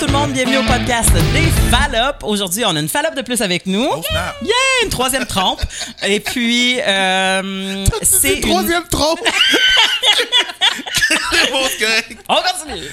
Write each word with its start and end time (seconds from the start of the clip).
tout 0.00 0.06
le 0.06 0.12
monde, 0.12 0.32
bienvenue 0.32 0.56
au 0.56 0.62
podcast 0.62 1.12
des 1.12 1.50
Fallop. 1.70 2.22
Aujourd'hui, 2.22 2.64
on 2.64 2.74
a 2.74 2.80
une 2.80 2.88
Fallop 2.88 3.14
de 3.14 3.20
plus 3.20 3.42
avec 3.42 3.66
nous. 3.66 3.86
Oh, 3.86 4.02
snap. 4.08 4.34
Yeah, 4.40 4.54
une 4.84 4.88
troisième 4.88 5.26
trompe. 5.26 5.60
Et 6.06 6.20
puis, 6.20 6.80
euh, 6.80 7.84
c'est 8.02 8.36
une... 8.36 8.40
Troisième 8.40 8.84
trompe! 8.84 9.20
C'est 11.44 11.50
bon, 11.52 11.58
c'est 11.68 11.84
correct. 11.84 12.24
On 12.28 12.36
continue. 12.36 12.88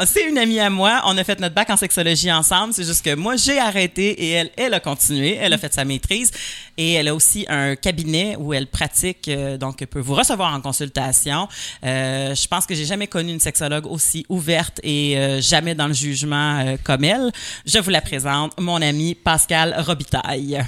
C'est 0.06 0.28
une 0.28 0.38
amie 0.38 0.60
à 0.60 0.70
moi. 0.70 1.02
On 1.06 1.16
a 1.18 1.24
fait 1.24 1.38
notre 1.40 1.54
bac 1.54 1.70
en 1.70 1.76
sexologie 1.76 2.32
ensemble. 2.32 2.72
C'est 2.74 2.84
juste 2.84 3.04
que 3.04 3.14
moi, 3.14 3.36
j'ai 3.36 3.58
arrêté 3.58 4.10
et 4.10 4.30
elle, 4.30 4.50
elle 4.56 4.74
a 4.74 4.80
continué. 4.80 5.36
Elle 5.40 5.52
a 5.52 5.58
fait 5.58 5.72
sa 5.72 5.84
maîtrise. 5.84 6.30
Et 6.76 6.94
elle 6.94 7.08
a 7.08 7.14
aussi 7.14 7.44
un 7.48 7.76
cabinet 7.76 8.36
où 8.38 8.54
elle 8.54 8.66
pratique, 8.66 9.28
euh, 9.28 9.58
donc 9.58 9.82
elle 9.82 9.88
peut 9.88 10.00
vous 10.00 10.14
recevoir 10.14 10.54
en 10.54 10.62
consultation. 10.62 11.46
Euh, 11.84 12.34
je 12.34 12.46
pense 12.46 12.64
que 12.64 12.74
j'ai 12.74 12.86
jamais 12.86 13.06
connu 13.06 13.32
une 13.32 13.40
sexologue 13.40 13.86
aussi 13.86 14.24
ouverte 14.30 14.80
et 14.82 15.18
euh, 15.18 15.40
jamais 15.42 15.74
dans 15.74 15.88
le 15.88 15.92
jugement 15.92 16.60
euh, 16.60 16.76
comme 16.82 17.04
elle. 17.04 17.32
Je 17.66 17.78
vous 17.78 17.90
la 17.90 18.00
présente, 18.00 18.58
mon 18.58 18.80
amie 18.80 19.14
Pascal 19.14 19.74
Robitaille. 19.78 20.64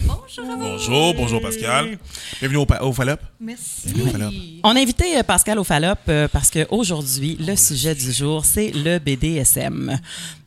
Bonjour, 0.59 1.15
bonjour 1.15 1.41
Pascal. 1.41 1.99
Bienvenue 2.41 2.59
au, 2.59 2.67
au 2.81 2.93
Fallop. 2.93 3.17
Merci. 3.41 3.65
Bienvenue 3.87 4.09
au 4.09 4.13
Fallop. 4.13 4.31
On 4.65 4.77
a 4.77 4.81
invité 4.81 5.23
Pascal 5.23 5.59
au 5.59 5.62
Fallop 5.65 5.95
euh, 6.09 6.29
parce 6.29 6.51
qu'aujourd'hui, 6.51 7.37
le 7.41 7.57
sujet 7.57 7.95
du 7.95 8.13
jour, 8.13 8.45
c'est 8.45 8.71
le 8.71 8.99
BDSM. 8.99 9.99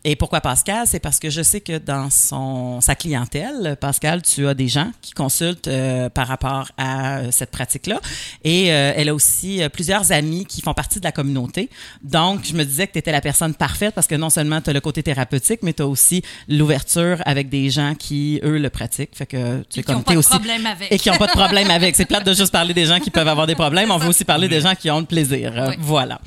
Et 0.08 0.16
pourquoi 0.16 0.40
Pascal? 0.40 0.86
C'est 0.86 1.00
parce 1.00 1.18
que 1.18 1.32
je 1.32 1.42
sais 1.42 1.62
que 1.62 1.80
dans 1.80 2.12
son, 2.12 2.80
sa 2.80 2.94
clientèle, 2.94 3.76
Pascal, 3.82 4.22
tu 4.22 4.48
as 4.48 4.54
des 4.54 4.68
gens 4.68 4.92
qui 5.02 5.14
consultent 5.14 5.68
euh, 5.68 6.10
par 6.10 6.28
rapport 6.28 6.68
à 6.78 7.18
euh, 7.18 7.32
cette 7.32 7.50
pratique-là. 7.50 8.00
Et 8.44 8.72
euh, 8.72 8.94
elle 8.96 9.10
a 9.10 9.16
aussi 9.16 9.64
euh, 9.64 9.70
plusieurs 9.70 10.12
amis 10.12 10.46
qui 10.46 10.62
font 10.62 10.76
partie 10.76 11.00
de 11.00 11.06
la 11.06 11.12
communauté. 11.12 11.72
Donc, 12.04 12.42
je 12.46 12.54
me 12.54 12.64
disais 12.64 12.86
que 12.86 12.94
tu 12.94 13.00
étais 13.00 13.12
la 13.12 13.20
personne 13.20 13.56
parfaite 13.56 13.96
parce 13.96 14.06
que 14.06 14.14
non 14.14 14.30
seulement 14.30 14.62
tu 14.62 14.70
as 14.70 14.74
le 14.74 14.80
côté 14.80 15.02
thérapeutique, 15.02 15.62
mais 15.64 15.74
tu 15.74 15.82
as 15.82 15.88
aussi 15.88 16.22
l'ouverture 16.48 17.18
avec 17.26 17.50
des 17.50 17.72
gens 17.72 17.96
qui, 17.96 18.40
eux, 18.44 18.60
le 18.60 18.70
pratiquent. 18.70 19.16
Fait 19.16 19.26
que 19.26 19.64
tu 19.72 19.80
es 19.80 19.82
Et 19.82 19.84
qui 19.84 19.84
comme 19.86 19.96
ont 19.96 20.00
t'es 20.02 20.06
pas 20.06 20.14
de 20.14 20.18
aussi 20.20 20.30
problème 20.30 20.68
avec. 20.68 20.92
et 20.92 21.00
qui 21.00 21.10
n'ont 21.10 21.18
pas 21.18 21.28
de 21.28 21.32
problème 21.32 21.72
avec. 21.72 21.96
C'est 21.96 22.06
plate 22.06 22.28
de 22.28 22.34
juste 22.34 22.52
parler 22.52 22.76
des 22.76 22.86
gens 22.86 23.00
qui 23.00 23.10
peuvent 23.10 23.28
avoir 23.28 23.48
des 23.48 23.56
problèmes. 23.56 23.90
On 23.90 23.98
veut 23.98 24.10
aussi 24.10 24.24
parler 24.24 24.48
des 24.48 24.62
gens 24.62 24.76
qui 24.76 24.92
ont 24.92 25.04
plaisir. 25.06 25.54
Oui. 25.70 25.76
Voilà. 25.80 26.20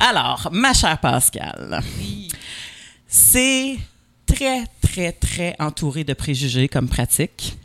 Alors, 0.00 0.48
ma 0.52 0.72
chère 0.74 0.98
Pascal, 0.98 1.80
c'est 3.06 3.76
très, 4.26 4.64
très, 4.80 5.12
très 5.12 5.56
entouré 5.58 6.04
de 6.04 6.12
préjugés 6.12 6.68
comme 6.68 6.88
pratique, 6.88 7.56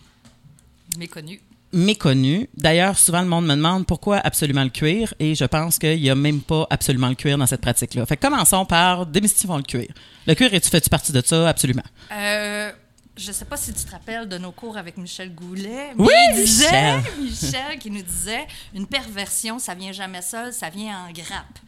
Méconnu. 0.97 1.41
méconnu. 1.73 2.47
D'ailleurs, 2.55 2.97
souvent, 2.97 3.21
le 3.21 3.27
monde 3.27 3.45
me 3.47 3.55
demande 3.55 3.85
pourquoi 3.85 4.17
absolument 4.17 4.63
le 4.63 4.69
cuir, 4.69 5.13
et 5.19 5.35
je 5.35 5.45
pense 5.45 5.79
qu'il 5.79 5.99
n'y 5.99 6.09
a 6.09 6.15
même 6.15 6.41
pas 6.41 6.67
absolument 6.69 7.09
le 7.09 7.15
cuir 7.15 7.37
dans 7.37 7.47
cette 7.47 7.61
pratique-là. 7.61 8.05
Fait 8.05 8.15
que 8.17 8.25
commençons 8.27 8.65
par 8.65 9.05
démystifions 9.05 9.57
le 9.57 9.63
cuir. 9.63 9.87
Le 10.27 10.35
cuir, 10.35 10.53
es-tu 10.53 10.69
fais-tu 10.69 10.89
partie 10.89 11.11
de 11.11 11.21
ça? 11.25 11.49
Absolument. 11.49 11.83
Euh, 12.11 12.71
je 13.15 13.31
sais 13.31 13.45
pas 13.45 13.57
si 13.57 13.73
tu 13.73 13.83
te 13.83 13.91
rappelles 13.91 14.27
de 14.27 14.37
nos 14.37 14.51
cours 14.51 14.77
avec 14.77 14.97
Michel 14.97 15.33
Goulet. 15.35 15.91
Oui, 15.97 16.07
mais 16.09 16.39
il 16.39 16.45
disait, 16.45 16.97
Michel. 16.97 17.13
Michel 17.21 17.79
qui 17.79 17.91
nous 17.91 18.01
disait 18.01 18.47
une 18.73 18.87
perversion, 18.87 19.59
ça 19.59 19.73
vient 19.75 19.91
jamais 19.91 20.21
seul, 20.21 20.51
ça 20.53 20.69
vient 20.69 21.05
en 21.07 21.11
grappe. 21.11 21.59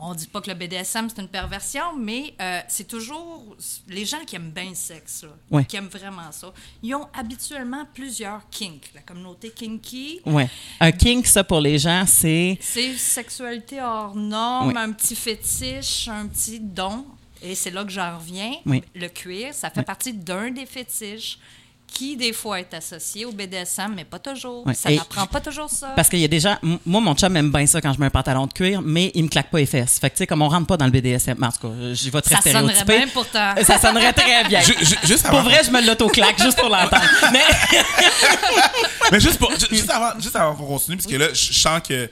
On 0.00 0.14
dit 0.14 0.26
pas 0.26 0.40
que 0.40 0.50
le 0.50 0.56
BDSM 0.56 1.08
c'est 1.10 1.20
une 1.20 1.28
perversion, 1.28 1.94
mais 1.96 2.34
euh, 2.40 2.60
c'est 2.68 2.88
toujours 2.88 3.54
les 3.88 4.04
gens 4.06 4.18
qui 4.26 4.34
aiment 4.36 4.50
bien 4.50 4.70
le 4.70 4.74
sexe, 4.74 5.22
là, 5.24 5.28
Ouais. 5.50 5.64
qui 5.66 5.76
aiment 5.76 5.88
vraiment 5.88 6.32
ça. 6.32 6.52
Ils 6.82 6.94
ont 6.94 7.06
habituellement 7.16 7.84
plusieurs 7.92 8.48
kinks. 8.50 8.90
La 8.94 9.02
communauté 9.02 9.50
kinky, 9.50 10.20
Ouais. 10.24 10.48
Un 10.80 10.90
kink, 10.90 11.26
ça, 11.26 11.44
pour 11.44 11.60
les 11.60 11.78
gens, 11.78 12.04
c'est... 12.06 12.58
C'est 12.62 12.94
sexualité 12.96 13.80
hors 13.82 14.14
norme, 14.14 14.68
Oui. 14.68 14.74
un 14.76 14.92
petit 14.92 15.14
fétiche, 15.16 16.08
un 16.08 16.26
petit 16.28 16.60
don. 16.60 17.04
Et 17.46 17.54
c'est 17.54 17.70
là 17.70 17.84
que 17.84 17.90
j'en 17.90 18.16
reviens. 18.18 18.52
Oui. 18.64 18.82
Le 18.94 19.08
cuir, 19.08 19.52
ça 19.52 19.68
fait 19.70 19.80
Oui. 19.80 19.84
partie 19.84 20.12
d'un 20.14 20.50
des 20.50 20.64
fétiches 20.66 21.38
qui, 21.86 22.16
des 22.16 22.32
fois, 22.32 22.58
est 22.58 22.72
associé 22.74 23.24
au 23.24 23.30
BDSM, 23.30 23.92
mais 23.94 24.04
pas 24.04 24.18
toujours. 24.18 24.64
Oui. 24.66 24.74
Ça 24.74 24.90
n'apprend 24.90 25.26
pas 25.26 25.40
toujours 25.40 25.68
ça. 25.70 25.88
Parce 25.94 26.08
qu'il 26.08 26.18
y 26.18 26.24
a 26.24 26.28
des 26.28 26.40
gens, 26.40 26.56
moi, 26.86 27.00
mon 27.00 27.14
chum 27.14 27.36
aime 27.36 27.52
bien 27.52 27.66
ça 27.66 27.80
quand 27.80 27.92
je 27.92 28.00
mets 28.00 28.06
un 28.06 28.10
pantalon 28.10 28.46
de 28.46 28.52
cuir, 28.52 28.80
mais 28.82 29.12
il 29.14 29.22
me 29.24 29.28
claque 29.28 29.50
pas 29.50 29.58
les 29.58 29.66
fesses. 29.66 29.98
Fait 30.00 30.08
que, 30.10 30.14
tu 30.14 30.18
sais, 30.20 30.26
comme 30.26 30.42
on 30.42 30.48
rentre 30.48 30.66
pas 30.66 30.76
dans 30.78 30.86
le 30.86 30.90
BDSM, 30.90 31.36
en 31.44 31.52
tout 31.52 31.68
cas, 31.68 31.92
j'y 31.92 32.10
vais 32.10 32.20
très 32.22 32.36
ça 32.36 32.40
sonnerait 32.40 32.74
stéréotypé. 32.74 32.96
bien 32.96 33.08
pourtant. 33.12 33.54
Ça 33.62 33.78
sonnerait 33.78 34.12
très 34.14 34.44
bien. 34.44 34.60
Ju- 34.62 34.74
ju- 34.84 34.96
juste 35.04 35.28
Pour 35.28 35.42
vrai, 35.42 35.60
je 35.64 35.70
me 35.70 35.86
l'auto-claque 35.86 36.42
juste 36.42 36.58
pour 36.58 36.70
l'entendre. 36.70 37.04
Mais, 37.32 37.42
mais 39.12 39.20
juste, 39.20 39.38
pour, 39.38 39.50
ju- 39.52 39.66
juste 39.70 39.90
avant, 39.90 40.18
juste 40.18 40.34
avant 40.36 40.54
qu'on 40.54 40.66
continue, 40.66 40.96
parce 40.96 41.06
que 41.06 41.16
là, 41.16 41.28
je 41.32 41.52
sens 41.52 41.80
que 41.86 42.10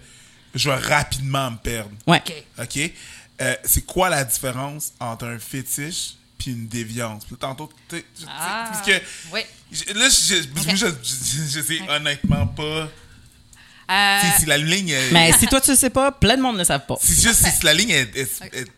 je 0.55 0.69
vais 0.71 0.77
rapidement 0.77 1.51
me 1.51 1.57
perdre. 1.57 1.91
ouais. 2.07 2.23
OK. 2.27 2.45
OK? 2.63 2.93
Euh, 3.43 3.57
c'est 3.65 3.85
quoi 3.87 4.09
la 4.09 4.25
différence 4.25 4.93
entre 5.01 5.27
un 5.27 5.39
fétiche 5.39 6.15
puis 6.39 6.53
une 6.53 6.67
déviance? 6.69 7.25
Puis 7.25 7.37
Tantôt, 7.37 7.71
tu 7.89 7.97
sais, 7.99 8.05
Ah, 8.29 8.71
parce 8.73 8.87
que 8.87 8.93
oui. 9.33 9.41
je- 9.71 9.93
là, 9.93 10.09
je, 10.09 10.35
je, 10.35 10.77
je, 10.77 10.87
je- 11.03 11.49
je 11.51 11.61
sais 11.61 11.81
honnêtement 11.89 12.47
pas 12.47 12.89
Euh, 13.91 14.21
si, 14.39 14.47
la 14.47 14.57
ligne 14.59 14.91
est... 14.91 15.11
Mais 15.11 15.33
si 15.33 15.47
toi, 15.47 15.61
tu 15.61 15.71
le 15.73 15.77
sais 15.77 15.91
pas, 15.91 16.13
plein 16.13 16.37
de 16.37 16.43
monde 16.43 16.55
ne 16.55 16.61
le 16.61 16.65
savent 16.65 16.87
pas. 16.87 16.97
si, 17.01 17.15
juste 17.21 17.45
si 17.47 17.65
la 17.65 17.75
ligne 17.75 17.91
est... 17.91 18.17
est- 18.17 18.43
est- 18.55 18.73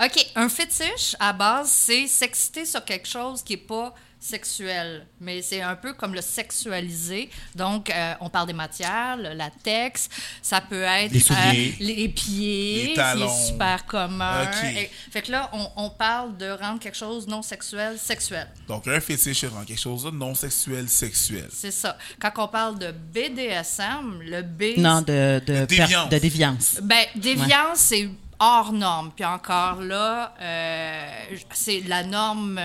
OK, 0.00 0.26
un 0.36 0.48
fétiche, 0.48 1.16
à 1.18 1.32
base, 1.32 1.68
c'est 1.70 2.06
s'exciter 2.06 2.64
sur 2.64 2.84
quelque 2.84 3.08
chose 3.08 3.42
qui 3.42 3.54
n'est 3.54 3.58
pas 3.62 3.92
sexuel, 4.20 5.06
mais 5.20 5.42
c'est 5.42 5.60
un 5.62 5.76
peu 5.76 5.92
comme 5.92 6.14
le 6.14 6.20
sexualiser. 6.20 7.30
Donc, 7.54 7.88
euh, 7.90 8.14
on 8.20 8.28
parle 8.28 8.48
des 8.48 8.52
matières, 8.52 9.16
le 9.16 9.32
latex, 9.34 10.08
ça 10.42 10.60
peut 10.60 10.82
être 10.82 11.12
Les 11.12 11.20
souliers. 11.20 11.74
euh, 11.80 11.84
les 11.84 12.08
pieds, 12.08 12.86
Les 12.88 12.94
talons. 12.94 13.26
qui 13.28 13.32
est 13.32 13.46
super 13.46 13.86
commun. 13.86 14.50
Et- 14.74 14.90
fait 15.10 15.22
que 15.22 15.30
là, 15.32 15.48
on, 15.52 15.68
on 15.76 15.90
parle 15.90 16.36
de 16.36 16.50
rendre 16.50 16.80
quelque 16.80 16.96
chose 16.96 17.26
non 17.28 17.42
sexuel 17.42 17.96
sexuel. 17.98 18.48
donc, 18.66 18.86
un 18.88 19.00
fétiche 19.00 19.44
rend 19.44 19.64
quelque 19.64 19.80
chose 19.80 20.04
de 20.04 20.10
non 20.10 20.34
sexuel 20.34 20.88
sexuel. 20.88 21.48
C'est 21.52 21.70
ça. 21.70 21.96
Quand 22.20 22.32
on 22.38 22.48
parle 22.48 22.78
de 22.78 22.90
BDSM, 22.92 24.20
le 24.22 24.42
B, 24.42 24.78
Non, 24.78 25.00
de, 25.02 25.40
de, 25.46 25.60
De 25.60 25.64
déviance. 25.66 26.08
de 26.08 26.18
déviance. 26.18 26.76
Ben, 26.82 27.04
déviance, 27.14 27.78
c'est 27.78 28.08
hors 28.40 28.72
norme. 28.72 29.10
Puis 29.14 29.24
encore 29.24 29.80
là, 29.80 30.34
euh, 30.40 31.08
c'est 31.52 31.80
la 31.86 32.02
norme. 32.04 32.58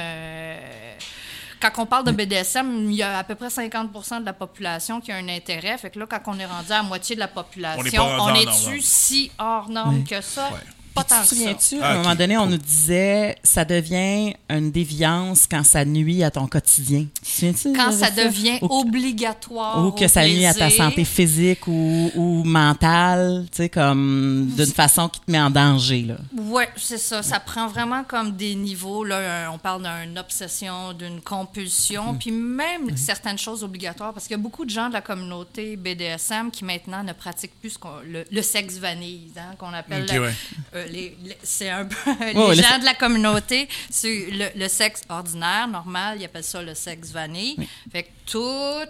Quand 1.71 1.83
on 1.83 1.85
parle 1.85 2.05
de 2.05 2.11
BDSM, 2.11 2.89
il 2.89 2.95
y 2.95 3.03
a 3.03 3.17
à 3.19 3.23
peu 3.23 3.35
près 3.35 3.47
50% 3.47 4.21
de 4.21 4.25
la 4.25 4.33
population 4.33 4.99
qui 4.99 5.11
a 5.11 5.15
un 5.15 5.29
intérêt. 5.29 5.77
Fait 5.77 5.89
que 5.89 5.99
là, 5.99 6.05
quand 6.09 6.19
on 6.27 6.39
est 6.39 6.45
rendu 6.45 6.71
à 6.71 6.83
moitié 6.83 7.15
de 7.15 7.19
la 7.19 7.27
population, 7.27 8.03
On 8.03 8.17
rendu 8.17 8.31
on 8.31 8.35
est-tu 8.41 8.69
norme. 8.69 8.79
si 8.81 9.31
hors 9.37 9.69
norme 9.69 10.03
que 10.03 10.21
ça? 10.21 10.49
Ouais. 10.49 10.59
Pas 10.93 11.03
Tu 11.03 11.09
tant 11.09 11.15
te 11.17 11.21
que 11.21 11.27
ça. 11.29 11.35
souviens-tu, 11.35 11.81
à 11.81 11.85
Ah, 11.87 11.91
un 11.93 11.97
moment 11.97 12.11
ok, 12.11 12.17
donné, 12.17 12.37
on 12.37 12.45
nous 12.45 12.57
disait 12.57 13.35
ça 13.43 13.65
devient 13.65 14.33
une 14.49 14.71
déviance 14.71 15.47
quand 15.49 15.63
ça 15.63 15.83
nuit 15.85 16.23
à 16.23 16.29
ton 16.31 16.45
quotidien. 16.47 17.05
Tu 17.15 17.21
te 17.21 17.27
souviens-tu 17.27 17.73
Quand 17.73 17.91
ça 17.91 18.11
devient 18.11 18.59
Ou- 18.61 18.81
obligatoire. 18.81 19.85
ou 19.85 19.91
que 19.91 20.07
ça 20.07 20.23
nuit 20.27 20.45
à 20.45 20.53
ta 20.53 20.69
santé 20.69 21.03
physique 21.05 21.67
ou, 21.67 22.11
ou 22.15 22.43
mentale, 22.43 23.45
tu 23.51 23.57
sais, 23.57 23.69
comme 23.69 24.51
d'une 24.55 24.65
façon 24.73 25.09
qui 25.09 25.19
te 25.21 25.31
met 25.31 25.39
en 25.41 25.49
danger, 25.49 26.03
là. 26.03 26.15
Oui, 26.37 26.63
c'est 26.77 26.97
ça. 26.97 27.23
Ça 27.23 27.39
prend 27.39 27.67
vraiment 27.67 28.03
comme 28.03 28.31
des 28.33 28.55
niveaux. 28.55 29.03
Là, 29.03 29.49
on 29.51 29.57
parle 29.57 29.83
d'une 30.05 30.17
obsession, 30.19 30.93
d'une 30.93 31.21
compulsion, 31.21 32.15
puis 32.15 32.31
même 32.31 32.95
certaines 32.97 33.37
choses 33.37 33.63
obligatoires, 33.63 34.13
parce 34.13 34.27
qu'il 34.27 34.35
y 34.37 34.39
a 34.39 34.43
beaucoup 34.43 34.65
de 34.65 34.69
gens 34.69 34.89
de 34.89 34.93
la 34.93 35.01
communauté 35.01 35.75
BDSM 35.75 36.51
qui 36.51 36.63
maintenant 36.65 37.03
ne 37.03 37.13
pratiquent 37.13 37.59
plus 37.59 37.71
ce 37.71 37.77
qu'on- 37.79 37.99
le, 38.07 38.25
le 38.31 38.41
sexe 38.41 38.77
vanille, 38.77 39.31
hein, 39.37 39.55
qu'on 39.57 39.73
appelle. 39.73 40.03
Ok, 40.03 40.11
la- 40.13 40.21
ouais. 40.21 40.33
euh, 40.75 40.82
les- 40.91 41.17
les- 41.23 41.37
c'est 41.43 41.69
un 41.69 41.85
peu 41.85 41.95
les 42.33 42.55
gens 42.61 42.79
de 42.79 42.85
la 42.85 42.93
communauté, 42.93 43.67
c'est 43.89 44.27
le, 44.31 44.47
le 44.55 44.67
sexe 44.67 45.01
ordinaire, 45.09 45.67
normal, 45.67 46.17
ils 46.19 46.25
appellent 46.25 46.43
ça 46.43 46.61
le 46.61 46.75
sexe 46.75 47.09
vanille. 47.11 47.55
Fait 47.91 48.03
que 48.03 48.09
tout 48.25 48.39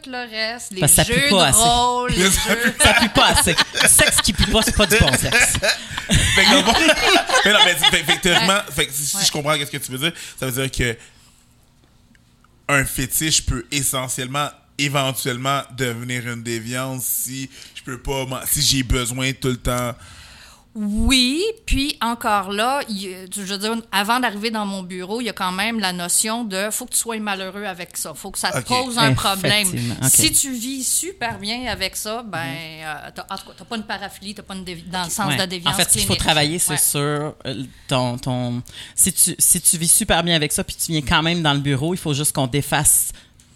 le 0.09 0.29
reste, 0.29 0.71
les 0.71 0.79
Parce 0.81 0.93
ça 0.93 1.03
jeux 1.03 1.29
pas 1.29 1.51
de 1.51 1.55
rôle, 1.55 2.11
les 2.11 2.23
jeux. 2.23 2.73
Ça 2.81 2.93
pue 2.99 3.09
pas 3.09 3.28
assez. 3.28 3.55
Le 3.81 3.87
sexe 3.87 4.22
qui 4.22 4.34
pue 4.34 4.45
pas, 4.51 4.61
c'est 4.61 4.75
pas 4.75 4.85
du 4.85 4.97
bon 4.97 5.11
sexe. 5.13 5.53
Fait 6.35 6.43
que, 6.43 6.61
fond- 6.61 6.73
mais 7.45 7.53
non, 7.53 7.59
mais 7.66 7.73
fait, 7.75 8.03
fait 8.03 8.17
que 8.17 8.22
théoriquement, 8.22 8.59
fait 8.72 8.87
que 8.87 8.93
si, 8.93 9.05
si 9.05 9.17
Ouais. 9.17 9.23
je 9.25 9.31
comprends 9.31 9.57
qu'est-ce 9.57 9.72
que 9.72 9.78
tu 9.78 9.91
veux 9.91 9.97
dire, 9.97 10.13
ça 10.39 10.46
veut 10.47 10.51
dire 10.67 10.72
que 10.72 10.97
un 12.67 12.85
fétiche 12.85 13.46
peut 13.46 13.66
essentiellement, 13.72 14.49
éventuellement, 14.78 15.61
devenir 15.78 16.28
une 16.28 16.43
déviance 16.43 17.03
si 17.05 17.49
je 17.75 17.84
peux 17.84 18.01
pas, 18.01 18.25
si 18.49 18.61
j'ai 18.61 18.84
besoin 18.84 19.31
tout 19.34 19.49
le 19.49 19.57
temps. 19.57 19.93
Oui, 20.75 21.43
puis 21.67 21.96
encore 22.02 22.52
là, 22.52 22.81
je 22.90 23.41
veux 23.41 23.58
dire, 23.59 23.75
avant 23.91 24.20
d'arriver 24.20 24.49
dans 24.49 24.66
mon 24.66 24.81
bureau, 24.81 25.22
il 25.22 25.25
y 25.25 25.29
a 25.29 25.34
quand 25.34 25.52
même 25.52 25.79
la 25.79 25.93
notion 25.93 26.43
de 26.43 26.70
faut 26.72 26.85
que 26.85 26.93
tu 26.93 26.97
sois 26.97 27.20
malheureux 27.20 27.66
avec 27.66 27.96
ça, 27.96 28.14
faut 28.16 28.31
que 28.31 28.40
ça 28.40 28.52
te 28.52 28.67
cause 28.67 28.97
un 28.97 29.14
problème. 29.14 29.67
Si 30.09 30.31
tu 30.31 30.52
vis 30.52 30.84
super 30.84 31.37
bien 31.37 31.67
avec 31.67 31.96
ça, 31.96 32.23
ben, 32.23 32.40
euh, 32.84 32.93
t'as- 33.14 33.23
pas 33.66 33.75
une 33.78 33.84
paraphilie, 33.84 34.34
t'as 34.34 34.41
pas 34.41 34.55
une 34.55 34.66
dans 34.87 35.03
le 35.03 35.09
sens 35.11 35.28
Ouais. 35.28 35.37
de 35.37 35.46
déviance 35.46 35.73
En 35.75 35.78
fait, 35.78 35.90
il 35.96 35.99
faut 36.02 36.05
clinique. 36.08 36.20
travailler, 36.20 36.58
c'est 36.59 36.72
Ouais. 36.72 36.78
sur 36.78 36.99
euh, 36.99 37.64
ton, 37.87 38.17
ton. 38.17 38.64
Si 38.96 39.14
tu, 39.14 39.35
si 39.37 39.61
tu 39.61 39.78
vis 39.78 39.91
super 39.91 40.23
bien 40.23 40.35
avec 40.35 40.52
ça, 40.52 40.64
puis 40.64 40.75
tu 40.75 40.91
viens 40.91 41.02
quand 41.02 41.22
même 41.22 41.43
dans 41.43 41.53
le 41.53 41.59
bureau, 41.59 41.93
il 41.93 41.97
faut 41.97 42.14
juste 42.16 42.34
qu'on 42.34 42.47
défasse 42.47 43.11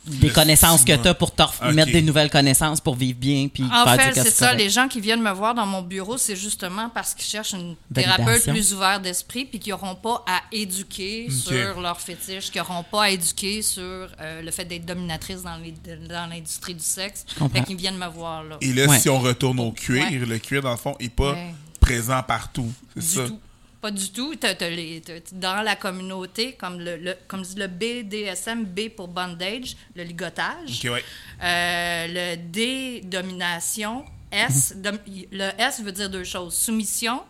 des 0.07 0.27
Le 0.29 0.33
connaissances 0.33 0.83
que 0.83 0.95
tu 0.95 1.07
as 1.07 1.13
pour 1.13 1.33
te 1.33 1.43
mettre 1.71 1.91
des 1.91 2.01
nouvelles 2.01 2.29
connaissances 2.29 2.79
pour 2.81 2.95
vivre 2.95 3.17
bien 3.19 3.47
puis 3.47 3.63
En 3.63 3.83
faire 3.85 4.13
fait, 4.13 4.21
c'est 4.23 4.31
ça. 4.31 4.47
correct. 4.47 4.59
Les 4.63 4.69
gens 4.69 4.87
qui 4.87 5.01
viennent 5.01 5.21
me 5.21 5.31
voir 5.31 5.53
dans 5.55 5.65
mon 5.65 5.81
bureau, 5.81 6.17
c'est 6.17 6.35
justement 6.35 6.89
parce 6.89 7.13
qu'ils 7.13 7.25
cherchent 7.25 7.53
une 7.53 7.75
Validation. 7.91 8.25
thérapeute 8.25 8.49
plus 8.49 8.73
ouverte 8.73 9.01
d'esprit, 9.01 9.45
puis 9.45 9.59
qui 9.59 9.69
n'auront 9.69 9.95
pas 9.95 10.23
à 10.27 10.41
éduquer 10.51 11.29
sur 11.29 11.79
leur 11.81 11.99
fétiche, 11.99 12.51
qui 12.51 12.57
n'auront 12.57 12.83
pas 12.83 13.03
à 13.03 13.09
éduquer 13.09 13.61
sur 13.61 13.81
euh, 13.83 14.41
le 14.41 14.51
fait 14.51 14.65
d'être 14.65 14.85
dominatrice 14.85 15.43
dans 15.43 15.57
les- 15.57 15.71
dans 16.07 16.29
l'industrie 16.29 16.73
du 16.75 16.83
sexe. 16.83 17.25
Fait 17.53 17.61
qu'ils 17.63 17.77
viennent 17.77 17.97
me 17.97 18.07
voir 18.07 18.43
là. 18.43 18.57
Et 18.61 18.73
là, 18.73 18.85
Ouais. 18.87 18.99
si 18.99 19.09
on 19.09 19.19
retourne 19.19 19.59
au 19.59 19.71
cuir, 19.71 20.03
Ouais. 20.05 20.17
le 20.17 20.37
cuir, 20.39 20.61
dans 20.61 20.71
le 20.71 20.77
fond, 20.77 20.95
n'est 20.99 21.09
pas 21.09 21.33
Ouais. 21.33 21.53
présent 21.79 22.21
partout. 22.23 22.71
C'est 22.95 23.01
ça. 23.19 23.27
tout. 23.27 23.39
Pas 23.81 23.91
du 23.91 24.09
tout. 24.11 24.33
Les- 24.61 25.01
dans 25.33 25.61
la 25.61 25.75
communauté, 25.75 26.53
comme 26.53 26.79
le, 26.79 26.97
le- 26.97 27.15
comme 27.27 27.43
dit 27.43 27.55
le 27.55 27.67
BDSM, 27.67 28.65
B 28.65 28.89
pour 28.89 29.07
bondage, 29.07 29.75
le 29.95 30.03
ligotage. 30.03 30.83
Ouais. 30.85 31.03
Euh, 31.43 32.07
le 32.09 32.35
D, 32.37 33.01
domination. 33.03 34.03
S, 34.31 34.73
dom- 34.75 34.99
le 35.31 35.49
S 35.57 35.81
veut 35.81 35.91
dire 35.91 36.09
deux 36.09 36.23
choses. 36.23 36.53
Soumission. 36.55 37.21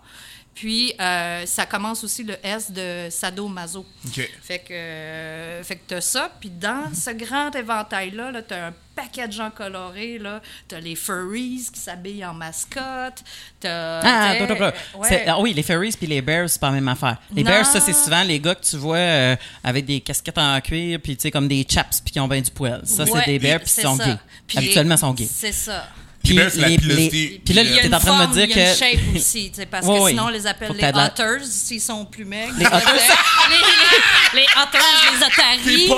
Puis, 0.60 0.92
euh, 1.00 1.46
ça 1.46 1.68
commence 1.68 2.04
aussi 2.04 2.24
le 2.24 2.36
S 2.44 2.72
de 2.72 3.10
sadomaso. 3.12 3.86
Ok. 4.08 4.28
Fait 4.42 4.58
que, 4.58 4.74
euh, 4.74 5.64
fait 5.64 5.76
que 5.76 5.82
t'as 5.88 6.02
ça. 6.02 6.32
Puis 6.40 6.50
dans 6.50 6.92
ce 6.96 7.12
grand 7.12 7.52
éventail-là, 7.56 8.32
-là, 8.32 8.42
t'as 8.42 8.68
un 8.70 8.74
paquet 8.96 9.28
de 9.28 9.34
gens 9.34 9.52
colorés. 9.52 10.18
Là. 10.18 10.42
T'as 10.68 10.80
les 10.80 10.96
furries 10.96 11.62
qui 11.72 11.80
s'habillent 11.80 12.26
en 12.26 12.34
mascotte. 12.34 13.24
T'as... 13.60 14.00
Ah, 14.00 14.02
t'sais, 14.34 14.42
attends, 14.44 14.54
attends, 14.56 14.66
attends. 14.66 15.00
ouais. 15.00 15.08
C'est- 15.08 15.26
ah 15.28 15.40
oui, 15.40 15.54
les 15.54 15.62
furries 15.62 15.92
puis 15.96 16.08
les 16.08 16.24
bears, 16.24 16.50
c'est 16.50 16.60
pas 16.60 16.68
la 16.70 16.74
même 16.74 16.88
affaire. 16.88 17.18
Les 17.32 17.44
Non. 17.44 17.52
bears, 17.52 17.66
ça, 17.68 17.80
c'est 17.80 17.94
souvent 17.94 18.24
les 18.24 18.40
gars 18.40 18.56
que 18.56 18.66
tu 18.66 18.78
vois 18.78 18.98
euh, 18.98 19.36
avec 19.64 19.86
des 19.86 20.02
casquettes 20.02 20.40
en 20.40 20.60
cuir 20.62 21.00
puis 21.04 21.16
tu 21.16 21.22
sais, 21.22 21.30
comme 21.30 21.48
des 21.48 21.68
chaps 21.70 22.02
puis 22.02 22.14
qui 22.14 22.20
ont 22.20 22.28
bien 22.28 22.42
du 22.42 22.50
poil. 22.50 22.82
Ça, 22.84 23.04
Ouais, 23.04 23.12
c'est 23.24 23.32
des 23.32 23.38
bears 23.38 23.60
puis 23.60 23.72
ils 23.78 23.82
sont 23.84 23.96
ça. 23.98 24.06
gays. 24.06 24.18
Habituellement, 24.58 24.96
ils 24.96 24.98
sont 24.98 25.14
gays. 25.14 25.30
C'est 25.32 25.52
ça. 25.52 25.88
Puis 26.28 26.36
les- 26.38 26.78
pilosité. 26.78 27.18
les- 27.18 27.42
puis 27.46 27.54
là, 27.54 27.62
Il 27.64 27.70
y 27.72 27.74
a 27.74 27.78
tu 27.80 27.84
es 27.84 27.88
une 27.88 27.96
en 27.96 28.00
train 28.00 28.24
de 28.26 28.28
me 28.30 28.34
dire 28.34 28.44
il 28.46 28.50
y 28.58 28.62
a 28.62 28.70
une 28.70 28.74
que. 28.74 28.80
shape 28.80 29.16
aussi, 29.16 29.50
tu 29.52 29.56
sais, 29.62 29.66
parce 29.66 29.86
Oui, 29.88 29.98
que 29.98 30.04
oui. 30.04 30.12
sinon 30.12 30.24
on 30.26 30.30
les 30.30 30.48
appelle 30.48 30.70
que 30.70 30.74
les 30.74 30.84
hunters 30.84 31.40
s'ils 31.44 31.82
sont 31.82 32.06
plus 32.06 32.26
maigres. 32.26 32.54
Les 32.58 32.66
hunters. 32.66 32.80
les, 32.94 34.40
les, 34.40 34.42
les 34.42 34.48
hunters, 34.56 34.82
les 35.12 35.26
otaries. 35.26 35.88
Pas 35.88 35.96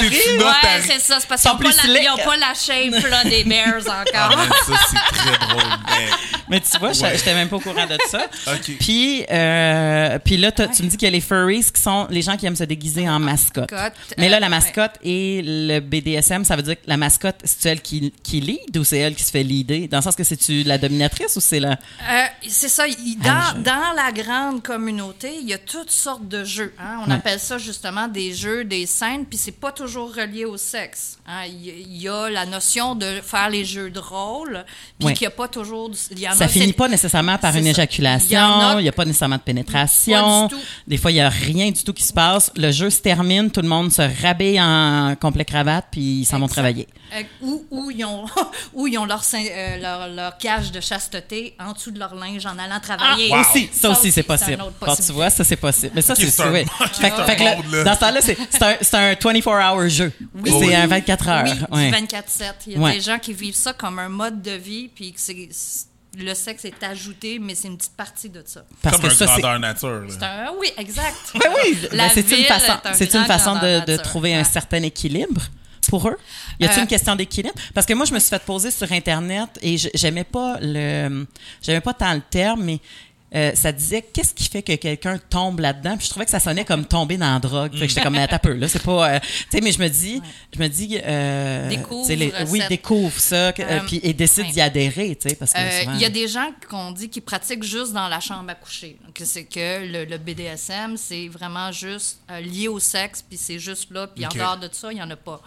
t'es 0.00 0.34
une 0.34 0.42
Ouais, 0.42 0.52
c'est 0.86 1.00
ça. 1.00 1.18
C'est 1.20 1.28
parce 1.28 1.42
qu'ils 1.42 1.50
n'ont 1.50 1.56
pas, 1.58 1.64
la- 1.64 2.00
ils 2.00 2.08
ont 2.10 2.14
slick. 2.16 2.24
pas 2.24 2.36
la 2.36 2.54
shape 2.54 3.10
là, 3.10 3.24
des 3.24 3.44
bears 3.44 3.82
Ah, 3.88 4.04
encore. 4.26 4.36
man, 4.38 4.48
ça, 4.66 4.74
c'est 4.90 5.16
très 5.18 5.46
drôle. 5.46 5.62
mais- 5.88 6.08
Mais 6.50 6.60
tu 6.60 6.78
vois, 6.78 6.92
je 6.94 7.02
Ouais. 7.02 7.12
j'étais 7.16 7.34
même 7.34 7.48
pas 7.48 7.56
au 7.56 7.60
courant 7.60 7.84
de 7.86 7.98
ça. 8.10 8.26
Puis, 8.80 9.24
euh, 9.30 10.18
puis 10.24 10.36
là, 10.38 10.50
tu 10.50 10.62
me 10.82 10.88
dis 10.88 10.96
qu'il 10.96 11.02
y 11.06 11.08
a 11.08 11.10
les 11.10 11.20
furries 11.20 11.62
qui 11.74 11.80
sont 11.80 12.06
les 12.10 12.22
gens 12.22 12.36
qui 12.38 12.46
aiment 12.46 12.56
se 12.56 12.64
déguiser 12.64 13.06
en 13.08 13.18
mascotte. 13.18 13.70
Mais 14.16 14.28
là, 14.30 14.36
euh, 14.36 14.40
la 14.40 14.46
ouais. 14.46 14.50
mascotte 14.50 14.92
et 15.04 15.42
le 15.44 15.80
BDSM, 15.80 16.44
ça 16.44 16.56
veut 16.56 16.62
dire 16.62 16.76
que 16.76 16.86
la 16.86 16.96
mascotte, 16.96 17.36
c'est 17.44 17.68
elle 17.68 17.82
qui, 17.82 18.12
qui 18.22 18.40
lead 18.40 18.76
ou 18.78 18.84
c'est 18.84 18.98
elle 18.98 19.14
qui 19.14 19.24
se 19.24 19.30
fait 19.30 19.42
Dans 19.64 19.98
le 19.98 20.02
sens 20.02 20.16
que 20.16 20.24
c'est-tu 20.24 20.62
la 20.62 20.78
dominatrice 20.78 21.36
ou 21.36 21.40
c'est 21.40 21.60
la. 21.60 21.72
Euh, 21.72 22.24
c'est 22.46 22.68
ça. 22.68 22.86
il- 22.86 23.18
Ah, 23.24 23.54
dans, 23.54 23.62
dans 23.62 23.92
la 23.94 24.12
grande 24.12 24.62
communauté, 24.62 25.30
il 25.40 25.48
y 25.48 25.52
a 25.54 25.58
toutes 25.58 25.90
sortes 25.90 26.26
de 26.28 26.44
jeux. 26.44 26.72
hein. 26.78 27.00
On 27.04 27.08
Ouais. 27.10 27.16
appelle 27.16 27.40
ça 27.40 27.58
justement 27.58 28.08
des 28.08 28.32
jeux, 28.34 28.64
des 28.64 28.86
scènes, 28.86 29.24
puis 29.26 29.38
c'est 29.38 29.52
pas 29.52 29.72
toujours 29.72 30.14
relié 30.14 30.44
au 30.44 30.56
sexe. 30.56 31.18
hein. 31.26 31.44
Il 31.46 31.96
y, 31.96 32.08
a 32.08 32.28
la 32.30 32.46
notion 32.46 32.94
de 32.94 33.20
faire 33.22 33.50
les 33.50 33.64
jeux 33.64 33.90
de 33.90 33.98
rôle, 33.98 34.64
puis 34.98 35.06
Ouais. 35.08 35.12
qu'il 35.14 35.26
n'y 35.26 35.32
a 35.32 35.36
pas 35.36 35.48
toujours. 35.48 35.88
du- 35.90 35.98
il 36.10 36.18
y 36.20 36.28
en 36.28 36.32
Ça 36.32 36.44
a, 36.44 36.48
finit 36.48 36.72
pas 36.72 36.88
nécessairement 36.88 37.38
par 37.38 37.54
une 37.56 37.64
ça. 37.64 37.70
éjaculation, 37.70 38.28
Il 38.30 38.36
a- 38.36 38.82
n'y 38.82 38.88
a 38.88 38.92
pas 38.92 39.04
nécessairement 39.04 39.36
de 39.36 39.42
pénétration. 39.42 40.48
Des 40.86 40.96
fois, 40.96 41.10
il 41.10 41.14
n'y 41.14 41.20
a 41.20 41.28
rien 41.28 41.70
du 41.70 41.82
tout 41.84 41.92
qui 41.92 42.02
se 42.02 42.12
passe. 42.12 42.50
Le 42.56 42.70
jeu 42.70 42.90
se 42.90 43.00
termine, 43.00 43.50
tout 43.50 43.60
le 43.62 43.68
monde 43.68 43.92
se 43.92 44.02
rhabille 44.22 44.60
en 44.60 45.14
complet 45.20 45.44
cravate, 45.44 45.86
puis 45.90 46.20
ils 46.20 46.24
s'en 46.24 46.38
vont 46.38 46.48
travailler. 46.48 46.86
Euh, 47.14 47.22
où, 47.40 47.64
où 47.70 47.90
ils 47.90 48.04
ont, 48.04 48.26
où 48.74 48.86
ils 48.86 48.98
ont 48.98 49.06
leur, 49.06 49.22
euh, 49.34 49.37
leur, 49.80 50.08
leur 50.08 50.38
cage 50.38 50.72
de 50.72 50.80
chasteté 50.80 51.54
en 51.58 51.72
dessous 51.72 51.90
de 51.90 51.98
leur 51.98 52.14
linge 52.14 52.44
en 52.46 52.58
allant 52.58 52.80
travailler. 52.80 53.30
wow. 53.30 53.40
Aussi, 53.40 53.68
ça, 53.72 53.90
aussi, 53.90 54.12
c'est 54.12 54.22
possible. 54.22 54.62
Quand 54.80 54.96
tu 54.96 55.12
vois, 55.12 55.30
ça, 55.30 55.44
c'est 55.44 55.56
possible. 55.56 55.92
Mais 55.94 56.02
ça, 56.02 56.14
c'est 56.14 56.24
ouais. 56.50 56.64
Fait, 56.92 57.10
fait 57.10 57.36
que 57.36 57.42
là, 57.44 57.84
dans 57.84 57.94
ce 57.94 58.00
temps-là, 58.00 58.20
c'est 58.20 58.36
c'est 58.50 58.62
un, 58.94 59.10
un 59.10 59.14
24-hour 59.14 59.88
jeu. 59.88 60.12
Oui. 60.34 60.50
C'est 60.50 60.66
Oui. 60.66 60.74
un 60.74 60.86
24 60.86 61.28
heures. 61.28 61.44
Oui, 61.70 61.76
ouais. 61.78 61.90
du 62.00 62.06
24-7. 62.06 62.52
Il 62.66 62.72
y 62.72 62.76
a 62.76 62.78
Ouais. 62.80 62.92
des 62.94 63.00
gens 63.00 63.18
qui 63.18 63.32
vivent 63.32 63.54
ça 63.54 63.72
comme 63.72 63.98
un 63.98 64.08
mode 64.08 64.42
de 64.42 64.52
vie, 64.52 64.88
puis 64.88 65.12
que 65.12 65.20
c'est- 65.20 65.48
c'est- 65.50 65.86
le 66.18 66.34
sexe 66.34 66.64
est 66.64 66.82
ajouté, 66.82 67.38
mais 67.38 67.54
c'est 67.54 67.68
une 67.68 67.76
petite 67.76 67.96
partie 67.96 68.28
de 68.30 68.42
ça. 68.44 68.64
Parce 68.82 68.96
Comme 68.96 69.08
que 69.08 69.14
un 69.14 69.16
ça, 69.16 69.26
c'est. 69.34 69.40
grandeur 69.42 69.60
nature. 69.60 70.02
un- 70.24 70.52
oui, 70.58 70.68
exact. 70.76 71.14
Ben 71.34 71.50
oui, 71.62 71.78
La 71.92 72.04
ben, 72.06 72.10
c'est 72.14 72.20
une 72.22 72.26
ville 72.36 72.46
façon, 72.46 72.72
c'est 72.94 73.14
une 73.14 73.26
de, 73.84 73.96
trouver 73.98 74.34
un 74.34 74.42
certain 74.44 74.82
équilibre 74.82 75.42
pour 75.88 76.08
eux? 76.08 76.16
Y 76.60 76.64
a-t-il 76.64 76.78
Euh, 76.78 76.82
une 76.82 76.88
question 76.88 77.14
d'équilibre? 77.16 77.54
Parce 77.74 77.86
que 77.86 77.94
moi, 77.94 78.04
je 78.06 78.14
me 78.14 78.18
suis 78.18 78.30
fait 78.30 78.42
poser 78.42 78.70
sur 78.70 78.90
internet 78.92 79.48
et 79.62 79.76
j'aimais 79.94 80.24
pas 80.24 80.58
le, 80.60 81.26
j'aimais 81.62 81.80
pas 81.80 81.94
tant 81.94 82.12
le 82.14 82.20
terme, 82.20 82.64
mais 82.64 82.80
euh, 83.34 83.52
ça 83.54 83.72
disait 83.72 84.02
qu'est-ce 84.02 84.32
qui 84.34 84.44
fait 84.48 84.62
que 84.62 84.74
quelqu'un 84.76 85.18
tombe 85.18 85.60
là-dedans? 85.60 85.96
Puis 85.96 86.06
je 86.06 86.10
trouvais 86.10 86.24
que 86.24 86.30
ça 86.30 86.40
sonnait 86.40 86.64
comme 86.64 86.84
tomber 86.86 87.16
dans 87.16 87.32
la 87.32 87.38
drogue. 87.38 87.72
Fait 87.74 87.80
que 87.82 87.88
j'étais 87.88 88.00
comme 88.02 88.14
mais 88.14 88.22
attends 88.22 88.36
un 88.36 88.38
peu 88.38 88.52
là, 88.54 88.68
c'est 88.68 88.82
pas, 88.82 89.14
euh, 89.14 89.20
tu 89.20 89.28
sais, 89.50 89.60
mais 89.60 89.72
je 89.72 89.78
me 89.80 89.88
dis, 89.88 90.22
je 90.54 90.58
me 90.60 90.68
dis, 90.68 90.98
euh, 91.04 91.68
Découvre 91.68 92.10
les- 92.12 92.32
oui, 92.48 92.62
découvre 92.68 93.18
ça, 93.18 93.48
euh, 93.58 93.80
puis 93.86 94.00
et 94.02 94.12
décide 94.12 94.46
ouais. 94.46 94.52
d'y 94.52 94.60
adhérer, 94.60 95.16
tu 95.20 95.28
sais, 95.28 95.34
parce 95.36 95.52
que 95.52 95.94
Il 95.94 96.00
y 96.00 96.04
a 96.04 96.10
des 96.10 96.28
gens 96.28 96.50
qu'on 96.70 96.90
dit 96.92 97.08
qui 97.10 97.20
pratiquent 97.20 97.64
juste 97.64 97.92
dans 97.92 98.08
la 98.08 98.20
chambre 98.20 98.48
à 98.50 98.54
coucher. 98.54 98.96
Donc, 99.04 99.20
c'est 99.24 99.44
que 99.44 99.86
le, 99.86 100.04
le 100.04 100.18
BDSM, 100.18 100.96
c'est 100.96 101.28
vraiment 101.28 101.70
juste 101.72 102.20
lié 102.42 102.68
au 102.68 102.78
sexe, 102.78 103.22
puis 103.22 103.36
c'est 103.36 103.58
juste 103.58 103.90
là. 103.90 104.06
Puis 104.06 104.24
en 104.24 104.30
dehors 104.30 104.56
de 104.56 104.68
ça, 104.72 104.90
il 104.92 104.96
n'y 104.96 105.02
en 105.02 105.10
a 105.10 105.16
pas. 105.16 105.40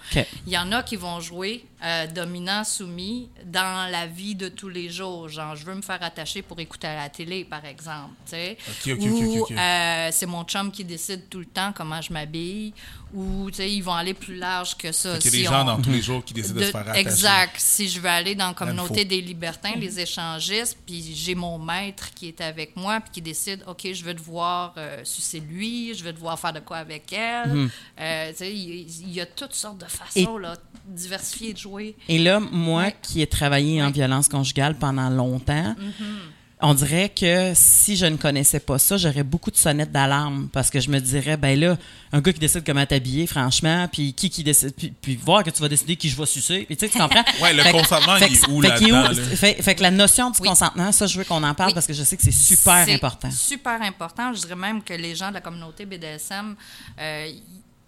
Il 0.46 0.54
y 0.54 0.58
en 0.58 0.72
a 0.72 0.84
qui 0.84 0.96
vont 0.96 1.20
jouer 1.20 1.64
euh, 1.84 2.08
dominant, 2.08 2.64
soumis 2.64 3.30
dans 3.46 3.90
la 3.92 4.06
vie 4.08 4.36
de 4.36 4.50
tous 4.50 4.70
les 4.70 4.90
jours. 4.90 5.30
Genre, 5.30 5.56
je 5.56 5.66
veux 5.66 5.76
me 5.76 5.82
faire 5.82 6.02
attacher 6.04 6.42
pour 6.42 6.60
écouter 6.60 6.88
à 6.88 6.96
la 6.96 7.10
télé, 7.10 7.44
par 7.46 7.66
exemple. 7.66 8.12
tu 8.26 8.32
sais. 8.32 8.58
Ok, 8.70 8.94
ok, 8.94 9.00
ok, 9.02 9.12
Ou 9.12 9.40
ok, 9.44 9.52
ok. 9.52 9.58
euh, 9.58 10.10
c'est 10.12 10.26
mon 10.28 10.44
chum 10.44 10.72
qui 10.72 10.84
décide 10.84 11.28
tout 11.30 11.40
le 11.40 11.46
temps 11.46 11.74
comment 11.76 12.02
je 12.02 12.14
m'habille. 12.14 12.74
Ou 13.14 13.50
tu 13.52 13.58
sais, 13.58 13.70
ils 13.70 13.82
vont 13.82 13.94
aller 13.94 14.14
plus 14.14 14.36
large 14.38 14.78
que 14.78 14.92
ça. 14.94 15.18
Qu'il 15.18 15.26
y 15.26 15.28
a 15.28 15.32
Si 15.32 15.38
des 15.40 15.44
gens 15.44 15.64
on- 15.64 15.66
dans 15.66 15.82
tous 15.82 15.90
les 15.92 16.02
jours 16.02 16.24
qui 16.24 16.34
décident 16.34 16.56
de, 16.56 16.60
de- 16.62 16.66
se 16.68 16.72
faire 16.72 16.82
attacher. 16.82 17.00
Exact. 17.02 17.56
Si 17.58 17.90
je 17.90 18.00
veux 18.00 18.08
aller 18.10 18.36
dans 18.36 18.48
la 18.48 18.54
communauté 18.54 19.04
des 19.04 19.20
libertins, 19.20 19.74
les 19.76 20.00
échangistes, 20.00 20.78
puis 20.86 21.14
j'ai 21.14 21.36
mon 21.36 21.60
maître 21.60 22.14
qui 22.14 22.30
est 22.30 22.40
avec 22.40 22.76
moi, 22.78 23.02
puis 23.02 23.12
qui 23.12 23.22
décide, 23.22 23.64
OK, 23.68 23.86
je 23.92 24.04
veux 24.06 24.16
te 24.16 24.22
voir 24.22 24.74
euh, 24.78 25.02
sucer 25.04 25.42
lui, 25.42 25.94
je 25.94 26.04
veux 26.06 26.14
te 26.14 26.20
voir 26.20 26.40
faire 26.40 26.54
de 26.54 26.62
quoi 26.62 26.78
avec 26.78 27.12
elle. 27.12 27.70
Euh, 28.00 28.30
tu 28.32 28.38
sais, 28.38 28.54
il 28.54 28.82
il 29.02 29.12
y, 29.14 29.20
a 29.20 29.26
toutes 29.26 29.54
sortes 29.54 29.80
de 29.80 29.86
façons 29.86 30.38
là, 30.38 30.56
diversifiées 30.86 31.52
de 31.54 31.58
jouer. 31.58 31.71
Et 32.10 32.20
là, 32.20 32.40
moi 32.40 32.84
Ouais. 32.84 32.96
qui 33.02 33.22
ai 33.22 33.28
travaillé 33.28 33.82
en 33.82 33.88
Ouais. 33.88 33.92
violence 33.92 34.28
conjugale 34.28 34.76
pendant 34.76 35.10
longtemps, 35.10 35.76
Mm-hmm. 35.78 36.64
on 36.64 36.74
dirait 36.76 37.10
que 37.10 37.54
si 37.56 37.96
je 37.96 38.06
ne 38.06 38.18
connaissais 38.18 38.60
pas 38.60 38.78
ça, 38.78 38.96
j'aurais 38.98 39.24
beaucoup 39.24 39.50
de 39.50 39.56
sonnettes 39.58 39.92
d'alarme 39.92 40.48
parce 40.54 40.70
que 40.70 40.80
je 40.80 40.90
me 40.90 41.00
dirais, 41.00 41.36
ben 41.36 41.60
là, 41.60 41.76
un 42.12 42.22
gars 42.22 42.32
qui 42.34 42.40
décide 42.40 42.64
comment 42.64 42.86
t'habiller, 42.86 43.26
franchement, 43.26 43.88
puis 43.92 44.14
qui 44.14 44.30
qui 44.30 44.44
décide, 44.44 44.74
puis, 44.76 44.94
puis 45.02 45.16
voir 45.16 45.44
que 45.44 45.50
tu 45.50 45.60
vas 45.62 45.70
décider 45.70 45.96
qui 45.96 46.08
je 46.10 46.16
vais 46.18 46.26
sucer, 46.28 46.66
puis 46.68 46.78
tu 46.78 46.86
sais, 46.86 46.92
tu 46.92 47.00
comprends? 47.00 47.24
Ouais, 47.42 47.52
le 47.54 47.64
Fait 47.64 47.72
que- 47.72 47.78
consentement, 47.78 48.16
fait 48.18 48.28
il 48.28 48.36
est 48.36 48.48
où 48.50 48.62
là-dedans? 48.62 49.02
là? 49.02 49.14
Fait, 49.16 49.62
fait 49.62 49.74
que 49.76 49.82
la 49.82 49.90
notion 49.92 50.30
du 50.30 50.40
Oui. 50.40 50.48
consentement, 50.50 50.92
ça, 50.92 51.08
je 51.08 51.18
veux 51.18 51.24
qu'on 51.24 51.42
en 51.44 51.54
parle 51.56 51.70
Oui. 51.70 51.74
parce 51.74 51.88
que 51.88 51.94
je 51.94 52.04
sais 52.04 52.16
que 52.16 52.24
c'est 52.24 52.32
super 52.32 52.86
C'est 52.86 52.94
important. 52.94 53.32
Super 53.32 53.82
important. 53.82 54.32
Je 54.34 54.42
dirais 54.42 54.56
même 54.56 54.84
que 54.84 54.94
les 54.94 55.16
gens 55.16 55.30
de 55.30 55.34
la 55.36 55.42
communauté 55.42 55.86
BDSM, 55.88 56.56
euh, 57.00 57.28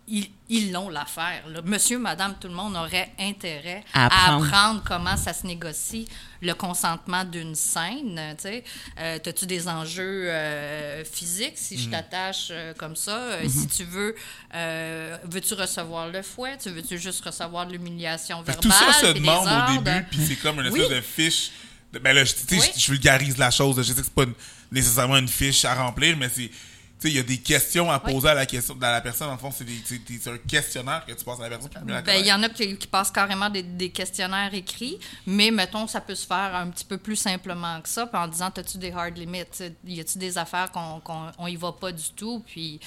ils 0.07 0.71
l'ont 0.71 0.89
l'affaire. 0.89 1.43
là. 1.47 1.61
Monsieur, 1.63 1.97
madame, 1.97 2.35
tout 2.39 2.47
le 2.49 2.53
monde 2.53 2.75
aurait 2.75 3.11
intérêt 3.19 3.83
À 3.93 4.07
à 4.07 4.35
apprendre. 4.35 4.83
comment 4.85 5.15
ça 5.15 5.31
se 5.33 5.47
négocie 5.47 6.07
le 6.41 6.53
consentement 6.53 7.23
d'une 7.23 7.55
scène. 7.55 8.19
Euh, 8.99 9.19
T'as-tu 9.19 9.45
des 9.45 9.67
enjeux 9.69 10.25
euh, 10.29 11.05
physiques 11.05 11.53
si 11.57 11.75
Mm. 11.75 11.79
je 11.79 11.89
t'attache 11.89 12.47
euh, 12.51 12.73
comme 12.73 12.95
ça? 12.97 13.15
Euh, 13.17 13.43
Mm-hmm. 13.43 13.49
Si 13.49 13.67
tu 13.67 13.83
veux, 13.85 14.13
euh, 14.53 15.17
veux-tu 15.23 15.53
recevoir 15.53 16.07
le 16.09 16.21
fouet? 16.21 16.57
Tu 16.61 16.69
veux-tu 16.69 16.97
juste 16.99 17.23
recevoir 17.23 17.65
de 17.65 17.71
l'humiliation 17.71 18.41
verbale? 18.41 18.61
tout 18.61 18.71
ça 18.71 18.91
se 18.93 19.13
demande 19.13 19.47
au 19.79 19.81
début, 19.81 20.05
puis 20.11 20.19
c'est 20.27 20.35
comme 20.35 20.59
une 20.59 20.67
Oui. 20.71 20.81
espèce 20.81 20.97
de 20.97 21.01
fiche. 21.01 21.51
de- 21.93 21.99
Ben 21.99 22.13
là, 22.13 22.25
je, 22.25 22.33
tu 22.33 22.39
sais, 22.39 22.59
Oui. 22.59 22.71
je, 22.75 22.79
je 22.81 22.91
vulgarise 22.91 23.37
la 23.37 23.51
chose. 23.51 23.77
Je 23.77 23.83
sais 23.83 23.93
que 23.93 24.03
c'est 24.03 24.13
pas 24.13 24.23
une- 24.23 24.33
nécessairement 24.71 25.17
une 25.17 25.27
fiche 25.29 25.63
à 25.63 25.75
remplir, 25.75 26.17
mais 26.17 26.29
c'est. 26.33 26.49
Il 27.09 27.15
y 27.15 27.19
a 27.19 27.23
des 27.23 27.37
questions 27.37 27.91
à 27.91 28.01
Oui. 28.03 28.13
poser 28.13 28.29
à 28.29 28.33
la, 28.33 28.45
question, 28.45 28.77
à 28.81 28.91
la 28.91 29.01
personne. 29.01 29.29
En 29.29 29.37
fond, 29.37 29.51
c'est 29.51 29.65
un 30.29 30.37
questionnaire 30.37 31.05
que 31.05 31.13
tu 31.13 31.23
passes 31.23 31.39
à 31.39 31.49
la 31.49 31.57
personne 31.57 31.71
Ben, 31.85 32.19
il 32.19 32.25
y 32.27 32.33
en 32.33 32.41
a 32.43 32.49
qui, 32.49 32.77
qui 32.77 32.87
passent 32.87 33.11
carrément 33.11 33.49
des, 33.49 33.63
des 33.63 33.89
questionnaires 33.89 34.53
écrits, 34.53 34.97
mais 35.25 35.51
mettons, 35.51 35.87
ça 35.87 36.01
peut 36.01 36.15
se 36.15 36.25
faire 36.25 36.55
un 36.55 36.69
petit 36.69 36.85
peu 36.85 36.97
plus 36.97 37.15
simplement 37.15 37.81
que 37.81 37.89
ça, 37.89 38.05
puis 38.07 38.17
en 38.17 38.27
disant, 38.27 38.51
as-tu 38.55 38.77
des 38.77 38.91
hard 38.91 39.17
limits? 39.17 39.43
Y 39.85 39.99
a-tu 39.99 40.17
des 40.17 40.37
affaires 40.37 40.71
qu'on 40.71 40.99
qu'on 41.01 41.31
on 41.37 41.47
y 41.47 41.55
va 41.55 41.71
pas 41.71 41.91
du 41.91 42.09
tout? 42.15 42.43
Puis 42.45 42.79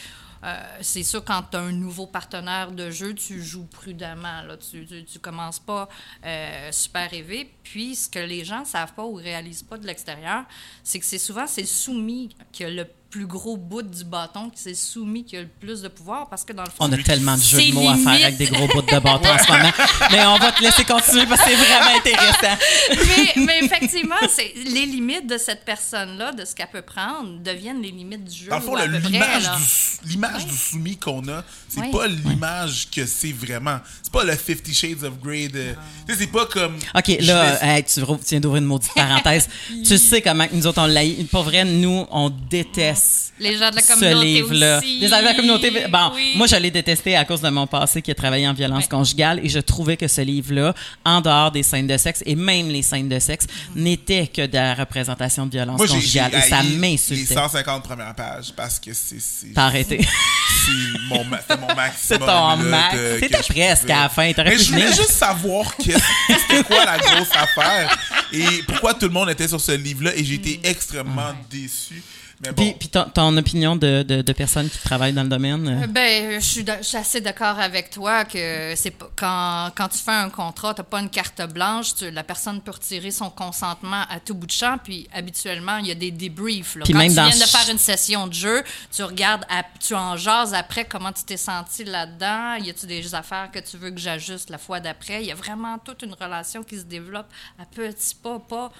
euh, 0.44 0.54
c'est 0.80 1.02
sûr, 1.02 1.24
quand 1.24 1.42
tu 1.50 1.56
as 1.56 1.60
un 1.60 1.72
nouveau 1.72 2.06
partenaire 2.06 2.70
de 2.70 2.90
jeu, 2.90 3.14
tu 3.14 3.42
joues 3.42 3.64
prudemment. 3.64 4.42
Là. 4.42 4.56
Tu, 4.56 4.86
tu, 4.86 5.04
tu 5.04 5.18
commences 5.18 5.58
pas 5.58 5.88
euh, 6.24 6.70
super 6.72 7.12
élevé. 7.12 7.50
Puis 7.62 7.96
ce 7.96 8.08
que 8.08 8.18
les 8.18 8.44
gens 8.44 8.64
savent 8.64 8.92
pas 8.92 9.04
ou 9.04 9.14
réalisent 9.14 9.62
pas 9.62 9.78
de 9.78 9.86
l'extérieur, 9.86 10.44
c'est 10.84 11.00
que 11.00 11.06
c'est 11.06 11.18
souvent 11.18 11.46
c'est 11.46 11.64
soumis 11.64 12.36
qui 12.52 12.64
a 12.64 12.70
le 12.70 12.86
plus 13.16 13.26
gros 13.26 13.56
bout 13.56 13.80
du 13.82 14.04
bâton 14.04 14.50
qui 14.50 14.60
s'est 14.60 14.74
soumis 14.74 15.24
qui 15.24 15.36
a 15.38 15.40
le 15.40 15.48
plus 15.48 15.80
de 15.80 15.88
pouvoir 15.88 16.28
parce 16.28 16.44
que 16.44 16.52
dans 16.52 16.64
le 16.64 16.68
fond, 16.68 16.76
On 16.80 16.92
a 16.92 16.98
tellement 16.98 17.34
de 17.36 17.40
jeux 17.42 17.58
de 17.62 17.72
mots 17.72 17.88
à 17.88 17.96
faire 17.96 18.08
avec 18.26 18.36
des 18.36 18.44
gros 18.46 18.66
bouts 18.68 18.82
de 18.82 18.98
bâton 18.98 19.28
en 19.30 19.38
ce 19.38 19.50
moment. 19.50 19.72
Mais 20.12 20.24
on 20.26 20.36
va 20.38 20.52
te 20.52 20.62
laisser 20.62 20.84
continuer 20.84 21.24
parce 21.24 21.40
que 21.42 21.48
c'est 21.50 21.56
vraiment 21.56 21.96
intéressant. 21.96 22.58
mais, 22.90 23.42
mais 23.44 23.58
effectivement, 23.64 24.16
c'est 24.28 24.52
les 24.66 24.84
limites 24.86 25.26
de 25.26 25.38
cette 25.38 25.64
personne-là, 25.64 26.32
de 26.32 26.44
ce 26.44 26.54
qu'elle 26.54 26.68
peut 26.68 26.82
prendre, 26.82 27.40
deviennent 27.42 27.80
les 27.80 27.90
limites 27.90 28.24
du 28.24 28.36
jeu. 28.44 28.48
Dans 28.50 28.56
le 28.56 28.62
fond, 28.62 28.74
à 28.76 28.84
le- 28.86 28.92
peu 28.92 29.00
près, 29.00 29.10
l'image 29.12 29.42
là. 29.44 29.56
du, 29.56 30.08
l'image 30.10 30.46
du 30.46 30.56
soumis 30.56 30.96
qu'on 30.98 31.26
a, 31.28 31.42
c'est 31.68 31.80
Oui. 31.80 31.90
pas 31.90 32.06
l'image 32.06 32.88
que 32.94 33.06
c'est 33.06 33.32
vraiment. 33.32 33.78
C'est 34.02 34.12
pas 34.12 34.24
le 34.24 34.36
Fifty 34.36 34.74
Shades 34.74 35.04
of 35.04 35.18
Grey. 35.22 35.48
de- 35.48 35.74
Tu 36.06 36.12
sais, 36.12 36.20
c'est 36.20 36.26
pas 36.32 36.44
comme. 36.46 36.76
OK, 36.94 37.16
là, 37.20 37.64
hey, 37.76 37.82
tu 37.84 38.00
tu 38.02 38.14
viens 38.30 38.40
d'ouvrir 38.40 38.60
une 38.62 38.68
maudite 38.68 38.92
parenthèse. 38.94 39.48
tu 39.86 39.96
sais 39.96 40.20
comment 40.20 40.46
nous 40.52 40.66
autres, 40.66 40.82
on 40.82 40.86
l'a 40.86 41.00
Pour 41.30 41.44
vrai, 41.44 41.64
nous, 41.64 42.06
on 42.10 42.28
déteste 42.30 43.05
Les 43.38 43.58
gens 43.58 43.68
de 43.70 43.76
la 43.76 43.82
ce 43.82 43.92
communauté 43.92 44.24
livre-là. 44.26 44.78
aussi. 44.78 44.98
Les 44.98 45.08
gens 45.08 45.18
de 45.20 45.24
la 45.24 45.34
communauté. 45.34 45.70
Bon, 45.90 46.10
Oui. 46.14 46.32
moi, 46.36 46.46
je 46.46 46.56
l'ai 46.56 46.70
détesté 46.70 47.14
à 47.16 47.24
cause 47.26 47.40
de 47.42 47.48
mon 47.50 47.66
passé 47.66 48.00
qui 48.00 48.10
a 48.10 48.14
travaillé 48.14 48.48
en 48.48 48.54
violence 48.54 48.84
Ouais. 48.84 48.88
conjugale 48.88 49.40
et 49.44 49.48
je 49.50 49.58
trouvais 49.58 49.96
que 49.98 50.08
ce 50.08 50.22
livre-là, 50.22 50.74
en 51.04 51.20
dehors 51.20 51.50
des 51.50 51.62
scènes 51.62 51.86
de 51.86 51.96
sexe 51.98 52.22
et 52.24 52.34
même 52.34 52.68
les 52.68 52.82
scènes 52.82 53.08
de 53.10 53.18
sexe, 53.18 53.46
n'était 53.74 54.26
que 54.26 54.46
de 54.46 54.54
la 54.54 54.74
représentation 54.74 55.44
de 55.46 55.50
violence 55.52 55.76
Moi, 55.76 55.86
j'ai, 55.86 56.00
j'ai 56.00 56.20
conjugale 56.20 56.34
et 56.34 56.48
ça 56.48 56.58
haï 56.60 56.66
les 56.68 56.76
m'insultait. 56.76 57.34
150 57.34 57.82
premières 57.84 58.14
pages 58.14 58.52
parce 58.56 58.78
que 58.80 58.92
c'est. 58.94 59.20
c'est 59.20 59.52
T'as 59.54 59.66
arrêté. 59.66 60.00
c'est 60.00 60.98
mon, 61.08 61.24
ma- 61.24 61.40
c'était 61.40 61.56
mon 61.60 61.66
maximum. 61.74 61.92
C'est 62.06 62.18
ton 62.18 62.26
là, 62.26 62.56
max. 62.56 62.96
T'étais 63.20 63.28
presque 63.28 63.52
pouvais. 63.52 63.92
à 63.92 64.02
la 64.04 64.08
fin. 64.08 64.32
T'aurais 64.32 64.50
Mais 64.50 64.58
je 64.58 64.70
voulais 64.72 64.86
juste 64.88 65.10
savoir 65.12 65.76
que- 65.76 65.82
c'était 65.92 66.64
quoi 66.64 66.84
la 66.84 66.98
grosse 66.98 67.30
affaire 67.34 67.98
et 68.32 68.44
pourquoi 68.66 68.94
tout 68.94 69.06
le 69.06 69.12
monde 69.12 69.28
était 69.30 69.48
sur 69.48 69.60
ce 69.60 69.72
livre-là 69.72 70.12
et 70.16 70.24
j'ai 70.24 70.34
été 70.34 70.60
extrêmement 70.64 71.32
déçu. 71.50 72.02
Bon, 72.38 72.52
Puis, 72.54 72.74
puis 72.78 72.88
ton, 72.90 73.04
ton 73.04 73.34
opinion 73.38 73.76
de, 73.76 74.02
de, 74.02 74.20
de 74.20 74.32
personnes 74.34 74.68
qui 74.68 74.76
travaillent 74.76 75.14
dans 75.14 75.22
le 75.22 75.28
domaine? 75.30 75.66
euh, 75.84 75.86
Ben, 75.86 76.34
je 76.38 76.44
suis, 76.44 76.64
da- 76.64 76.82
je 76.82 76.86
suis 76.86 76.96
assez 76.98 77.22
d'accord 77.22 77.58
avec 77.58 77.88
toi 77.88 78.26
que 78.26 78.74
c'est 78.76 78.90
pas- 78.90 79.08
quand, 79.16 79.70
quand 79.74 79.88
tu 79.88 79.96
fais 79.98 80.10
un 80.12 80.28
contrat, 80.28 80.74
tu 80.74 80.80
n'as 80.82 80.84
pas 80.84 81.00
une 81.00 81.08
carte 81.08 81.40
blanche, 81.50 81.94
tu- 81.94 82.10
la 82.10 82.22
personne 82.22 82.60
peut 82.60 82.72
retirer 82.72 83.10
son 83.10 83.30
consentement 83.30 84.02
à 84.10 84.20
tout 84.20 84.34
bout 84.34 84.44
de 84.46 84.52
champ, 84.52 84.76
puis 84.76 85.08
habituellement, 85.14 85.78
il 85.78 85.86
y 85.86 85.90
a 85.90 85.94
des 85.94 86.10
débriefs. 86.10 86.74
là. 86.76 86.84
Puis 86.84 86.92
quand 86.92 86.98
même 86.98 87.08
tu 87.08 87.16
dans 87.16 87.26
viens 87.26 87.38
de 87.38 87.50
faire 87.50 87.70
une 87.70 87.78
session 87.78 88.26
de 88.26 88.34
jeu, 88.34 88.62
tu 88.94 89.02
regardes, 89.02 89.44
à- 89.48 89.64
tu 89.80 89.94
en 89.94 90.18
jases 90.18 90.52
après 90.52 90.84
comment 90.84 91.12
tu 91.12 91.24
t'es 91.24 91.38
senti 91.38 91.84
là-dedans, 91.84 92.56
y 92.62 92.68
a-tu 92.68 92.84
des 92.84 93.14
affaires 93.14 93.50
que 93.50 93.60
tu 93.60 93.78
veux 93.78 93.90
que 93.90 93.98
j'ajuste 93.98 94.50
la 94.50 94.58
fois 94.58 94.78
d'après? 94.78 95.22
Il 95.22 95.26
y 95.28 95.32
a 95.32 95.34
vraiment 95.34 95.78
toute 95.78 96.02
une 96.02 96.12
relation 96.12 96.62
qui 96.62 96.76
se 96.76 96.84
développe 96.84 97.28
à 97.58 97.64
petits 97.64 98.14
pas, 98.14 98.38
pas. 98.40 98.70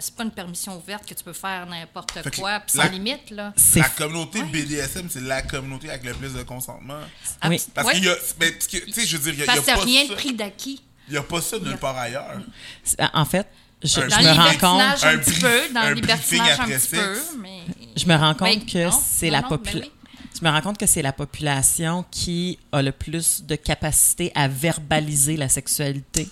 C'est 0.00 0.14
pas 0.14 0.24
une 0.24 0.30
permission 0.32 0.76
ouverte 0.76 1.06
que 1.08 1.14
tu 1.14 1.24
peux 1.24 1.32
faire 1.32 1.64
n'importe 1.64 2.18
quoi, 2.36 2.60
puis 2.60 2.76
sans 2.76 2.82
la- 2.84 2.89
limite, 2.90 3.30
là. 3.30 3.52
la 3.76 3.88
communauté 3.90 4.42
BDSM, 4.42 5.08
c'est 5.10 5.20
la 5.22 5.42
communauté 5.42 5.88
avec 5.90 6.04
le 6.04 6.14
plus 6.14 6.32
de 6.34 6.42
consentement. 6.42 6.98
Oui. 7.48 7.60
Parce 7.74 7.86
Ouais. 7.88 7.94
qu'il 7.94 8.04
y 8.04 8.08
a. 8.08 8.16
mais 8.38 8.52
parce 8.52 8.66
que, 8.66 8.76
tu 8.78 8.92
sais, 8.92 9.06
je 9.06 9.16
veux 9.16 9.32
dire, 9.32 9.34
il 9.34 9.38
y 9.38 9.42
a, 9.42 9.54
il 9.54 9.58
y 9.60 9.64
Parce 9.64 9.68
a 9.68 9.74
qu'il 9.82 9.92
n'y 9.92 9.98
a 9.98 10.00
pas 10.00 10.04
rien 10.06 10.08
de 10.08 10.14
pris 10.14 10.32
d'acquis. 10.34 10.82
Il 11.08 11.14
y 11.14 11.16
a 11.16 11.22
pas 11.22 11.40
ça 11.40 11.58
nulle 11.58 11.76
part 11.78 11.96
ailleurs. 11.98 12.40
c'est- 12.84 12.96
En 13.14 13.24
fait, 13.24 13.46
je, 13.82 14.00
Un 14.00 14.04
je 14.04 14.08
Dans 14.10 14.22
me 14.22 14.28
rends 14.32 14.52
compte. 14.54 15.04
un, 15.04 15.08
Un 15.14 15.18
petit 15.18 15.40
peu. 15.40 15.60
Dans 15.74 15.80
un 15.80 15.88
le 15.90 15.94
libertinage, 15.94 16.60
un 16.60 16.64
petit 16.66 16.72
sexe. 16.72 16.90
peu. 16.90 17.18
Mais... 17.40 17.60
Je 17.96 18.06
me 18.06 18.14
rends 18.14 18.34
compte 18.34 18.64
Ben, 18.72 18.90
que 18.90 18.96
c'est 19.02 19.30
la 19.30 19.42
population. 19.42 19.90
ben 19.90 20.28
Je 20.38 20.44
me 20.44 20.50
rends 20.50 20.60
compte 20.60 20.78
que 20.78 20.86
c'est 20.86 21.02
la 21.02 21.12
population 21.12 22.04
qui 22.10 22.58
a 22.72 22.80
le 22.82 22.92
plus 22.92 23.42
de 23.44 23.56
capacité 23.56 24.30
à 24.34 24.46
verbaliser 24.48 25.36
la 25.36 25.48
sexualité. 25.48 26.28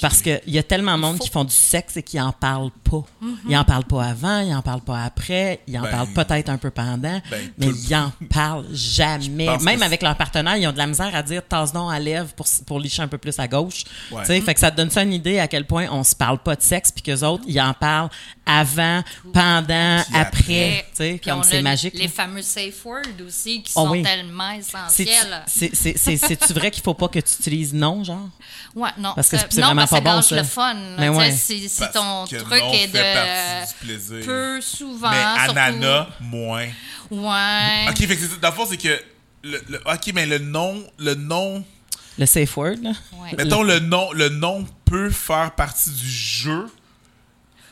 Parce 0.00 0.22
qu'il 0.22 0.40
y 0.46 0.58
a 0.58 0.62
tellement 0.62 0.96
de 0.96 1.00
monde 1.02 1.16
faut- 1.18 1.24
qui 1.24 1.30
font 1.30 1.44
du 1.44 1.54
sexe 1.54 1.96
et 1.96 2.02
qui 2.02 2.20
en 2.20 2.32
parlent 2.32 2.70
pas. 2.84 3.02
Ils 3.48 3.56
en 3.56 3.64
parlent 3.64 3.84
pas 3.84 4.04
avant, 4.04 4.40
ils 4.40 4.54
en 4.54 4.62
parlent 4.62 4.80
pas 4.80 5.02
après, 5.04 5.60
ils 5.66 5.78
en 5.78 5.82
Ben, 5.82 5.90
parlent 5.90 6.12
peut-être 6.12 6.48
un 6.48 6.56
peu 6.58 6.70
pendant, 6.70 6.96
ben, 6.98 7.22
mais 7.58 7.66
ils 7.66 7.94
en 7.94 8.10
parlent 8.30 8.66
jamais. 8.72 9.58
Même 9.58 9.82
avec 9.82 10.02
leur 10.02 10.16
partenaire, 10.16 10.56
ils 10.56 10.66
ont 10.66 10.72
de 10.72 10.78
la 10.78 10.86
misère 10.86 11.14
à 11.14 11.22
dire 11.22 11.42
tasse 11.46 11.72
donc 11.72 11.92
à 11.92 11.98
lèvres 11.98 12.32
pour, 12.34 12.46
pour 12.66 12.80
licher 12.80 13.02
un 13.02 13.08
peu 13.08 13.18
plus 13.18 13.38
à 13.38 13.46
gauche. 13.48 13.84
Ouais. 14.10 14.20
Tu 14.22 14.26
sais, 14.28 14.40
Fait 14.40 14.54
que 14.54 14.60
ça 14.60 14.70
te 14.70 14.76
donne 14.76 14.90
ça 14.90 15.02
une 15.02 15.12
idée 15.12 15.38
à 15.38 15.48
quel 15.48 15.66
point 15.66 15.86
on 15.90 16.02
se 16.04 16.14
parle 16.14 16.38
pas 16.38 16.56
de 16.56 16.62
sexe 16.62 16.90
puis 16.92 17.02
qu'eux 17.02 17.22
autres, 17.24 17.44
ils 17.46 17.60
en 17.60 17.74
parlent 17.74 18.08
avant, 18.46 19.02
pendant, 19.32 20.02
Puis 20.08 20.16
après. 20.18 20.52
Et- 20.52 20.84
Tu 20.90 20.96
sais, 20.96 21.18
puis 21.22 21.30
Comme 21.30 21.42
c'est 21.44 21.62
magique. 21.62 21.94
Les 21.94 22.04
là. 22.04 22.08
fameux 22.08 22.42
safe 22.42 22.84
words 22.84 23.02
aussi 23.26 23.62
qui 23.62 23.72
Oh 23.76 23.84
sont 23.84 23.90
oui. 23.90 24.02
tellement 24.02 24.52
C'est- 24.60 25.02
essentiels. 25.04 25.42
c'est- 25.46 25.74
c'est- 25.74 25.96
c'est- 25.98 26.16
C'est-tu 26.16 26.52
vrai 26.52 26.70
qu'il 26.70 26.82
faut 26.82 26.94
pas 26.94 27.08
que 27.08 27.18
tu 27.20 27.32
utilises 27.38 27.72
non, 27.72 28.02
genre? 28.04 28.28
Ouais, 28.74 28.90
non. 28.98 29.12
Parce 29.14 29.28
que 29.28 29.36
c'est 29.36 29.60
vraiment 29.60 29.86
ça 29.90 30.00
bon, 30.00 30.16
gâche 30.16 30.26
ça. 30.28 30.36
le 30.36 30.44
fun. 30.44 30.74
là. 30.74 30.80
Mais 30.98 31.08
ouais. 31.08 31.32
Si, 31.32 31.68
si 31.68 31.82
ton 31.92 32.24
truc 32.26 32.62
est 32.72 32.88
fait 32.88 33.14
partie 33.14 33.60
de. 33.60 33.66
du 33.66 33.74
plaisir. 34.08 34.26
Peu 34.26 34.60
souvent. 34.60 35.10
mais 35.10 35.22
surtout- 35.44 35.58
Anana, 35.58 36.08
moins. 36.20 36.66
Ouais. 37.10 37.86
Ok, 37.88 37.98
fait 37.98 38.16
que 38.16 38.22
c'est- 38.26 38.40
dans 38.40 38.48
le 38.48 38.54
fond, 38.54 38.66
c'est 38.68 38.76
que. 38.76 39.00
Le, 39.42 39.62
le- 39.68 39.80
ok, 39.86 40.10
mais 40.14 40.26
le 40.26 40.38
nom. 40.38 40.82
Le 40.98 41.14
nom. 41.14 41.64
Le 42.18 42.26
safe 42.26 42.56
word, 42.56 42.76
là? 42.82 42.90
Ouais. 43.22 43.34
Mettons, 43.38 43.62
le 43.62 43.78
nom, 43.80 44.12
le 44.12 44.28
nom 44.28 44.66
peut 44.84 45.08
faire 45.10 45.52
partie 45.52 45.88
du 45.90 46.10
jeu 46.10 46.66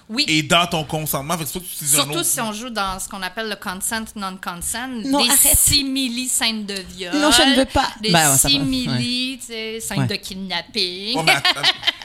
Oui. 0.08 0.24
et 0.26 0.42
dans 0.42 0.66
ton 0.66 0.84
consentement. 0.84 1.36
Fait 1.36 1.44
que 1.44 1.50
c'est 1.50 1.58
pas 1.58 1.60
que 1.60 1.64
tu 1.68 1.74
utilises 1.74 1.94
un 1.96 1.98
Surtout 1.98 2.18
autre- 2.20 2.24
si 2.24 2.40
on 2.40 2.52
joue 2.54 2.70
dans 2.70 2.98
ce 2.98 3.08
qu'on 3.10 3.20
appelle 3.22 3.50
le 3.50 3.56
consent, 3.56 4.04
non-consent, 4.16 4.88
Non, 5.04 5.22
des 5.22 5.28
arrête. 5.30 5.58
simili 5.58 6.28
scènes 6.28 6.64
de 6.64 6.74
viol. 6.96 7.14
Non, 7.18 7.30
je 7.30 7.42
ne 7.42 7.56
veux 7.56 7.66
pas. 7.66 7.88
Des 8.00 8.10
Ben 8.10 8.30
ouais, 8.32 8.38
simili, 8.38 9.38
tu 9.38 9.46
sais, 9.48 9.80
scènes 9.80 9.98
Ouais. 10.00 10.06
de 10.06 10.14
kidnapping. 10.14 11.16
Ouais, 11.18 11.22
mais 11.24 11.32
attends. 11.32 11.60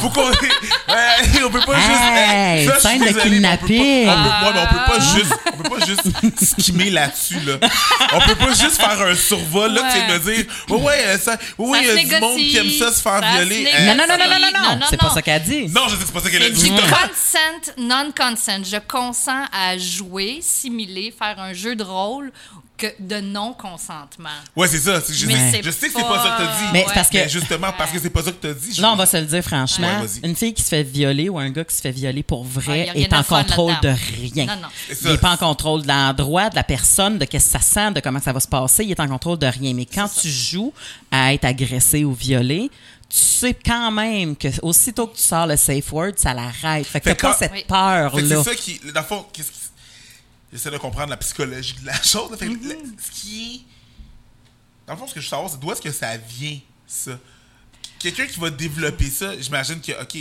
Faut 0.00 0.10
qu'on. 0.10 0.26
Ouais, 0.28 1.44
on 1.44 1.50
peut 1.50 1.60
pas 1.60 1.76
juste. 1.76 2.00
Hey, 2.16 2.66
ça, 2.66 2.80
scène 2.80 3.00
de 3.00 3.04
désolé, 3.06 3.40
mais 3.40 3.48
on 3.48 3.56
peut 3.56 3.58
pas- 3.58 3.66
kidnapping. 3.66 4.08
On 4.08 4.22
peut, 4.22 4.46
ouais, 4.46 4.52
mais 4.54 4.60
on 4.60 4.66
peut 4.66 4.80
Ah. 4.80 4.90
pas 4.90 5.00
juste. 5.00 5.32
On 5.52 5.56
peut 5.62 5.70
pas 5.78 5.86
juste 5.86 6.44
skimmer 6.58 6.90
là-dessus, 6.90 7.40
là. 7.40 7.68
On 8.12 8.20
peut 8.20 8.34
pas 8.34 8.48
juste 8.54 8.80
faire 8.80 9.00
un 9.00 9.14
survol, 9.14 9.72
là, 9.74 9.82
tu 9.82 9.98
sais, 9.98 10.06
Ouais. 10.06 10.12
me 10.12 10.18
dire. 10.18 10.44
Ouais, 10.68 10.80
ouais, 10.82 11.04
euh, 11.06 11.18
ça. 11.18 11.36
Oui, 11.58 11.78
il 11.82 11.86
y 11.86 11.90
a 11.90 12.16
du 12.16 12.20
monde 12.20 12.36
qui 12.38 12.56
aime 12.56 12.70
ça 12.70 12.92
se 12.92 13.02
faire 13.02 13.20
violer. 13.20 13.68
Euh, 13.74 13.86
Non, 13.86 13.94
non, 13.94 14.04
non, 14.08 14.16
non, 14.18 14.24
non, 14.30 14.40
non, 14.40 14.46
Non, 14.52 14.68
non. 14.70 14.76
non, 14.76 14.86
C'est 14.90 14.96
pas 14.96 15.08
non. 15.08 15.14
ça 15.14 15.22
qu'elle 15.22 15.42
dit. 15.42 15.66
Non, 15.68 15.82
je 15.88 15.90
sais 15.96 16.00
que 16.00 16.06
c'est 16.06 16.12
pas 16.12 16.20
ça 16.20 16.30
qu'elle 16.30 16.42
a 16.42 16.46
C'est 16.46 16.52
dit. 16.52 16.70
consent, 16.70 17.72
non-consent. 17.78 18.64
Je 18.64 18.76
consens 18.88 19.44
à 19.52 19.76
jouer, 19.78 20.38
simuler, 20.42 21.14
faire 21.16 21.38
un 21.38 21.52
jeu 21.52 21.76
de 21.76 21.84
rôle 21.84 22.32
que 22.76 22.86
de 23.00 23.20
non-consentement. 23.20 24.28
Ouais, 24.54 24.68
c'est 24.68 24.78
ça. 24.78 25.00
c'est- 25.00 25.14
Je, 25.14 25.26
Mais 25.26 25.34
sais- 25.34 25.50
c'est 25.52 25.62
je 25.62 25.70
sais 25.70 25.86
que 25.88 25.94
c'est 25.94 26.02
pas- 26.02 26.08
pas 26.08 26.22
ça 26.22 26.30
que 26.36 26.42
t'as 26.42 26.58
dit. 26.58 26.72
Mais 26.72 26.86
parce 26.94 27.08
que- 27.08 27.16
Mais 27.18 27.28
justement, 27.28 27.72
parce 27.76 27.90
que 27.90 27.98
c'est 27.98 28.10
pas 28.10 28.22
ça 28.22 28.32
que 28.32 28.36
t'as 28.36 28.52
dit. 28.54 28.74
je- 28.74 28.82
Là, 28.82 28.92
on 28.92 28.96
va 28.96 29.06
se 29.06 29.16
le 29.16 29.24
dire 29.24 29.42
franchement. 29.42 30.00
Ouais, 30.02 30.08
une 30.22 30.36
fille 30.36 30.52
qui 30.54 30.62
se 30.62 30.68
fait 30.68 30.82
violer 30.82 31.28
ou 31.28 31.38
un 31.38 31.50
gars 31.50 31.64
qui 31.64 31.74
se 31.74 31.80
fait 31.80 31.90
violer 31.90 32.22
pour 32.22 32.44
vrai 32.44 32.90
est 32.94 33.12
en 33.12 33.22
contrôle 33.22 33.74
de 33.82 33.88
rien. 33.88 34.46
Non, 34.46 34.56
non. 34.62 34.68
Il 34.90 34.96
ça. 34.96 35.10
n'est 35.10 35.18
pas 35.18 35.30
en 35.32 35.36
contrôle 35.36 35.82
de 35.82 35.88
l'endroit, 35.88 36.50
de 36.50 36.56
la 36.56 36.64
personne, 36.64 37.18
de 37.18 37.24
qu'est-ce 37.24 37.52
que 37.52 37.58
ça 37.58 37.60
sent, 37.60 37.92
de 37.92 38.00
comment 38.00 38.20
ça 38.20 38.32
va 38.32 38.40
se 38.40 38.48
passer. 38.48 38.84
Il 38.84 38.90
est 38.90 39.00
en 39.00 39.08
contrôle 39.08 39.38
de 39.38 39.46
rien. 39.46 39.72
Mais 39.74 39.86
quand 39.86 40.08
tu 40.08 40.28
joues 40.28 40.72
à 41.10 41.32
être 41.32 41.44
agressé 41.44 42.04
ou 42.04 42.12
violé, 42.12 42.70
tu 43.08 43.16
sais 43.18 43.54
quand 43.54 43.90
même 43.92 44.36
que 44.36 44.48
aussitôt 44.62 45.06
que 45.06 45.16
tu 45.16 45.22
sors 45.22 45.46
le 45.46 45.56
safe 45.56 45.92
word, 45.92 46.12
ça 46.16 46.34
l'arrête. 46.34 46.86
Fait 46.86 47.00
que 47.00 47.10
t'as 47.10 47.14
pas 47.14 47.34
cette 47.34 47.52
Oui. 47.52 47.64
Peur-là. 47.68 48.42
c'est 48.42 48.50
ça 48.50 48.54
qui. 48.54 48.80
Dans 48.92 49.00
le 49.00 49.06
fond, 49.06 49.24
qu'est-ce 49.32 49.50
qui. 49.50 49.58
J'essaie 50.52 50.70
de 50.70 50.78
comprendre 50.78 51.10
la 51.10 51.16
psychologie 51.16 51.74
de 51.74 51.86
la 51.86 52.02
chose. 52.02 52.36
Fait 52.38 52.46
Mm-hmm. 52.48 52.68
le- 52.68 53.02
ce 53.02 53.10
qui 53.10 53.54
est. 53.54 53.60
Dans 54.86 54.92
le 54.94 54.98
fond, 55.00 55.06
ce 55.08 55.14
que 55.14 55.20
je 55.20 55.26
veux 55.26 55.30
savoir, 55.30 55.50
c'est 55.50 55.58
d'où 55.58 55.72
est-ce 55.72 55.82
que 55.82 55.90
ça 55.92 56.16
vient, 56.16 56.58
ça? 56.86 57.18
Quelqu'un 57.98 58.26
qui 58.26 58.38
va 58.38 58.50
développer 58.50 59.10
ça, 59.10 59.36
j'imagine 59.40 59.80
que, 59.80 59.92
OK, 60.00 60.14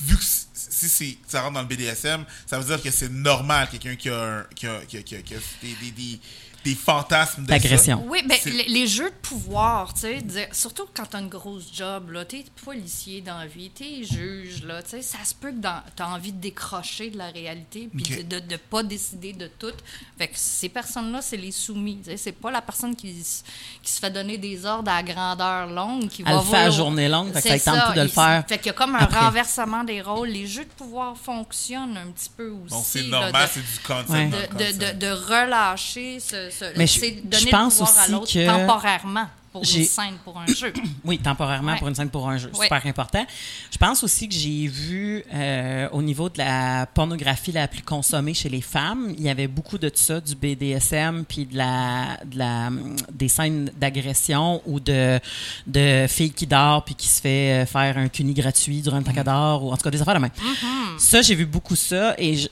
vu 0.00 0.16
que 0.16 0.24
si 0.24 0.88
c'est, 0.88 1.18
ça 1.28 1.42
rentre 1.42 1.54
dans 1.54 1.60
le 1.62 1.68
BDSM, 1.68 2.24
ça 2.46 2.58
veut 2.58 2.64
dire 2.64 2.82
que 2.82 2.90
c'est 2.90 3.08
normal, 3.10 3.68
quelqu'un 3.70 3.94
qui 3.94 4.08
a, 4.08 4.44
qui 4.56 4.66
a, 4.66 4.80
qui 4.86 4.96
a- 4.98 5.02
qui 5.02 5.14
a- 5.16 5.22
qui 5.22 5.34
a 5.34 5.38
des, 5.62 5.74
des, 5.74 5.90
des, 5.92 6.20
des 6.64 6.74
fantasmes. 6.74 7.44
D'agression. 7.44 8.04
Oui, 8.08 8.22
ben, 8.26 8.36
les, 8.46 8.64
les 8.64 8.86
jeux 8.86 9.10
de 9.10 9.14
pouvoir, 9.22 9.94
tu 9.94 10.00
sais, 10.00 10.48
surtout 10.52 10.84
quand 10.94 11.06
t'as 11.06 11.20
une 11.20 11.28
grosse 11.28 11.66
job, 11.72 12.10
là, 12.10 12.24
t'es 12.24 12.44
policier 12.64 13.20
dans 13.20 13.38
la 13.38 13.46
vie, 13.46 13.70
t'es 13.70 14.04
juge, 14.04 14.62
là, 14.64 14.82
tu 14.82 14.90
sais, 14.90 15.02
ça 15.02 15.18
se 15.24 15.34
peut 15.34 15.50
que 15.52 15.60
t'as 15.96 16.06
envie 16.06 16.32
de 16.32 16.40
décrocher 16.40 17.10
de 17.10 17.18
la 17.18 17.30
réalité 17.30 17.88
puis 17.94 18.24
de, 18.24 18.38
de 18.40 18.56
pas 18.56 18.82
décider 18.82 19.32
de 19.32 19.46
tout. 19.58 19.72
Fait 20.18 20.28
que 20.28 20.34
ces 20.36 20.68
personnes-là, 20.68 21.20
c'est 21.22 21.36
les 21.36 21.52
soumis, 21.52 21.98
tu 22.04 22.10
sais, 22.10 22.16
c'est 22.16 22.32
pas 22.32 22.50
la 22.50 22.60
personne 22.62 22.94
qui, 22.94 23.12
qui 23.82 23.90
se 23.92 23.98
fait 23.98 24.10
donner 24.10 24.36
des 24.38 24.66
ordres 24.66 24.90
à 24.90 25.02
grandeur 25.02 25.66
longue 25.68 26.08
qui 26.08 26.22
Elle 26.26 26.34
va 26.34 26.40
le 26.40 26.46
fait 26.46 26.56
à 26.56 26.70
journée 26.70 27.08
longue, 27.08 27.32
fait 27.32 27.42
que 27.42 27.48
C'est 27.48 27.58
ça 27.58 27.72
tente 27.72 27.84
plus 27.92 27.94
de 27.96 28.00
le 28.02 28.06
il- 28.08 28.12
faire 28.12 28.44
Fait 28.48 28.58
qu'il 28.58 28.66
y 28.66 28.70
a 28.70 28.72
comme 28.74 28.94
un 28.94 28.98
après. 29.00 29.18
renversement 29.18 29.84
des 29.84 30.02
rôles. 30.02 30.28
Les 30.28 30.46
jeux 30.46 30.64
de 30.64 30.70
pouvoir 30.70 31.16
fonctionnent 31.16 31.96
un 31.96 32.10
petit 32.10 32.30
peu 32.36 32.50
aussi. 32.50 32.70
Donc, 32.74 32.84
c'est 32.86 33.02
normal, 33.04 33.48
c'est 33.52 33.60
du 33.60 33.78
concept. 33.86 34.10
Ouais. 34.10 34.26
de, 34.26 34.30
de, 34.36 34.46
concept. 34.46 34.78
de, 34.98 35.06
de 35.06 35.12
relâcher 35.12 36.20
ce, 36.20 36.49
ce 36.50 36.64
Mais 36.76 36.86
je- 36.86 36.98
c'est 37.00 37.16
je 37.16 37.28
donner 37.38 37.50
pense 37.50 37.78
le 37.80 37.84
pouvoir 37.86 37.98
à 37.98 38.02
aussi 38.02 38.12
l'autre 38.12 38.32
que 38.32 38.46
temporairement 38.46 39.26
pour 39.52 39.62
une 39.64 39.84
scène, 39.84 40.14
pour 40.24 40.38
un 40.38 40.46
jeu. 40.46 40.72
Oui, 41.04 41.18
temporairement 41.18 41.72
Ouais. 41.72 41.78
pour 41.80 41.88
une 41.88 41.94
scène, 41.96 42.08
pour 42.08 42.28
un 42.28 42.38
jeu. 42.38 42.52
Ouais. 42.54 42.66
Super 42.66 42.86
important. 42.86 43.26
Je 43.72 43.76
pense 43.78 44.04
aussi 44.04 44.28
que 44.28 44.34
j'ai 44.36 44.68
vu 44.68 45.24
euh, 45.34 45.88
au 45.90 46.02
niveau 46.02 46.28
de 46.28 46.38
la 46.38 46.86
pornographie 46.86 47.50
la 47.50 47.66
plus 47.66 47.82
consommée 47.82 48.32
chez 48.32 48.48
les 48.48 48.60
femmes, 48.60 49.12
il 49.18 49.24
y 49.24 49.28
avait 49.28 49.48
beaucoup 49.48 49.76
de 49.76 49.90
ça, 49.92 50.20
du 50.20 50.36
BDSM, 50.36 51.24
puis 51.24 51.46
de 51.46 51.56
la, 51.56 52.18
de 52.24 52.38
la, 52.38 52.70
des 53.12 53.26
scènes 53.26 53.72
d'agression 53.76 54.62
ou 54.66 54.78
de, 54.78 55.18
de 55.66 56.06
filles 56.08 56.30
qui 56.32 56.46
dorment 56.46 56.82
puis 56.86 56.94
qui 56.94 57.08
se 57.08 57.20
fait 57.20 57.62
euh, 57.62 57.66
faire 57.66 57.98
un 57.98 58.06
cuni 58.06 58.34
gratuit 58.34 58.82
durant 58.82 58.98
le 58.98 59.02
temps 59.04 59.24
dort, 59.24 59.64
ou 59.64 59.72
en 59.72 59.76
tout 59.76 59.82
cas 59.82 59.90
des 59.90 60.00
affaires 60.00 60.14
de 60.14 60.20
même. 60.20 60.30
Ça, 60.96 61.22
j'ai 61.22 61.34
vu 61.34 61.46
beaucoup 61.46 61.74
ça 61.74 62.14
et 62.18 62.36
je- 62.36 62.48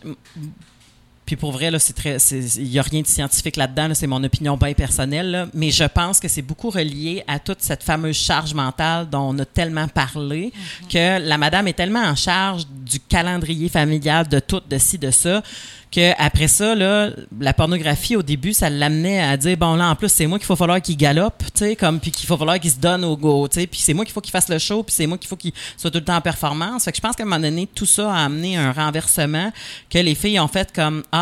Puis 1.28 1.36
pour 1.36 1.52
vrai, 1.52 1.70
là, 1.70 1.78
c'est 1.78 1.92
très, 1.92 2.16
il 2.16 2.68
y 2.68 2.78
a 2.78 2.82
rien 2.82 3.02
de 3.02 3.06
scientifique 3.06 3.56
là-dedans. 3.56 3.88
là, 3.88 3.94
c'est 3.94 4.06
mon 4.06 4.24
opinion 4.24 4.56
bien 4.56 4.72
personnelle. 4.72 5.30
là. 5.30 5.46
mais 5.52 5.70
je 5.70 5.84
pense 5.84 6.20
que 6.20 6.26
c'est 6.26 6.40
beaucoup 6.40 6.70
relié 6.70 7.22
à 7.26 7.38
toute 7.38 7.60
cette 7.60 7.82
fameuse 7.82 8.16
charge 8.16 8.54
mentale 8.54 9.10
dont 9.10 9.34
on 9.34 9.38
a 9.38 9.44
tellement 9.44 9.88
parlé 9.88 10.54
que 10.90 11.18
la 11.18 11.36
madame 11.36 11.68
est 11.68 11.74
tellement 11.74 12.02
en 12.02 12.16
charge 12.16 12.66
du 12.66 12.98
calendrier 12.98 13.68
familial, 13.68 14.26
de 14.26 14.40
tout, 14.40 14.62
de 14.66 14.78
ci, 14.78 14.96
de 14.96 15.10
ça. 15.10 15.42
Que 15.90 16.12
après 16.18 16.48
ça, 16.48 16.74
là, 16.74 17.08
la 17.40 17.54
pornographie 17.54 18.14
au 18.14 18.22
début, 18.22 18.52
ça 18.52 18.68
l'amenait 18.68 19.22
à 19.22 19.38
dire 19.38 19.56
bon 19.56 19.74
là 19.74 19.88
en 19.88 19.94
plus 19.94 20.10
c'est 20.10 20.26
moi 20.26 20.38
qu'il 20.38 20.44
faut 20.44 20.54
falloir 20.54 20.82
qu'il 20.82 20.98
galope, 20.98 21.42
tu 21.54 21.64
sais 21.64 21.76
comme 21.76 21.98
puis 21.98 22.10
qu'il 22.10 22.26
faut 22.26 22.36
falloir 22.36 22.60
qu'il 22.60 22.70
se 22.70 22.76
donne 22.76 23.06
au 23.06 23.16
go, 23.16 23.48
tu 23.48 23.60
sais 23.60 23.66
puis 23.66 23.80
c'est 23.80 23.94
moi 23.94 24.04
qu'il 24.04 24.12
faut 24.12 24.20
qu'il 24.20 24.30
fasse 24.30 24.50
le 24.50 24.58
show, 24.58 24.82
puis 24.82 24.94
c'est 24.94 25.06
moi 25.06 25.16
qu'il 25.16 25.28
faut 25.28 25.36
qu'il 25.36 25.52
soit 25.78 25.90
tout 25.90 25.96
le 25.96 26.04
temps 26.04 26.16
en 26.16 26.20
performance. 26.20 26.84
Fait 26.84 26.92
que 26.92 26.96
je 26.98 27.00
pense 27.00 27.16
qu'à 27.16 27.22
un 27.22 27.26
moment 27.26 27.40
donné 27.40 27.66
tout 27.74 27.86
ça 27.86 28.12
a 28.12 28.26
amené 28.26 28.58
un 28.58 28.70
renversement 28.70 29.50
que 29.88 29.98
les 29.98 30.14
filles 30.14 30.38
ont 30.40 30.48
fait 30.48 30.70
comme 30.74 31.04
ah 31.10 31.17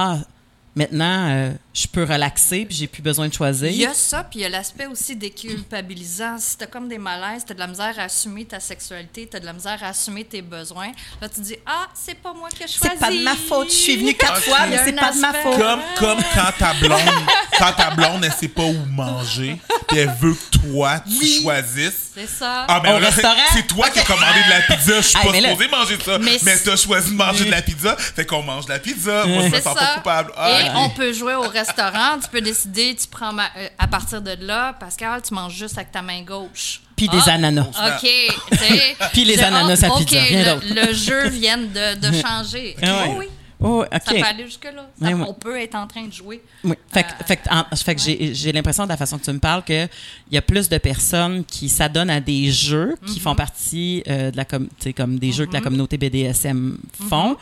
maintenant 0.75 1.29
euh, 1.31 1.53
je 1.73 1.87
peux 1.87 2.05
relaxer 2.05 2.67
puis 2.67 2.77
j'ai 2.77 2.87
plus 2.87 3.01
besoin 3.03 3.29
de 3.29 3.33
choisir. 3.33 3.71
Il 3.71 3.77
y 3.77 3.87
a 3.87 3.95
ça, 3.95 4.25
puis 4.25 4.41
il 4.41 4.43
y 4.43 4.45
a 4.45 4.49
l'aspect 4.51 4.85
aussi 4.87 5.17
déculpabilisant. 5.17 6.37
Si 6.39 6.57
t'as 6.59 6.67
comme 6.67 6.89
des 6.89 6.99
malaises, 6.99 7.45
t'as 7.47 7.55
de 7.55 7.59
la 7.59 7.67
misère 7.67 7.95
à 7.99 8.03
assumer 8.03 8.45
ta 8.45 8.61
sexualité, 8.61 9.27
t'as 9.31 9.41
de 9.41 9.47
la 9.47 9.53
misère 9.55 9.79
à 9.83 9.89
assumer 9.89 10.25
tes 10.25 10.43
besoins, 10.43 10.93
là, 11.21 11.29
tu 11.29 11.37
te 11.37 11.41
dis, 11.41 11.57
ah, 11.67 11.87
c'est 11.95 12.15
pas 12.17 12.35
moi 12.35 12.49
qui 12.51 12.63
ai 12.63 12.67
choisi. 12.69 12.79
C'est 12.83 12.99
pas 13.01 13.11
de 13.11 13.23
ma 13.23 13.35
faute, 13.35 13.71
je 13.71 13.75
suis 13.75 13.97
venue 13.97 14.15
quatre 14.15 14.39
Ok. 14.39 14.45
fois, 14.45 14.67
mais 14.69 14.79
c'est 14.85 14.93
pas 14.93 15.13
de 15.13 15.19
ma 15.19 15.33
faute. 15.33 15.57
Comme, 15.59 15.81
comme 15.99 16.19
quand 16.35 16.53
ta 16.59 16.75
blonde, 16.75 17.25
quand 17.59 17.73
ta 17.73 17.91
blonde, 17.91 18.25
elle 18.25 18.33
sait 18.33 18.49
pas 18.49 18.65
où 18.65 18.85
manger, 18.91 19.59
puis 19.89 19.99
elle 19.99 20.15
veut 20.21 20.35
que 20.35 20.59
toi, 20.59 21.01
tu 21.01 21.27
choisisses. 21.43 22.06
C'est 22.19 22.27
ça. 22.29 22.65
Ah, 22.67 22.81
ben 22.81 22.95
Au 22.95 22.99
là, 22.99 23.07
restaurant? 23.09 23.35
c'est 23.53 23.67
toi 23.67 23.91
qui 23.91 23.99
as 23.99 24.05
commandé 24.05 24.39
de 24.45 24.49
la 24.51 24.61
pizza. 24.77 24.97
Je 24.97 25.07
suis 25.07 25.19
pas 25.19 25.31
mais 25.33 25.41
là- 25.43 25.51
supposé 25.51 25.69
manger 25.69 25.99
ça. 26.03 26.19
Mais 26.19 26.39
Mais, 26.43 26.57
c'est- 26.57 26.65
t'as 26.65 26.77
choisi 26.77 27.11
de 27.11 27.17
manger 27.17 27.45
de 27.45 27.51
la 27.51 27.61
pizza. 27.61 27.95
Fait 27.99 28.25
qu'on 28.25 28.43
mange 28.43 28.65
de 28.65 28.71
la 28.73 28.79
pizza. 28.79 29.27
Moi, 29.27 29.43
je 29.43 29.47
me 29.49 29.51
C'est 29.55 29.61
sens 29.63 29.77
ça. 29.79 29.85
pas 29.85 29.95
coupable. 29.97 30.33
Ah, 30.37 30.51
Et 30.51 30.65
ok. 30.71 30.75
on 30.77 30.89
peut 30.91 31.13
jouer 31.13 31.35
au 31.35 31.43
restaurant. 31.49 32.19
tu 32.23 32.29
peux 32.31 32.41
décider, 32.41 32.97
tu 32.99 33.07
prends 33.07 33.33
ma- 33.35 33.51
euh, 33.59 33.69
à 33.79 33.87
partir 33.87 34.23
de 34.23 34.35
là, 34.41 34.73
Pascal, 34.81 35.21
tu 35.21 35.35
manges 35.35 35.53
juste 35.55 35.77
avec 35.77 35.93
ta 35.93 36.01
main 36.01 36.23
gauche. 36.23 36.81
Puis 36.97 37.11
Ah, 37.13 37.17
des 37.17 37.29
ananas. 37.31 37.67
OK. 37.69 38.09
tu 38.51 38.57
sais. 38.57 38.97
Puis 39.13 39.25
les 39.25 39.37
Je- 39.37 39.43
ananas 39.43 39.85
à 39.85 39.89
oh, 39.91 39.99
pizza, 39.99 40.17
OK, 40.17 40.29
rien 40.29 40.39
le, 40.39 40.61
d'autre. 40.61 40.67
le 40.89 40.95
jeu 40.95 41.29
vient 41.29 41.59
de, 41.59 41.95
de 41.97 42.23
changer. 42.23 42.75
Ah 42.83 42.87
ouais. 42.87 43.05
Oh 43.11 43.15
oui, 43.19 43.27
Oh, 43.59 43.85
ça 43.91 44.01
peut 44.01 44.23
aller 44.23 44.45
jusque-là. 44.45 44.87
On 45.27 45.33
peut 45.35 45.59
être 45.59 45.75
en 45.77 45.87
train 45.87 46.07
de 46.07 46.13
jouer. 46.13 46.43
Oui. 46.63 46.75
Fait 46.93 47.03
que, 47.05 47.09
Euh, 47.09 47.25
fait 47.27 47.37
que, 47.39 47.43
en- 47.51 47.77
fait 47.77 47.95
que 47.95 48.01
j'ai, 48.03 48.35
j'ai 48.35 48.53
l'impression 48.53 48.85
de 48.85 48.91
la 48.91 48.97
façon 48.99 49.17
que 49.19 49.25
tu 49.25 49.33
me 49.33 49.39
parles 49.39 49.65
qu'il 49.65 49.89
y 50.31 50.37
a 50.37 50.43
plus 50.43 50.69
de 50.69 50.77
personnes 50.79 51.43
qui 51.45 51.69
s'adonnent 51.71 52.11
à 52.11 52.21
des 52.21 52.51
jeux 52.53 52.97
qui 53.07 53.19
font 53.19 53.35
partie 53.35 54.03
euh, 54.09 54.31
de 54.31 54.37
la 54.37 54.45
com- 54.45 54.69
comme 54.97 55.19
des 55.19 55.33
jeux 55.33 55.47
que 55.47 55.53
la 55.55 55.61
communauté 55.63 55.97
BDSM 55.97 56.77
font 57.09 57.37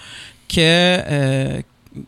que 0.48 0.56
euh, 0.58 1.60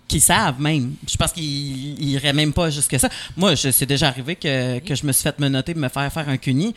qui 0.08 0.20
savent 0.20 0.60
même. 0.60 0.94
Je 1.08 1.16
pense 1.16 1.32
qu'ils 1.32 2.00
ils 2.00 2.10
iraient 2.10 2.32
même 2.32 2.52
pas 2.52 2.70
jusque 2.70 2.98
ça. 2.98 3.08
Moi, 3.36 3.54
c'est 3.56 3.86
déjà 3.86 4.08
arrivé 4.08 4.34
que, 4.36 4.78
que 4.80 4.94
je 4.94 5.06
me 5.06 5.12
suis 5.12 5.22
fait 5.22 5.38
menotter 5.38 5.74
de 5.74 5.78
me 5.80 5.88
faire 5.88 6.12
faire 6.12 6.28
un 6.28 6.36
cuni. 6.36 6.74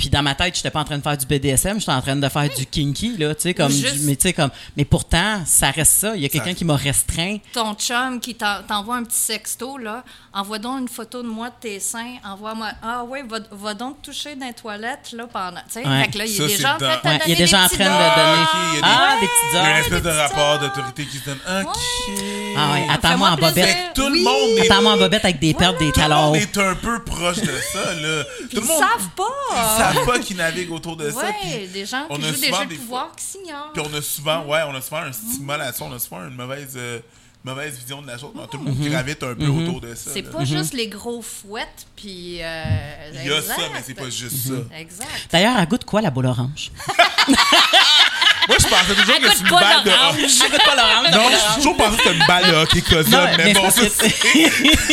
Puis 0.00 0.08
dans 0.08 0.22
ma 0.22 0.34
tête, 0.34 0.56
j'étais 0.56 0.70
pas 0.70 0.80
en 0.80 0.84
train 0.84 0.96
de 0.96 1.02
faire 1.02 1.18
du 1.18 1.26
BDSM, 1.26 1.78
j'étais 1.78 1.92
en 1.92 2.00
train 2.00 2.16
de 2.16 2.26
faire 2.26 2.48
du 2.48 2.64
kinky 2.64 3.18
là, 3.18 3.34
tu 3.34 3.42
sais 3.42 3.52
comme 3.52 3.70
Juste- 3.70 3.96
du- 3.96 4.06
mais 4.06 4.16
tu 4.16 4.22
sais 4.28 4.32
comme 4.32 4.48
mais 4.74 4.86
pourtant 4.86 5.42
ça 5.44 5.70
reste 5.70 5.92
ça, 5.92 6.16
il 6.16 6.22
y 6.22 6.24
a 6.24 6.30
quelqu'un 6.30 6.54
qui 6.54 6.64
m'a 6.64 6.74
restreint. 6.74 7.36
Ton 7.52 7.74
chum 7.74 8.18
qui 8.18 8.34
t'en- 8.34 8.62
t'envoie 8.66 8.96
un 8.96 9.04
petit 9.04 9.18
sexto, 9.20 9.76
là, 9.76 10.02
envoie 10.32 10.58
donc 10.58 10.80
une 10.80 10.88
photo 10.88 11.22
de 11.22 11.28
moi 11.28 11.48
de 11.50 11.54
tes 11.60 11.80
seins, 11.80 12.14
envoie-moi. 12.24 12.70
Ah 12.82 13.04
oui, 13.06 13.18
va, 13.28 13.40
va 13.50 13.74
donc 13.74 14.00
te 14.00 14.06
toucher 14.10 14.36
dans 14.36 14.46
les 14.46 14.54
toilettes, 14.54 15.12
là, 15.12 15.26
pendant. 15.30 15.60
Tu 15.66 15.82
sais, 15.82 15.86
Ouais. 15.86 16.04
fait 16.04 16.10
que 16.12 16.18
là, 16.18 16.24
il 16.24 16.32
y 16.34 16.42
a 16.42 16.46
des 16.46 16.56
gens 16.56 16.72
en 16.74 16.78
train 16.78 16.78
de 16.78 16.84
Ouais, 16.84 16.98
il 17.02 17.10
y 17.10 17.10
a 17.10 17.18
donner 17.18 17.36
des 17.36 17.46
gens 17.46 17.62
en 17.62 17.68
train 17.68 17.76
de 17.76 17.84
donner- 17.84 18.42
Ok, 18.42 18.48
il 18.72 18.74
y 18.74 18.78
a 18.78 18.80
des- 18.80 18.80
Ah, 18.82 19.14
Ouais. 19.14 19.20
des 19.20 19.26
petits 19.26 19.36
Il 19.52 19.56
y 19.56 19.58
a 19.58 19.70
une 19.70 19.84
espèce 19.84 20.02
de 20.02 20.08
rapport 20.08 20.58
d'autorité 20.60 21.04
qui 21.04 21.18
se 21.18 21.24
donne. 21.26 21.38
OK. 21.66 21.76
Ah 22.56 22.72
ouais, 22.72 22.86
attends-moi 22.90 23.28
en 23.30 23.36
bobette. 23.36 23.76
Tout 23.94 24.08
le 24.08 24.22
monde. 24.22 24.64
Attends-moi 24.64 24.92
en 24.92 24.96
bobette 24.96 25.24
avec 25.26 25.38
des 25.40 25.52
perles, 25.52 25.76
des 25.78 25.92
Tout 25.92 26.00
le 26.00 26.06
talons. 26.08 26.22
monde 26.28 26.36
est 26.36 26.56
un 26.58 26.74
peu 26.74 27.02
proche 27.04 27.36
de 27.40 27.52
ça, 27.72 27.92
là. 27.94 28.24
Tout 28.24 28.46
Ils 28.52 28.54
le 28.60 28.60
monde. 28.62 28.78
savent 28.78 29.08
pas. 29.16 29.89
Savent 29.94 30.06
pas 30.06 30.18
qu'ils 30.18 30.36
naviguent 30.36 30.72
autour 30.72 30.96
de 30.96 31.10
ça. 31.10 31.16
Ouais, 31.18 31.34
puis 31.40 31.68
des 31.68 31.86
gens 31.86 32.06
on 32.10 32.16
qui 32.16 32.24
a 32.24 32.28
jouent 32.32 32.40
des 32.40 32.46
souvent 32.48 32.60
jeux 32.62 32.66
de 32.66 32.74
pouvoir 32.76 33.12
qui 33.16 33.24
s'ignorent. 33.24 33.72
Puis 33.72 33.82
on 33.84 33.94
a 33.96 34.02
souvent, 34.02 34.44
ouais, 34.46 34.60
on 34.68 34.74
a 34.74 34.80
souvent 34.80 35.02
un 35.02 35.12
stigma 35.12 35.56
là-dessus, 35.56 35.82
on 35.82 35.92
a 35.92 35.98
souvent 35.98 36.26
une 36.26 36.34
mauvaise, 36.36 36.74
euh, 36.76 37.00
mauvaise 37.44 37.78
vision 37.78 38.02
de 38.02 38.06
la 38.06 38.18
chose. 38.18 38.30
Tout 38.50 38.58
le 38.58 38.64
monde 38.64 38.78
gravite 38.80 39.22
un 39.22 39.34
peu 39.34 39.46
autour 39.46 39.80
de 39.80 39.94
ça. 39.94 40.10
C'est 40.12 40.22
pas 40.22 40.44
juste 40.44 40.74
les 40.74 40.88
gros 40.88 41.22
fouettes, 41.22 41.86
puis. 41.96 42.38
euh, 42.42 43.10
Il 43.24 43.30
y 43.30 43.32
a 43.32 43.42
ça, 43.42 43.56
mais 43.72 43.82
c'est 43.84 43.94
pas 43.94 44.10
juste 44.10 44.48
ça. 44.48 44.76
Exact. 44.78 45.08
D'ailleurs, 45.30 45.58
elle 45.58 45.68
goûte 45.68 45.84
quoi, 45.84 46.00
la 46.00 46.10
boule 46.10 46.26
orange? 46.26 46.70
Moi, 48.50 48.56
je 48.58 48.66
pensais 48.66 48.94
toujours 49.00 49.20
que 49.20 49.30
c'est 49.30 49.40
une 49.44 49.50
balle 49.50 49.84
de. 49.84 49.90
Elle 49.90 50.50
goûte 50.50 50.64
pas 50.64 50.74
l'orange? 50.74 51.10
Non, 51.12 51.30
j'ai 51.30 51.54
toujours 51.56 51.76
pensé 51.76 51.96
que 51.96 52.02
c'était 52.02 52.16
une 52.16 52.26
balle 52.26 52.46
de 52.50 52.54
hockey 52.56 52.82
Non, 53.10 53.18
mais, 53.36 53.44
mais 53.44 53.52
bon, 53.54 53.68
que 53.68 53.70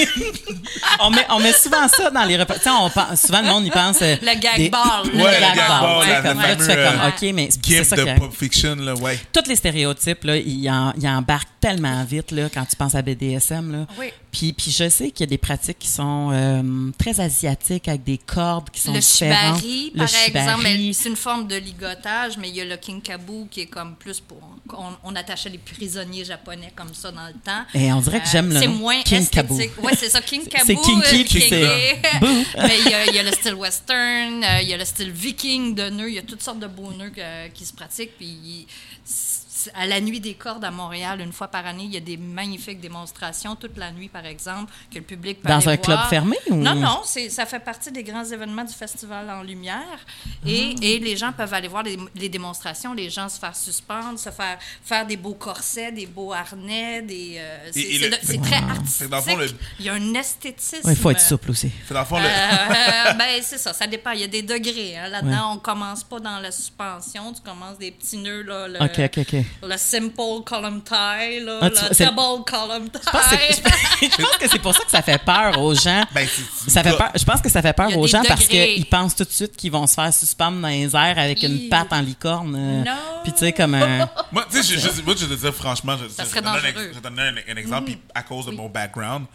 on, 0.99 1.09
met, 1.09 1.25
on 1.29 1.39
met 1.39 1.53
souvent 1.53 1.87
ça 1.87 2.09
dans 2.11 2.23
les 2.23 2.37
repas. 2.37 2.55
Tu 2.55 2.61
sais, 2.61 2.69
on 2.69 2.89
pense, 2.89 3.21
souvent 3.21 3.41
le 3.41 3.47
monde 3.47 3.65
y 3.65 3.71
pense. 3.71 4.01
euh, 4.01 4.15
Le 4.21 4.39
gag 4.39 4.57
des- 4.57 4.69
ball. 4.69 4.81
Le 5.13 5.23
Ouais, 5.23 5.35
le 5.35 5.41
gag 5.41 5.55
gag 5.55 5.67
ball. 5.67 5.79
ball, 5.81 5.97
ouais, 5.99 6.07
la- 6.13 6.21
comme, 6.21 6.41
là, 6.41 6.55
tu 6.55 6.63
fais 6.63 6.75
comme, 6.75 7.01
OK, 7.07 7.33
mais 7.33 7.49
c'est 7.65 7.83
ça 7.83 7.95
de 7.95 8.01
arrive. 8.01 8.19
Pulp 8.19 8.33
Fiction, 8.37 8.75
là, 8.75 8.93
ouais. 8.95 9.19
Tous 9.33 9.47
les 9.49 9.55
stéréotypes, 9.55 10.23
là, 10.23 10.37
ils, 10.37 10.69
en- 10.69 10.93
ils 10.99 11.07
embarquent 11.07 11.47
tellement 11.59 12.03
vite 12.03 12.31
là, 12.31 12.43
quand 12.53 12.65
tu 12.65 12.75
penses 12.75 12.95
à 12.95 13.01
BDSM. 13.01 13.71
Là. 13.71 13.85
Oui. 13.97 14.11
Puis, 14.31 14.53
puis 14.53 14.71
je 14.71 14.87
sais 14.89 15.09
qu'il 15.11 15.21
y 15.21 15.23
a 15.23 15.27
des 15.29 15.37
pratiques 15.37 15.79
qui 15.79 15.87
sont 15.87 16.29
euh, 16.31 16.91
très 16.97 17.19
asiatiques 17.19 17.87
avec 17.87 18.03
des 18.03 18.17
cordes 18.17 18.69
qui 18.69 18.81
sont 18.81 18.93
Le 18.93 18.99
différentes. 18.99 19.57
shibari, 19.61 19.91
Le 19.93 19.97
par 19.99 20.07
shibari. 20.09 20.61
exemple, 20.61 20.93
c'est 20.93 21.09
une 21.09 21.15
forme 21.15 21.47
de 21.47 21.55
ligotage, 21.55 22.37
mais 22.37 22.49
il 22.49 22.55
y 22.55 22.61
a 22.61 22.65
le 22.65 22.77
kinkaboo 22.77 23.47
qui 23.49 23.61
est 23.61 23.65
comme 23.67 23.95
plus 23.95 24.19
pour. 24.19 24.37
On, 24.77 24.89
on 25.03 25.15
attachait 25.15 25.49
les 25.49 25.57
prisonniers 25.57 26.25
japonais 26.25 26.71
comme 26.75 26.93
ça 26.93 27.11
dans 27.11 27.25
le 27.25 27.33
temps. 27.33 27.63
Et 27.73 27.91
on 27.93 28.01
dirait 28.01 28.19
que 28.21 28.27
j'aime 28.27 28.49
le 28.53 28.59
C'est 28.59 28.67
nom. 28.67 28.73
moins 28.75 28.99
esthétique. 29.01 29.71
Oui, 29.81 29.93
c'est 29.97 30.09
ça, 30.09 30.21
kinkaboo. 30.21 30.65
C'est 30.65 30.75
kinky, 30.75 31.21
euh, 31.21 31.23
puis 31.23 31.41
c'est- 31.49 32.01
mais 32.67 32.79
il 32.85 32.91
y, 32.91 32.93
a, 32.93 33.05
il 33.07 33.15
y 33.15 33.19
a 33.19 33.23
le 33.23 33.31
style 33.31 33.53
western, 33.55 34.43
euh, 34.43 34.61
il 34.61 34.67
y 34.69 34.73
a 34.73 34.77
le 34.77 34.85
style 34.85 35.09
viking 35.11 35.73
de 35.73 35.89
nœuds, 35.89 36.09
il 36.09 36.15
y 36.15 36.19
a 36.19 36.23
toutes 36.23 36.43
sortes 36.43 36.59
de 36.59 36.67
beaux 36.67 36.91
nœuds 36.91 37.11
qui 37.53 37.65
se 37.65 37.73
pratiquent. 37.73 38.17
Puis 38.17 38.67
c'est- 39.05 39.46
à 39.75 39.85
la 39.85 39.99
nuit 40.01 40.19
des 40.19 40.33
cordes 40.33 40.63
à 40.63 40.71
Montréal, 40.71 41.21
une 41.21 41.31
fois 41.33 41.47
par 41.47 41.65
année, 41.65 41.83
il 41.85 41.93
y 41.93 41.97
a 41.97 42.01
des 42.01 42.17
magnifiques 42.17 42.79
démonstrations, 42.79 43.55
toute 43.55 43.77
la 43.77 43.91
nuit 43.91 44.09
par 44.09 44.25
exemple, 44.25 44.71
que 44.91 44.97
le 44.99 45.03
public 45.05 45.41
peut 45.41 45.49
Dans 45.49 45.55
aller 45.59 45.67
un 45.69 45.77
club 45.77 45.99
fermé 46.09 46.37
ou- 46.49 46.55
Non, 46.55 46.75
non, 46.75 47.01
c'est, 47.03 47.29
ça 47.29 47.45
fait 47.45 47.59
partie 47.59 47.91
des 47.91 48.03
grands 48.03 48.23
événements 48.25 48.63
du 48.63 48.73
Festival 48.73 49.29
en 49.29 49.43
Lumière. 49.43 49.99
Et, 50.45 50.75
Ah. 50.75 50.79
et 50.81 50.99
les 50.99 51.17
gens 51.17 51.31
peuvent 51.31 51.53
aller 51.53 51.67
voir 51.67 51.83
les, 51.83 51.97
les 52.15 52.29
démonstrations, 52.29 52.93
les 52.93 53.09
gens 53.09 53.29
se 53.29 53.39
faire 53.39 53.55
suspendre, 53.55 54.19
se 54.19 54.29
faire 54.29 54.57
faire 54.83 55.05
des 55.05 55.17
beaux 55.17 55.33
corsets, 55.33 55.91
des 55.91 56.05
beaux 56.05 56.33
harnais, 56.33 57.01
des, 57.01 57.35
euh, 57.39 57.69
c'est, 57.71 57.81
c'est 57.81 58.19
c'est 58.23 58.41
très 58.41 58.55
artistique. 58.57 59.05
que 59.07 59.11
dans 59.11 59.17
le 59.17 59.23
fond, 59.23 59.35
le- 59.35 59.47
Il 59.79 59.85
y 59.85 59.89
a 59.89 59.93
un 59.93 60.13
esthétisme. 60.13 60.87
Ouais, 60.87 60.93
Il 60.93 60.99
faut 60.99 61.11
être 61.11 61.19
souple 61.21 61.51
aussi. 61.51 61.69
Fait 61.69 61.93
dans 61.93 62.01
le 62.01 62.05
fond, 62.05 62.19
le- 62.19 62.25
Euh, 62.25 63.13
ben, 63.13 63.25
c'est 63.41 63.57
ça, 63.57 63.73
ça 63.73 63.87
dépend. 63.87 64.11
Il 64.11 64.21
y 64.21 64.23
a 64.23 64.27
des 64.27 64.41
degrés. 64.41 64.97
hein. 64.97 65.09
Là-dedans, 65.09 65.53
on 65.53 65.57
commence 65.57 66.03
pas 66.03 66.19
dans 66.19 66.39
la 66.39 66.51
suspension. 66.51 67.33
Tu 67.33 67.41
commences 67.41 67.77
des 67.77 67.91
petits 67.91 68.17
nœuds, 68.17 68.41
là, 68.43 68.67
le, 68.67 68.83
OK, 68.83 68.99
OK, 68.99 69.17
OK. 69.33 69.45
Le 69.63 69.77
simple 69.77 70.43
column 70.45 70.81
tie, 70.83 71.39
là, 71.43 71.59
Ah, 71.61 71.69
tu- 71.69 71.85
le 71.89 71.93
c'est- 71.93 72.05
double 72.05 72.43
column 72.45 72.89
tie. 72.89 72.99
Je 73.05 73.09
pense, 73.11 73.25
que 73.25 73.37
c'est- 73.53 74.11
je 74.17 74.23
pense 74.23 74.37
que 74.37 74.49
c'est 74.49 74.59
pour 74.59 74.73
ça 74.75 74.83
que 74.83 74.91
ça 74.91 75.01
fait 75.01 75.17
peur 75.23 75.59
aux 75.61 75.73
gens. 75.73 76.05
Ben, 76.13 76.27
c'est- 76.27 76.69
Ça 76.69 76.83
fait 76.83 76.95
peur, 76.97 77.11
je 77.15 77.23
pense 77.23 77.41
que 77.41 77.49
ça 77.49 77.61
fait 77.61 77.73
peur 77.73 77.97
aux 77.97 78.07
gens 78.07 78.23
parce 78.27 78.41
degrés. 78.47 78.75
qu'ils 78.75 78.85
pensent 78.85 79.15
tout 79.15 79.23
de 79.23 79.31
suite 79.31 79.55
qu'ils 79.55 79.71
vont 79.71 79.87
se 79.87 79.93
faire 79.95 80.13
suspendre 80.13 80.59
dans 80.61 80.67
les 80.67 80.95
airs 80.95 81.17
avec 81.19 81.41
une 81.43 81.69
patte 81.69 81.91
en 81.93 82.01
licorne. 82.01 82.55
euh, 82.55 82.83
Non. 82.83 82.97
Puis 83.23 83.31
tu 83.33 83.39
sais, 83.39 83.53
comme 83.53 83.73
un. 83.75 84.09
Moi, 84.31 84.45
tu 84.51 84.61
sais, 84.61 84.75
je, 84.75 84.79
je, 84.79 85.01
moi, 85.01 85.15
je 85.17 85.25
te 85.25 85.33
dire 85.33 85.53
franchement, 85.53 85.97
je, 85.97 86.07
Ça 86.09 86.23
je 86.23 86.29
serait 86.29 86.41
te 86.41 86.45
donne 86.45 86.55
un, 86.55 86.93
je 86.93 86.99
te 86.99 87.03
donne 87.03 87.19
un, 87.19 87.35
un 87.51 87.55
exemple, 87.57 87.85
puis 87.85 87.97
à 88.13 88.23
cause 88.23 88.45
de 88.45 88.51
mon 88.51 88.69
background, 88.69 89.25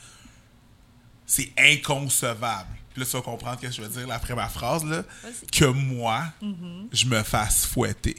c'est 1.27 1.53
inconcevable. 1.59 2.69
Puis 2.93 3.01
là, 3.01 3.07
tu 3.11 3.17
vas 3.17 3.23
comprendre 3.23 3.57
ce 3.61 3.67
que 3.67 3.73
je 3.73 3.81
veux 3.83 3.89
dire 3.89 4.07
là, 4.07 4.17
après 4.17 4.35
ma 4.35 4.49
phrase, 4.49 4.85
là, 4.85 5.03
Vas-y. 5.23 5.47
que 5.51 5.65
moi, 5.65 6.25
je 6.93 7.07
me 7.07 7.23
fasse 7.23 7.65
fouetter. 7.67 8.17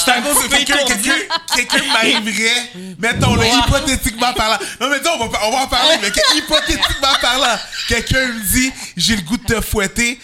c'est 0.05 0.11
à 0.11 0.21
cause 0.21 0.43
de 0.43 0.49
quelqu'un, 0.49 0.77
quelqu'un, 0.87 1.13
quelqu'un 1.55 1.83
m'arriverait, 1.93 2.71
mettons, 2.99 3.35
là, 3.37 3.45
hypothétiquement 3.47 4.33
parlant. 4.35 4.59
Non, 4.81 4.89
mais 4.91 5.01
non, 5.01 5.13
on 5.21 5.27
va, 5.29 5.39
on 5.47 5.51
va 5.51 5.59
en 5.59 5.67
parler, 5.67 5.97
mais 6.03 6.11
que- 6.13 6.37
hypothétiquement 6.37 7.15
parlant, 7.21 7.59
quelqu'un 7.89 8.27
me 8.27 8.41
dit, 8.41 8.73
j'ai 8.97 9.17
le 9.17 9.23
goût 9.23 9.37
de 9.39 9.45
te 9.55 9.61
fouetter. 9.61 10.21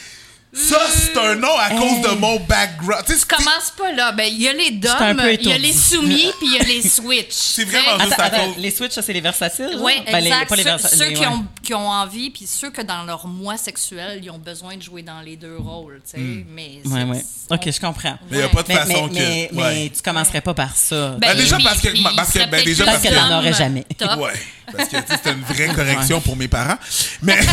Ça, 0.54 0.78
c'est 0.88 1.18
un 1.18 1.34
nom 1.34 1.56
à 1.58 1.70
cause 1.70 2.00
de 2.02 2.14
mon 2.18 2.38
background. 2.40 3.04
Tu 3.06 3.12
sais, 3.14 3.18
c'est- 3.18 3.28
Commence 3.28 3.72
pas 3.76 3.90
là. 3.92 4.12
Ben, 4.12 4.28
il 4.30 4.40
y 4.42 4.48
a 4.48 4.52
les 4.52 4.70
DOM, 4.70 5.20
il 5.40 5.48
y 5.48 5.52
a 5.52 5.58
les 5.58 5.72
soumis, 5.72 6.30
puis 6.38 6.46
il 6.48 6.52
y 6.54 6.58
a 6.60 6.62
les 6.62 6.88
switch. 6.88 7.26
C'est 7.32 7.64
vraiment 7.64 7.98
juste 7.98 8.18
à 8.20 8.30
cause- 8.30 8.56
les 8.58 8.70
switches, 8.70 8.94
ça, 8.94 9.02
c'est 9.02 9.12
les 9.12 9.20
versatiles? 9.20 9.76
Oui, 9.80 9.94
Ben, 10.06 10.20
les- 10.20 10.30
exact. 10.30 10.86
ceux 10.86 11.06
qui, 11.06 11.16
ouais. 11.20 11.26
ont, 11.26 11.44
qui 11.62 11.74
ont 11.74 11.88
envie, 11.88 12.30
puis 12.30 12.46
ceux 12.46 12.70
que 12.70 12.82
dans 12.82 13.02
leur 13.04 13.26
moi 13.26 13.56
sexuel, 13.56 14.20
ils 14.22 14.30
ont 14.30 14.38
besoin 14.38 14.76
de 14.76 14.82
jouer 14.82 15.02
dans 15.02 15.20
les 15.20 15.36
deux 15.36 15.56
rôles, 15.58 16.00
tu 16.04 16.12
sais. 16.20 16.44
Mais 16.48 16.80
c'est- 16.84 16.90
Ouais, 16.90 17.02
ouais. 17.04 17.24
on- 17.50 17.54
OK, 17.56 17.70
je 17.70 17.80
comprends. 17.80 18.16
Mais 18.30 18.36
il 18.36 18.38
n'y 18.38 18.44
a 18.44 18.48
pas 18.48 18.62
de 18.62 18.68
Mais, 18.68 18.74
façon 18.76 19.08
mais, 19.12 19.20
mais, 19.20 19.48
que. 19.50 19.54
mais 19.56 19.62
ouais. 19.62 19.92
tu 19.94 20.02
commencerais 20.02 20.40
pas 20.40 20.54
par 20.54 20.76
ça. 20.76 21.10
Ben, 21.18 21.18
Ben, 21.20 21.36
déjà, 21.36 21.58
parce 21.62 21.80
que- 21.80 22.16
parce 22.16 22.32
que- 22.32 22.48
ben, 22.48 22.64
déjà, 22.64 22.84
parce 22.84 22.98
que- 22.98 23.02
Peut-être 23.02 23.14
qu'elle 23.14 23.18
en 23.24 23.26
homme 23.32 23.38
aurait 23.40 23.52
jamais. 23.52 23.84
Ouais. 24.18 24.32
Parce 24.76 24.88
que 24.88 24.96
tu 24.96 25.02
sais, 25.08 25.14
c'était 25.16 25.32
une 25.32 25.42
vraie 25.42 25.68
correction 25.74 26.20
pour 26.20 26.36
mes 26.36 26.48
parents. 26.48 26.78
Mais. 27.22 27.38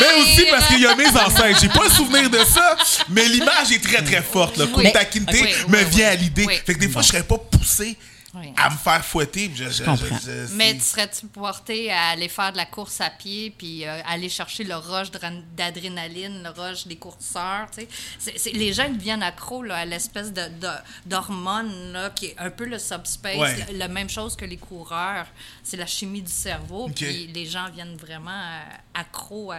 Mais 0.00 0.22
aussi 0.22 0.46
parce 0.50 0.66
qu'il 0.68 0.80
y 0.80 0.86
a 0.86 0.94
mes 0.94 1.08
ancêtres. 1.08 1.58
J'ai 1.60 1.68
pas 1.68 1.84
le 1.84 1.90
souvenir 1.90 2.28
de 2.30 2.38
ça, 2.38 2.76
mais 3.08 3.26
l'image 3.28 3.72
est 3.72 3.82
très 3.82 4.02
très 4.02 4.22
forte. 4.22 4.56
Le 4.58 4.66
Kinte 4.66 5.28
Oui, 5.32 5.48
me 5.68 5.82
vient 5.84 6.08
à 6.08 6.14
l'idée. 6.14 6.46
Fait 6.66 6.74
que 6.74 6.78
des 6.78 6.88
fois, 6.88 7.02
je 7.02 7.08
serais 7.08 7.22
pas 7.22 7.38
poussé 7.38 7.96
Oui. 8.38 8.52
à 8.56 8.68
me 8.70 8.76
faire 8.76 9.04
fouetter. 9.04 9.50
Je, 9.54 9.70
je, 9.70 9.82
comprends. 9.82 10.18
je- 10.22 10.46
je- 10.48 10.54
Mais 10.54 10.74
tu 10.74 10.80
serais-tu 10.82 11.26
porté 11.26 11.90
à 11.90 12.08
aller 12.10 12.28
faire 12.28 12.52
de 12.52 12.58
la 12.58 12.66
course 12.66 13.00
à 13.00 13.08
pied 13.10 13.50
puis 13.56 13.86
euh, 13.86 14.00
aller 14.06 14.28
chercher 14.28 14.64
le 14.64 14.76
rush 14.76 15.10
d'adr- 15.10 15.42
d'adrénaline, 15.56 16.42
le 16.42 16.50
rush 16.50 16.86
des 16.86 16.96
coureurs, 16.96 17.68
tu 17.74 17.86
sais? 18.18 18.52
Les 18.52 18.72
gens 18.72 18.84
ils 18.84 18.96
deviennent 18.98 19.22
accros 19.22 19.62
là, 19.62 19.76
à 19.76 19.84
l'espèce 19.86 20.32
de, 20.32 20.42
de- 20.60 20.68
d'hormone 21.06 21.92
là, 21.92 22.10
qui 22.10 22.26
est 22.26 22.34
un 22.38 22.50
peu 22.50 22.64
le 22.66 22.78
subspace, 22.78 23.36
Ouais. 23.36 23.56
la, 23.72 23.72
la 23.72 23.88
même 23.88 24.08
chose 24.10 24.36
que 24.36 24.44
les 24.44 24.56
coureurs. 24.58 25.26
C'est 25.62 25.76
la 25.76 25.86
chimie 25.86 26.22
du 26.22 26.30
cerveau, 26.32 26.88
puis 26.94 27.26
les 27.28 27.46
gens 27.46 27.68
viennent 27.70 27.96
vraiment 27.96 28.30
euh, 28.30 28.60
accros 28.94 29.52
à, 29.52 29.56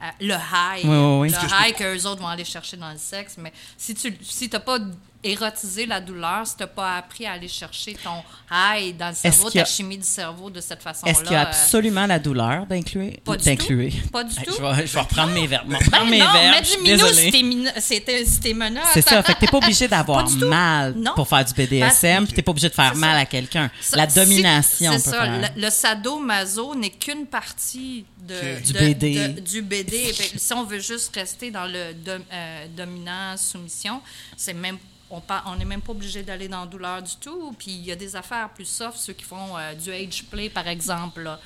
à 0.00 0.12
le 0.20 0.34
high. 0.34 0.84
Oui, 0.84 0.90
oui, 0.96 1.18
oui. 1.20 1.28
Le 1.30 1.34
Ce 1.34 1.40
que 1.40 1.68
high 1.68 1.74
qu'eux 1.74 2.06
autres 2.06 2.20
vont 2.22 2.28
aller 2.28 2.44
chercher 2.44 2.76
dans 2.76 2.90
le 2.92 2.98
sexe. 2.98 3.34
Mais 3.38 3.52
si 3.76 3.94
tu 3.94 4.16
si 4.22 4.48
t'as 4.48 4.60
pas 4.60 4.78
érotisé 5.24 5.86
la 5.86 6.00
douleur, 6.00 6.46
si 6.46 6.56
t'as 6.56 6.66
pas 6.66 6.96
appris 6.96 7.26
à 7.26 7.32
aller 7.32 7.48
chercher 7.48 7.94
ton 7.94 8.22
high 8.50 8.96
dans 8.96 9.08
le 9.08 9.14
cerveau, 9.14 9.48
a- 9.58 9.62
ta 9.64 9.68
chimie 9.70 9.98
du 9.98 10.04
cerveau 10.06 10.50
de 10.50 10.60
cette 10.60 10.82
façon-là. 10.82 11.10
Est-ce 11.12 11.22
qu'il 11.22 11.32
y 11.32 11.34
a 11.34 11.40
euh, 11.40 11.46
absolument 11.46 12.06
la 12.06 12.18
douleur 12.18 12.66
d'inclure? 12.66 13.12
Pas 13.24 13.36
du 13.36 13.44
tout. 13.44 13.44
Pas 14.12 14.24
du 14.24 14.34
tout. 14.34 14.54
Je 14.56 14.62
vais, 14.62 14.86
je 14.86 14.92
vais 14.94 15.00
reprendre 15.00 15.32
mes 15.32 15.46
vais 15.46 15.64
Ben 15.68 15.78
reprendre 15.84 16.10
non, 16.20 16.32
suis 16.64 16.76
du 16.76 16.82
minou 16.88 16.98
si 17.06 18.40
t'es 18.40 18.54
si. 18.54 18.80
C'est 18.94 19.02
ça. 19.02 19.22
Fait 19.22 19.34
que 19.34 19.40
t'es 19.40 19.46
pas 19.48 19.58
obligé 19.58 19.88
d'avoir 19.88 20.24
Pas 20.24 20.30
mal 20.46 20.94
Non. 20.96 21.12
pour 21.14 21.28
faire 21.28 21.44
du 21.44 21.52
BDSM, 21.54 22.24
puis 22.26 22.34
t'es 22.34 22.42
pas 22.42 22.50
obligé 22.52 22.68
de 22.68 22.74
faire 22.74 22.94
mal 22.94 23.14
ça. 23.16 23.20
à 23.22 23.26
quelqu'un. 23.26 23.70
La 23.92 24.08
si- 24.08 24.14
domination 24.18 24.92
C'est 24.92 24.98
ça. 25.10 25.22
faire. 25.24 25.50
Le, 25.56 25.62
le 25.62 25.70
sadomaso 25.70 26.74
n'est 26.74 26.90
qu'une 26.90 27.26
partie 27.26 28.04
de. 28.20 28.60
Du 28.64 28.72
BD. 28.72 29.28
de- 29.28 29.40
du 29.40 29.62
BD. 29.62 30.12
Si 30.36 30.52
on 30.52 30.64
veut 30.64 30.80
juste 30.80 31.14
rester 31.14 31.50
dans 31.50 31.66
le 31.66 31.94
euh, 32.32 32.66
dominant-soumission, 32.76 34.00
c'est 34.36 34.54
même. 34.54 34.76
Par- 34.78 34.95
on 35.10 35.56
n'est 35.56 35.64
même 35.64 35.80
pas 35.80 35.92
obligé 35.92 36.22
d'aller 36.22 36.48
dans 36.48 36.60
la 36.60 36.66
douleur 36.66 37.02
du 37.02 37.12
tout. 37.20 37.54
Puis 37.58 37.70
il 37.70 37.84
y 37.86 37.92
a 37.92 37.96
des 37.96 38.16
affaires 38.16 38.50
plus 38.54 38.64
soft, 38.64 38.98
ceux 38.98 39.12
qui 39.12 39.24
font 39.24 39.56
euh, 39.56 39.74
du 39.74 39.90
age 39.92 40.24
play, 40.30 40.48
par 40.48 40.66
exemple. 40.68 41.22
là. 41.22 41.40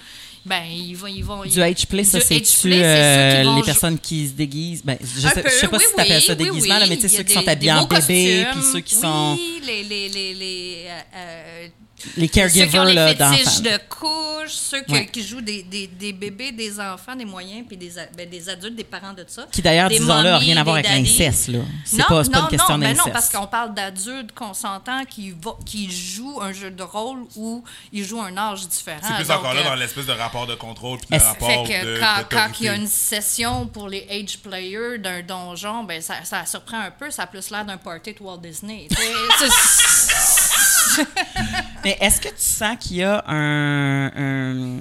Ben, 0.44 0.64
ils 0.64 0.94
vont. 0.94 1.07
Ils 1.07 1.25
vont 1.25 1.44
Du 1.44 1.61
age 1.61 1.87
play, 1.87 2.05
ça, 2.05 2.20
c'est-tu 2.20 2.73
euh, 2.73 3.57
les 3.57 3.62
personnes 3.62 3.99
qui 3.99 4.29
se 4.29 4.33
déguisent? 4.33 4.83
Ben, 4.83 4.96
je 5.03 5.29
sais, 5.29 5.42
peu, 5.42 5.51
je 5.51 5.55
sais 5.55 5.68
pas 5.68 5.77
oui, 5.77 5.85
si 5.87 5.94
t'appelles 5.94 6.16
oui, 6.16 6.23
ça 6.27 6.33
oui, 6.33 6.44
déguisement, 6.44 6.75
oui. 6.75 6.81
là, 6.81 6.87
mais 6.88 6.96
tu 6.96 7.03
sais, 7.03 7.16
ceux 7.16 7.23
qui 7.23 7.35
sont 7.35 7.46
habillés 7.46 7.73
en 7.73 7.87
bébé, 7.87 8.46
puis 8.53 8.62
ceux 8.62 8.81
qui 8.81 8.94
oui, 8.94 9.01
sont 9.03 9.38
les, 9.66 9.83
les, 9.85 10.09
les, 10.09 10.35
les, 10.35 10.87
euh, 11.14 11.68
les 12.17 12.27
ceux 12.27 12.33
qui 12.33 12.41
ont 12.41 12.43
caregivers 12.43 12.87
fétiches 12.87 13.19
d'enfants. 13.19 13.61
de 13.61 13.79
couche, 13.89 14.51
ceux 14.53 14.81
qui, 14.83 14.93
Ouais. 14.93 15.07
qui 15.07 15.23
jouent 15.27 15.41
des, 15.41 15.63
des, 15.63 15.87
des 15.87 16.13
bébés, 16.13 16.53
des 16.53 16.79
enfants, 16.81 17.15
des 17.17 17.25
moyens, 17.25 17.65
puis 17.67 17.77
des, 17.77 17.93
ben, 18.17 18.29
des 18.29 18.49
adultes, 18.49 18.75
des 18.77 18.85
parents 18.85 19.13
de 19.13 19.25
ça. 19.29 19.47
Qui 19.53 19.63
d'ailleurs, 19.63 19.89
Des 19.89 19.99
disons-le, 19.99 20.35
rien 20.37 20.57
à 20.57 20.65
voir 20.65 20.77
des 20.81 20.89
avec 20.89 21.07
l'inceste. 21.07 21.49
là. 21.49 21.59
C'est 21.85 21.97
Non, 21.99 22.05
pas, 22.09 22.25
c'est 22.25 22.31
pas 22.31 22.39
une 22.41 22.49
question 22.49 22.75
non, 22.75 22.79
mais 22.79 22.87
d'inceste. 22.89 23.07
non, 23.07 23.13
parce 23.13 23.29
qu'on 23.29 23.47
parle 23.47 23.75
d'adultes 23.75 24.33
consentants 24.33 25.05
qui, 25.09 25.31
va- 25.31 25.57
qui 25.67 25.91
jouent 25.91 26.41
un 26.41 26.53
jeu 26.53 26.71
de 26.71 26.83
rôle 26.83 27.25
où 27.37 27.63
ils 27.93 28.05
jouent 28.05 28.23
un 28.23 28.37
âge 28.37 28.67
différent. 28.69 28.99
C'est 29.03 29.15
plus 29.17 29.29
Donc, 29.29 29.39
encore 29.39 29.55
là 29.55 29.61
euh, 29.61 29.65
dans 29.65 29.75
l'espèce 29.75 30.07
de 30.07 30.13
rapport 30.13 30.47
de 30.47 30.55
contrôle 30.55 30.99
puis 30.99 31.19
de 31.19 31.23
rapport 31.23 31.49
fait 31.67 31.81
que 31.81 31.85
de, 31.87 31.99
quand, 32.01 32.25
quand 32.31 32.49
il 32.61 32.67
y 32.67 32.69
a 32.69 32.75
une 32.75 32.87
session 32.87 33.67
pour 33.67 33.89
les 33.89 34.07
age 34.11 34.39
players 34.39 34.99
d'un 34.99 35.23
donjon, 35.23 35.85
ben 35.85 36.01
ça, 36.01 36.15
ça 36.25 36.47
surprend 36.47 36.79
un 36.81 36.91
peu, 36.91 37.11
ça 37.11 37.25
a 37.25 37.27
plus 37.27 37.51
l'air 37.51 37.65
d'un 37.65 37.77
party 37.77 38.15
de 38.15 38.23
Walt 38.23 38.39
Disney. 38.39 38.89
C'est- 38.91 39.51
Mais 41.85 41.97
est-ce 42.01 42.21
que 42.21 42.29
tu 42.29 42.35
sens 42.39 42.77
qu'il 42.79 42.99
y 42.99 43.03
a 43.03 43.25
un, 43.27 44.79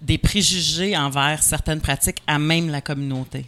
des 0.00 0.18
préjugés 0.18 0.96
envers 0.96 1.42
certaines 1.42 1.80
pratiques 1.80 2.22
à 2.26 2.38
même 2.38 2.70
la 2.70 2.80
communauté? 2.80 3.46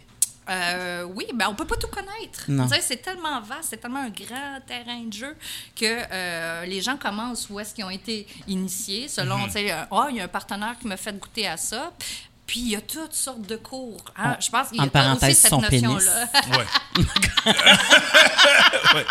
Euh, 0.49 1.03
oui, 1.03 1.25
ben 1.33 1.47
on 1.49 1.55
peut 1.55 1.65
pas 1.65 1.77
tout 1.77 1.87
connaître. 1.87 2.49
C'est 2.81 3.01
tellement 3.01 3.39
vaste, 3.41 3.69
c'est 3.69 3.77
tellement 3.77 4.01
un 4.01 4.09
grand 4.09 4.59
terrain 4.67 5.01
de 5.05 5.13
jeu 5.13 5.35
que 5.75 5.85
euh, 5.85 6.65
les 6.65 6.81
gens 6.81 6.97
commencent 6.97 7.49
où 7.49 7.59
est-ce 7.59 7.73
qu'ils 7.73 7.85
ont 7.85 7.89
été 7.89 8.27
initiés, 8.47 9.07
selon, 9.07 9.45
tu 9.45 9.51
sais, 9.51 9.71
euh, 9.71 9.83
oh, 9.91 10.05
il 10.09 10.17
y 10.17 10.19
a 10.19 10.25
un 10.25 10.27
partenaire 10.27 10.75
qui 10.79 10.87
m'a 10.87 10.97
fait 10.97 11.17
goûter 11.17 11.47
à 11.47 11.55
ça. 11.55 11.93
Puis 12.45 12.59
il 12.59 12.69
y 12.71 12.75
a 12.75 12.81
toutes 12.81 13.13
sortes 13.13 13.41
de 13.47 13.55
cours. 13.55 14.03
hein. 14.17 14.35
Je 14.39 14.49
pense 14.49 14.67
qu'il 14.69 14.77
y 14.77 14.81
a 14.81 14.83
Entre 14.83 15.23
aussi 15.27 15.33
cette 15.35 15.51
notion-là. 15.51 16.25
Ouais. 18.95 19.05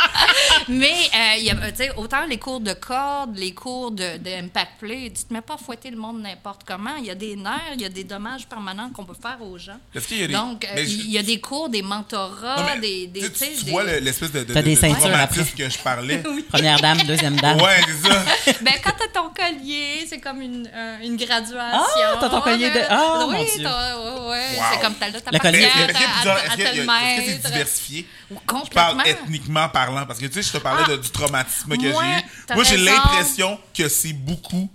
Mais 0.68 0.92
euh, 0.92 1.38
il 1.38 1.44
y 1.44 1.50
a, 1.50 1.54
tu 1.70 1.76
sais, 1.76 1.90
autant 1.96 2.24
les 2.28 2.38
cours 2.38 2.60
de 2.60 2.72
cordes, 2.72 3.36
les 3.36 3.52
cours 3.52 3.90
de, 3.90 4.18
de 4.18 4.44
impact 4.44 4.72
play, 4.80 5.12
tu 5.14 5.24
te 5.24 5.32
mets 5.32 5.40
pas 5.40 5.54
à 5.54 5.56
fouetter 5.56 5.90
le 5.90 5.96
monde 5.96 6.20
n'importe 6.22 6.62
comment. 6.66 6.94
Il 6.98 7.06
y 7.06 7.10
a 7.10 7.14
des 7.14 7.36
nerfs, 7.36 7.72
il 7.74 7.80
y 7.80 7.84
a 7.84 7.88
des 7.88 8.04
dommages 8.04 8.46
permanents 8.46 8.90
qu'on 8.90 9.04
peut 9.04 9.16
faire 9.20 9.38
aux 9.42 9.58
gens. 9.58 9.78
Est-ce 9.94 10.06
qu'il 10.08 10.18
y 10.20 10.24
a 10.24 10.26
des- 10.28 10.32
Donc, 10.34 10.64
euh, 10.64 10.80
il 10.82 11.10
y 11.10 11.18
a 11.18 11.22
des 11.22 11.40
cours, 11.40 11.68
des 11.68 11.82
mentorats, 11.82 12.56
Non, 12.74 12.80
des, 12.80 13.06
des, 13.08 13.20
tu, 13.22 13.32
tu 13.32 13.56
tu 13.58 13.64
des- 13.64 13.70
vois 13.70 13.84
le- 13.84 13.98
l'espèce 13.98 14.30
de, 14.32 14.44
de, 14.44 14.54
des 14.54 14.62
de 14.74 14.80
ceintures 14.80 15.14
après. 15.16 15.44
que 15.56 15.68
je 15.68 15.78
parlais. 15.78 16.22
Première 16.52 16.80
dame, 16.80 16.98
deuxième 17.02 17.36
dame. 17.36 17.60
Ouais, 17.60 17.80
c'est 17.86 18.08
ça. 18.08 18.22
Ben, 18.62 18.74
quand 18.84 18.92
t'as 18.98 19.20
ton 19.20 19.30
collier, 19.30 20.06
c'est 20.08 20.20
comme 20.20 20.40
une, 20.40 20.68
euh, 20.72 20.98
une 21.02 21.16
graduation. 21.16 21.56
Ah, 22.04 22.16
t'as 22.20 22.28
ton 22.28 22.40
collier 22.40 22.70
de- 22.70 22.74
Ben, 22.74 23.21
Ah, 23.22 23.26
oui, 23.28 23.34
mon 23.36 23.44
Dieu. 23.44 23.62
t'as- 23.62 23.98
ouais, 23.98 24.28
ouais, 24.30 24.56
Wow. 24.56 24.64
c'est 24.72 24.80
comme 24.80 24.94
t'as 24.94 25.10
ta 25.20 25.30
Le 25.30 25.38
collier- 25.38 25.68
Mais 25.76 25.86
patiente 25.92 26.38
Est-ce 26.44 26.56
que 26.56 26.62
c'est 26.74 26.84
mettre. 26.86 27.50
diversifié? 27.50 28.06
Je 28.30 28.34
parle 28.36 28.46
Complètement. 28.46 29.04
ethniquement 29.04 29.68
parlant, 29.68 30.06
parce 30.06 30.18
que 30.18 30.26
tu 30.26 30.34
sais, 30.34 30.42
je 30.42 30.52
te 30.52 30.58
parlais 30.58 30.84
Ah. 30.86 30.90
de- 30.90 30.96
du 30.96 31.10
traumatisme 31.10 31.76
que 31.76 31.82
j'ai 31.82 31.88
eu. 31.90 32.22
t'as 32.46 32.54
Moi, 32.54 32.64
j'ai 32.64 32.76
l'impression 32.78 33.58
que 33.76 33.88
c'est 33.88 34.12
beaucoup, 34.12 34.70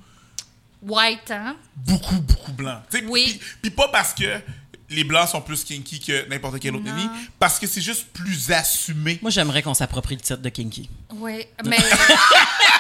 White, 0.81 1.31
hein? 1.31 1.55
beaucoup, 1.75 2.15
beaucoup 2.21 2.51
blanc. 2.53 2.81
Tu 2.91 2.99
sais, 2.99 3.05
Oui. 3.07 3.39
Puis, 3.61 3.71
pas 3.71 3.87
parce 3.89 4.13
que 4.13 4.39
les 4.89 5.03
blancs 5.03 5.27
sont 5.29 5.41
plus 5.41 5.63
kinky 5.65 5.99
que 5.99 6.29
n'importe 6.29 6.59
quel 6.59 6.75
autre 6.75 6.87
ethnie, 6.87 7.09
parce 7.39 7.59
que 7.59 7.67
c'est 7.67 7.81
juste 7.81 8.07
plus 8.13 8.51
assumé. 8.51 9.19
Moi, 9.21 9.31
j'aimerais 9.31 9.61
qu'on 9.61 9.73
s'approprie 9.73 10.15
le 10.15 10.21
titre 10.21 10.41
de 10.41 10.49
Kinky. 10.49 10.89
Oui, 11.11 11.45
mais 11.65 11.77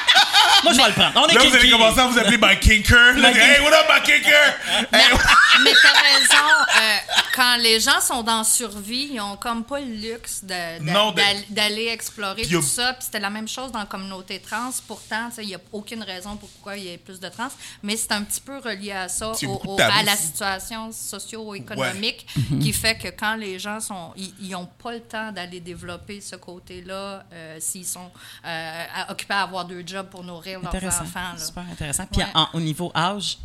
Moi, 0.63 0.73
je 0.73 0.77
vais 0.77 0.87
le 0.87 0.93
prendre. 0.93 1.11
On 1.15 1.27
est 1.27 1.33
Là, 1.33 1.41
Kinky. 1.41 1.49
vous 1.49 1.55
allez 1.57 1.69
commencer 1.71 1.99
à 1.99 2.07
vous 2.07 2.17
appeler 2.19 2.37
My 2.37 2.59
Kinker. 2.59 3.13
Là, 3.17 3.31
hey, 3.31 3.61
what 3.61 3.69
up, 3.73 3.85
My 3.89 4.01
Kinker? 4.01 4.87
Hey, 4.91 5.17
Mais 5.63 5.71
t'as 5.81 6.01
raison. 6.01 6.45
euh, 6.79 6.97
quand 7.35 7.57
les 7.57 7.79
gens 7.79 7.99
sont 8.01 8.21
dans 8.23 8.43
survie, 8.43 9.09
ils 9.13 9.19
ont 9.21 9.35
comme 9.37 9.63
pas 9.63 9.79
le 9.79 9.85
luxe 9.93 10.43
de- 10.43 10.79
de- 10.79 10.83
Non, 10.91 11.11
de- 11.11 11.17
d'al- 11.17 11.43
d'aller 11.49 11.87
explorer 11.87 12.45
tout 12.47 12.61
ça. 12.61 12.93
Puis 12.93 13.03
c'était 13.05 13.19
la 13.19 13.29
même 13.29 13.47
chose 13.47 13.71
dans 13.71 13.79
la 13.79 13.85
communauté 13.85 14.39
trans. 14.39 14.69
Pourtant, 14.87 15.29
il 15.39 15.47
n'y 15.47 15.55
a 15.55 15.59
aucune 15.71 16.03
raison 16.03 16.35
pourquoi 16.37 16.77
il 16.77 16.83
y 16.83 16.89
ait 16.93 16.97
plus 16.97 17.19
de 17.19 17.27
trans. 17.29 17.49
Mais 17.83 17.95
c'est 17.97 18.11
un 18.11 18.23
petit 18.23 18.41
peu 18.41 18.57
relié 18.59 18.91
à 18.91 19.07
ça, 19.09 19.31
au- 19.47 19.77
à 19.79 20.03
la 20.03 20.15
situation 20.15 20.91
socio-économique, 20.91 22.27
qui 22.61 22.73
fait 22.73 22.97
que 22.97 23.07
quand 23.09 23.35
les 23.35 23.59
gens 23.59 23.79
sont, 23.79 24.13
ils 24.17 24.49
n'ont 24.49 24.65
pas 24.81 24.91
le 24.93 25.01
temps 25.01 25.31
d'aller 25.31 25.59
développer 25.59 26.21
ce 26.21 26.35
côté-là, 26.35 27.23
euh, 27.33 27.57
s'ils 27.59 27.85
sont 27.85 28.11
euh, 28.45 28.83
occupés 29.09 29.33
à 29.35 29.41
avoir 29.41 29.65
deux 29.65 29.83
jobs 29.85 30.07
pour 30.09 30.23
nourrir 30.23 30.46
leurs 30.53 30.65
Intéressant. 30.67 31.03
enfants. 31.03 31.33
là. 31.33 31.37
Super 31.39 31.63
intéressant. 31.71 32.05
Puis 32.11 32.21
Ouais. 32.21 32.27
en- 32.33 32.47
au 32.53 32.59
niveau 32.59 32.91
âge, 32.95 33.37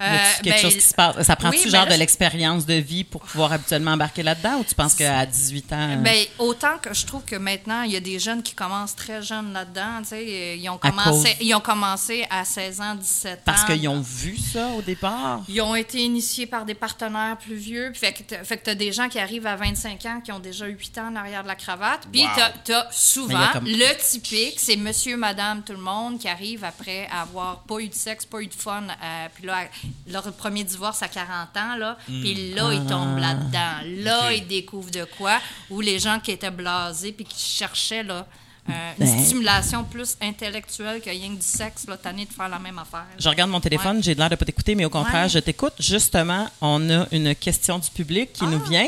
y 0.00 0.04
Euh, 0.04 0.18
quelque 0.42 0.54
ben, 0.54 0.62
chose 0.62 0.74
qui 0.74 0.80
se 0.80 0.94
passe? 0.94 1.22
Ça 1.26 1.34
prend-tu 1.36 1.56
oui, 1.58 1.64
ben 1.64 1.70
genre 1.70 1.84
là, 1.86 1.92
de 1.94 1.98
l'expérience 1.98 2.66
de 2.66 2.74
vie 2.74 3.04
pour 3.04 3.20
pouvoir 3.22 3.52
habituellement 3.52 3.92
embarquer 3.92 4.22
là-dedans 4.22 4.58
ou 4.60 4.64
tu 4.64 4.74
penses 4.74 4.94
qu'à 4.94 5.26
18 5.26 5.72
ans... 5.72 5.96
Ben, 6.02 6.24
autant 6.38 6.78
que 6.78 6.94
je 6.94 7.04
trouve 7.06 7.24
que 7.24 7.36
maintenant, 7.36 7.82
il 7.82 7.92
y 7.92 7.96
a 7.96 8.00
des 8.00 8.18
jeunes 8.18 8.42
qui 8.42 8.54
commencent 8.54 8.94
très 8.94 9.22
jeunes 9.22 9.52
là-dedans. 9.52 10.02
tu 10.02 10.08
sais, 10.10 10.24
euh, 10.28 10.54
Ils, 10.56 10.68
ont 10.70 10.78
commencé, 10.78 11.36
ils 11.40 11.54
ont 11.54 11.60
commencé 11.60 12.26
à 12.30 12.44
16 12.44 12.80
ans, 12.80 12.94
17 12.94 13.38
ans. 13.38 13.42
parce 13.44 13.64
qu'ils 13.64 13.88
ont 13.88 14.00
vu 14.00 14.36
ça 14.36 14.68
au 14.78 14.82
départ? 14.82 15.42
Ils 15.48 15.60
ont 15.60 15.74
été 15.74 15.98
initiés 16.00 16.46
par 16.46 16.64
des 16.64 16.74
partenaires 16.74 17.36
plus 17.36 17.56
vieux. 17.56 17.90
Puis 17.92 18.00
Fait 18.00 18.12
que 18.56 18.64
tu 18.64 18.70
as 18.70 18.74
des 18.74 18.92
gens 18.92 19.08
qui 19.08 19.18
arrivent 19.18 19.46
à 19.46 19.56
25 19.56 20.06
ans 20.06 20.20
qui 20.22 20.30
ont 20.32 20.38
déjà 20.38 20.66
8 20.66 20.98
ans 20.98 21.08
en 21.12 21.16
arrière 21.16 21.42
de 21.42 21.48
la 21.48 21.56
cravate. 21.56 22.06
Puis 22.12 22.22
Wow. 22.22 22.28
tu 22.64 22.72
as, 22.72 22.86
souvent 22.92 23.48
comme- 23.52 23.64
le 23.66 23.96
typique, 24.00 24.58
c'est 24.60 24.76
monsieur, 24.76 25.16
madame, 25.16 25.62
tout 25.62 25.72
le 25.72 25.78
monde 25.80 26.18
qui 26.18 26.28
arrive 26.28 26.62
après 26.64 27.08
avoir 27.10 27.60
pas 27.62 27.78
eu 27.80 27.88
de 27.88 27.94
sexe, 27.94 28.24
pas 28.26 28.40
eu 28.40 28.46
de 28.46 28.54
fun. 28.54 28.84
euh, 28.88 29.26
puis 29.34 29.46
là, 29.46 29.64
leur 30.10 30.30
premier 30.32 30.64
divorce 30.64 31.02
à 31.02 31.08
40 31.08 31.56
ans, 31.56 31.76
là. 31.76 31.96
Puis 32.06 32.52
là, 32.54 32.72
ils 32.72 32.84
tombent 32.86 33.18
là-dedans. 33.18 34.02
Là, 34.04 34.28
Ok. 34.28 34.34
ils 34.38 34.46
découvrent 34.46 34.90
de 34.90 35.06
quoi? 35.18 35.38
Ou 35.70 35.80
les 35.80 35.98
gens 35.98 36.18
qui 36.20 36.30
étaient 36.32 36.50
blasés 36.50 37.12
puis 37.12 37.24
qui 37.24 37.38
cherchaient, 37.42 38.02
là. 38.02 38.26
euh, 38.70 38.92
une 39.00 39.06
Ben. 39.06 39.24
stimulation 39.24 39.82
plus 39.82 40.14
intellectuelle 40.20 41.00
que 41.00 41.08
rien 41.08 41.28
que 41.30 41.36
du 41.40 41.46
sexe, 41.46 41.86
là, 41.88 41.96
tanné 41.96 42.26
de 42.26 42.32
faire 42.34 42.50
la 42.50 42.58
même 42.58 42.78
affaire. 42.78 43.06
Je 43.18 43.26
regarde 43.26 43.50
mon 43.50 43.60
téléphone, 43.60 44.02
j'ai 44.02 44.14
l'air 44.14 44.28
de 44.28 44.34
pas 44.34 44.44
t'écouter, 44.44 44.74
mais 44.74 44.84
au 44.84 44.90
contraire, 44.90 45.22
Ouais. 45.22 45.28
je 45.30 45.38
t'écoute. 45.38 45.72
Justement, 45.80 46.46
on 46.60 46.90
a 46.90 47.06
une 47.10 47.34
question 47.34 47.78
du 47.78 47.88
public 47.88 48.30
qui 48.34 48.44
Ah. 48.44 48.50
nous 48.50 48.58
vient. 48.64 48.86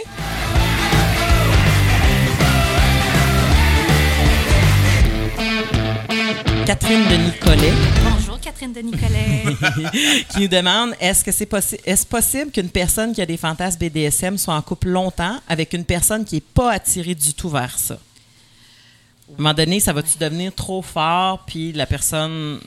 Catherine 6.70 7.02
de 7.08 7.16
Nicolet 7.16 7.72
Bonjour, 8.04 8.38
Catherine 8.38 8.72
de 8.72 8.78
Nicolet. 8.78 9.42
qui 10.28 10.42
nous 10.42 10.46
demande 10.46 10.94
est-ce 11.00 11.24
que 11.24 11.32
c'est 11.32 11.50
possi- 11.50 11.80
est-ce 11.84 12.06
possible 12.06 12.52
qu'une 12.52 12.68
personne 12.68 13.12
qui 13.12 13.20
a 13.20 13.26
des 13.26 13.36
fantasmes 13.36 13.80
BDSM 13.80 14.38
soit 14.38 14.54
en 14.54 14.62
couple 14.62 14.86
longtemps 14.90 15.36
avec 15.48 15.72
une 15.72 15.84
personne 15.84 16.24
qui 16.24 16.36
n'est 16.36 16.40
pas 16.40 16.70
attirée 16.70 17.16
du 17.16 17.34
tout 17.34 17.48
vers 17.48 17.76
ça? 17.76 17.94
À 17.94 19.32
un 19.32 19.36
moment 19.42 19.52
donné, 19.52 19.80
ça 19.80 19.92
va-tu 19.92 20.16
devenir 20.16 20.54
trop 20.54 20.80
fort, 20.80 21.40
puis 21.44 21.72
la 21.72 21.86
personne. 21.86 22.60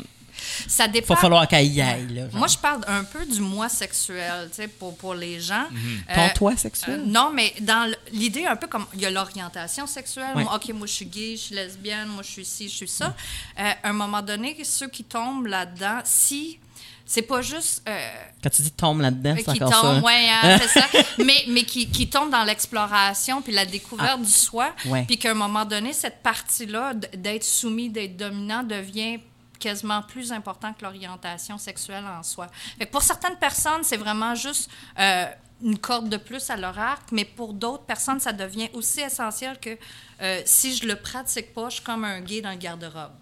Ça 0.67 0.87
dépend. 0.87 1.13
va 1.15 1.19
falloir 1.21 1.47
qu'elle 1.47 1.67
y 1.67 1.81
aille. 1.81 2.07
Là. 2.13 2.23
Moi, 2.33 2.47
je 2.47 2.57
parle 2.57 2.81
un 2.87 3.03
peu 3.03 3.25
du 3.25 3.39
moi 3.41 3.69
sexuel, 3.69 4.49
tu 4.49 4.55
sais, 4.57 4.67
pour, 4.67 4.95
pour 4.97 5.13
les 5.13 5.39
gens. 5.39 5.65
Ton 6.13 6.21
Euh, 6.21 6.27
toi 6.35 6.55
sexuel? 6.57 6.99
euh, 7.01 7.05
non, 7.05 7.31
mais 7.33 7.53
dans 7.61 7.91
l'idée, 8.11 8.45
un 8.45 8.55
peu 8.55 8.67
comme 8.67 8.85
il 8.93 9.01
y 9.01 9.05
a 9.05 9.11
l'orientation 9.11 9.87
sexuelle. 9.87 10.35
Ouais. 10.35 10.43
Moi, 10.43 10.55
OK, 10.55 10.69
moi, 10.73 10.87
je 10.87 10.93
suis 10.93 11.05
gay, 11.05 11.31
je 11.35 11.41
suis 11.41 11.55
lesbienne, 11.55 12.07
moi, 12.07 12.23
je 12.23 12.29
suis 12.31 12.45
ci, 12.45 12.69
je 12.69 12.75
suis 12.75 12.87
ça. 12.87 13.15
Euh, 13.59 13.71
à 13.83 13.89
un 13.89 13.93
moment 13.93 14.21
donné, 14.21 14.57
ceux 14.63 14.87
qui 14.87 15.03
tombent 15.03 15.47
là-dedans, 15.47 15.99
si. 16.03 16.59
C'est 17.05 17.21
pas 17.21 17.41
juste. 17.41 17.83
euh, 17.87 18.09
Quand 18.41 18.49
tu 18.49 18.61
dis 18.61 18.71
tombe 18.71 19.01
là-dedans, 19.01 19.35
c'est 19.37 19.49
encore 19.49 19.73
ça. 19.73 19.81
tombent, 19.81 19.97
hein? 19.97 20.01
ouais, 20.03 20.27
hein, 20.29 20.57
c'est 20.61 20.79
ça. 20.79 20.87
Mais, 21.23 21.43
mais 21.49 21.63
qui, 21.63 21.87
qui 21.89 22.07
tombent 22.09 22.31
dans 22.31 22.45
l'exploration 22.45 23.41
puis 23.41 23.51
la 23.51 23.65
découverte 23.65 24.21
du 24.21 24.31
soi. 24.31 24.73
Ah. 24.85 24.87
Ouais. 24.87 25.03
Puis 25.05 25.17
qu'à 25.17 25.31
un 25.31 25.35
moment 25.35 25.65
donné, 25.65 25.91
cette 25.91 26.23
partie-là, 26.23 26.93
d'être 27.15 27.43
soumis, 27.43 27.89
d'être 27.89 28.15
dominant, 28.15 28.63
devient 28.63 29.19
quasiment 29.67 30.01
plus 30.01 30.31
important 30.31 30.73
que 30.73 30.83
l'orientation 30.83 31.57
sexuelle 31.57 32.05
en 32.05 32.23
soi. 32.23 32.47
Fait 32.77 32.85
que 32.85 32.91
pour 32.91 33.01
certaines 33.01 33.37
personnes, 33.37 33.83
c'est 33.83 33.97
vraiment 33.97 34.35
juste 34.35 34.69
euh, 34.99 35.25
une 35.63 35.77
corde 35.77 36.09
de 36.09 36.17
plus 36.17 36.49
à 36.49 36.57
leur 36.57 36.77
arc, 36.77 37.03
mais 37.11 37.25
pour 37.25 37.53
d'autres 37.53 37.85
personnes, 37.85 38.19
ça 38.19 38.33
devient 38.33 38.69
aussi 38.73 38.99
essentiel 39.01 39.57
que 39.59 39.77
euh, 40.21 40.41
si 40.45 40.75
je 40.75 40.85
le 40.85 40.95
pratique 40.95 41.53
pas, 41.53 41.69
je 41.69 41.75
suis 41.75 41.83
comme 41.83 42.03
un 42.03 42.19
gay 42.21 42.41
dans 42.41 42.51
le 42.51 42.57
garde-robe. 42.57 43.13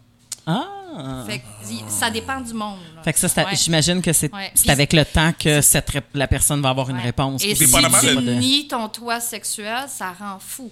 Ah! 0.47 1.23
Fait 1.27 1.39
que 1.39 1.45
y- 1.71 1.83
ça 1.87 2.09
dépend 2.09 2.41
du 2.41 2.53
monde. 2.53 2.79
là. 2.95 3.03
Fait 3.03 3.13
que 3.13 3.19
ça, 3.19 3.29
c'est 3.29 3.41
à- 3.41 3.45
Ouais. 3.45 3.55
j'imagine 3.55 4.01
que 4.01 4.11
c'est 4.11 4.33
Ouais. 4.33 4.51
avec 4.67 4.91
le 4.91 5.05
temps 5.05 5.31
que 5.37 5.61
cette 5.61 5.89
la 6.15 6.27
personne 6.27 6.61
va 6.61 6.69
avoir 6.69 6.89
une 6.89 6.97
Ouais. 6.97 7.03
réponse. 7.03 7.43
Et 7.43 7.53
si 7.55 7.71
tu 7.71 8.17
nies 8.17 8.67
ton 8.67 8.89
toit 8.89 9.19
sexuel, 9.19 9.85
ça 9.87 10.11
rend 10.11 10.39
fou. 10.39 10.71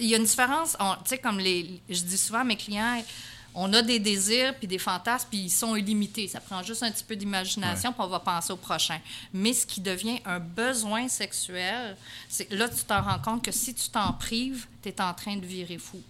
Il 0.00 0.06
y 0.06 0.14
a 0.14 0.18
une 0.18 0.24
différence, 0.24 0.76
tu 1.04 1.10
sais, 1.10 1.18
comme 1.18 1.38
les, 1.38 1.80
je 1.88 2.00
dis 2.02 2.18
souvent 2.18 2.40
à 2.40 2.44
mes 2.44 2.56
clients, 2.56 3.02
on 3.54 3.72
a 3.72 3.82
des 3.82 3.98
désirs 3.98 4.54
puis 4.56 4.66
des 4.66 4.78
fantasmes, 4.78 5.28
puis 5.30 5.38
ils 5.38 5.50
sont 5.50 5.76
illimités. 5.76 6.26
Ça 6.28 6.40
prend 6.40 6.62
juste 6.62 6.82
un 6.82 6.90
petit 6.90 7.04
peu 7.04 7.16
d'imagination, 7.16 7.92
puis 7.92 8.02
on 8.02 8.08
va 8.08 8.20
penser 8.20 8.52
au 8.52 8.56
prochain. 8.56 8.98
Mais 9.32 9.52
ce 9.52 9.64
qui 9.64 9.80
devient 9.80 10.20
un 10.24 10.40
besoin 10.40 11.08
sexuel, 11.08 11.96
c'est 12.28 12.50
là, 12.52 12.68
tu 12.68 12.84
t'en 12.84 13.02
rends 13.02 13.20
compte 13.20 13.44
que 13.44 13.52
si 13.52 13.74
tu 13.74 13.88
t'en 13.88 14.12
prives, 14.12 14.66
tu 14.82 14.88
es 14.88 15.00
en 15.00 15.14
train 15.14 15.36
de 15.36 15.46
virer 15.46 15.78
fou. 15.78 16.02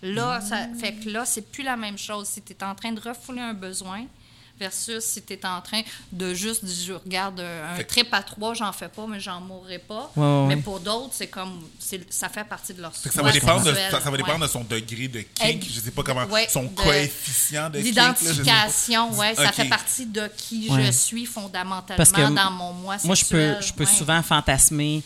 Là, 0.00 0.40
ça 0.40 0.68
fait 0.78 0.94
que 0.94 1.10
là, 1.10 1.24
c'est 1.24 1.50
plus 1.50 1.64
la 1.64 1.76
même 1.76 1.98
chose. 1.98 2.28
Si 2.28 2.40
tu 2.40 2.52
es 2.52 2.64
en 2.64 2.74
train 2.74 2.92
de 2.92 3.00
refouler 3.00 3.40
un 3.40 3.54
besoin 3.54 4.06
versus 4.58 5.04
si 5.04 5.22
tu 5.22 5.32
es 5.34 5.46
en 5.46 5.60
train 5.60 5.82
de 6.12 6.34
juste 6.34 6.64
dire, 6.64 6.84
je 6.86 6.92
regarde 6.94 7.40
un 7.40 7.76
Fait 7.76 7.84
que- 7.84 7.88
trip 7.90 8.08
à 8.12 8.22
trois, 8.22 8.54
j'en 8.54 8.72
fais 8.72 8.88
pas, 8.88 9.06
mais 9.06 9.20
j'en 9.20 9.40
mourrai 9.40 9.78
pas. 9.78 10.10
Ouais, 10.16 10.22
ouais, 10.24 10.46
mais 10.48 10.54
ouais. 10.56 10.60
pour 10.62 10.80
d'autres, 10.80 11.10
c'est 11.12 11.26
comme, 11.28 11.62
c'est- 11.78 12.12
ça 12.12 12.28
fait 12.28 12.44
partie 12.44 12.74
de 12.74 12.82
leur 12.82 12.94
Fait 12.94 13.10
ça 13.10 13.22
va 13.22 13.32
dépendre, 13.32 13.64
de, 13.64 13.74
ça, 13.74 14.00
ça 14.00 14.10
va 14.10 14.16
dépendre 14.16 14.40
Ouais. 14.40 14.46
de 14.46 14.52
son 14.52 14.64
degré 14.64 15.08
de 15.08 15.20
kink, 15.34 15.64
je 15.70 15.80
sais 15.80 15.90
pas 15.90 16.02
comment, 16.02 16.24
ouais, 16.26 16.46
son 16.50 16.64
de- 16.64 16.68
coefficient 16.68 17.70
de. 17.70 17.78
L'identification, 17.78 19.12
ouais, 19.18 19.34
ça 19.34 19.52
fait 19.52 19.68
partie 19.68 20.06
de 20.06 20.28
qui 20.36 20.68
Ouais. 20.70 20.86
je 20.86 20.90
suis 20.92 21.26
fondamentalement 21.26 21.96
Parce 21.96 22.12
que 22.12 22.20
dans 22.34 22.50
mon 22.50 22.72
moi 22.72 22.96
Moi, 23.04 23.14
je 23.14 23.24
peux, 23.24 23.54
je 23.60 23.72
peux 23.72 23.84
Ouais. 23.84 23.90
souvent 23.90 24.22
fantasmer 24.22 25.02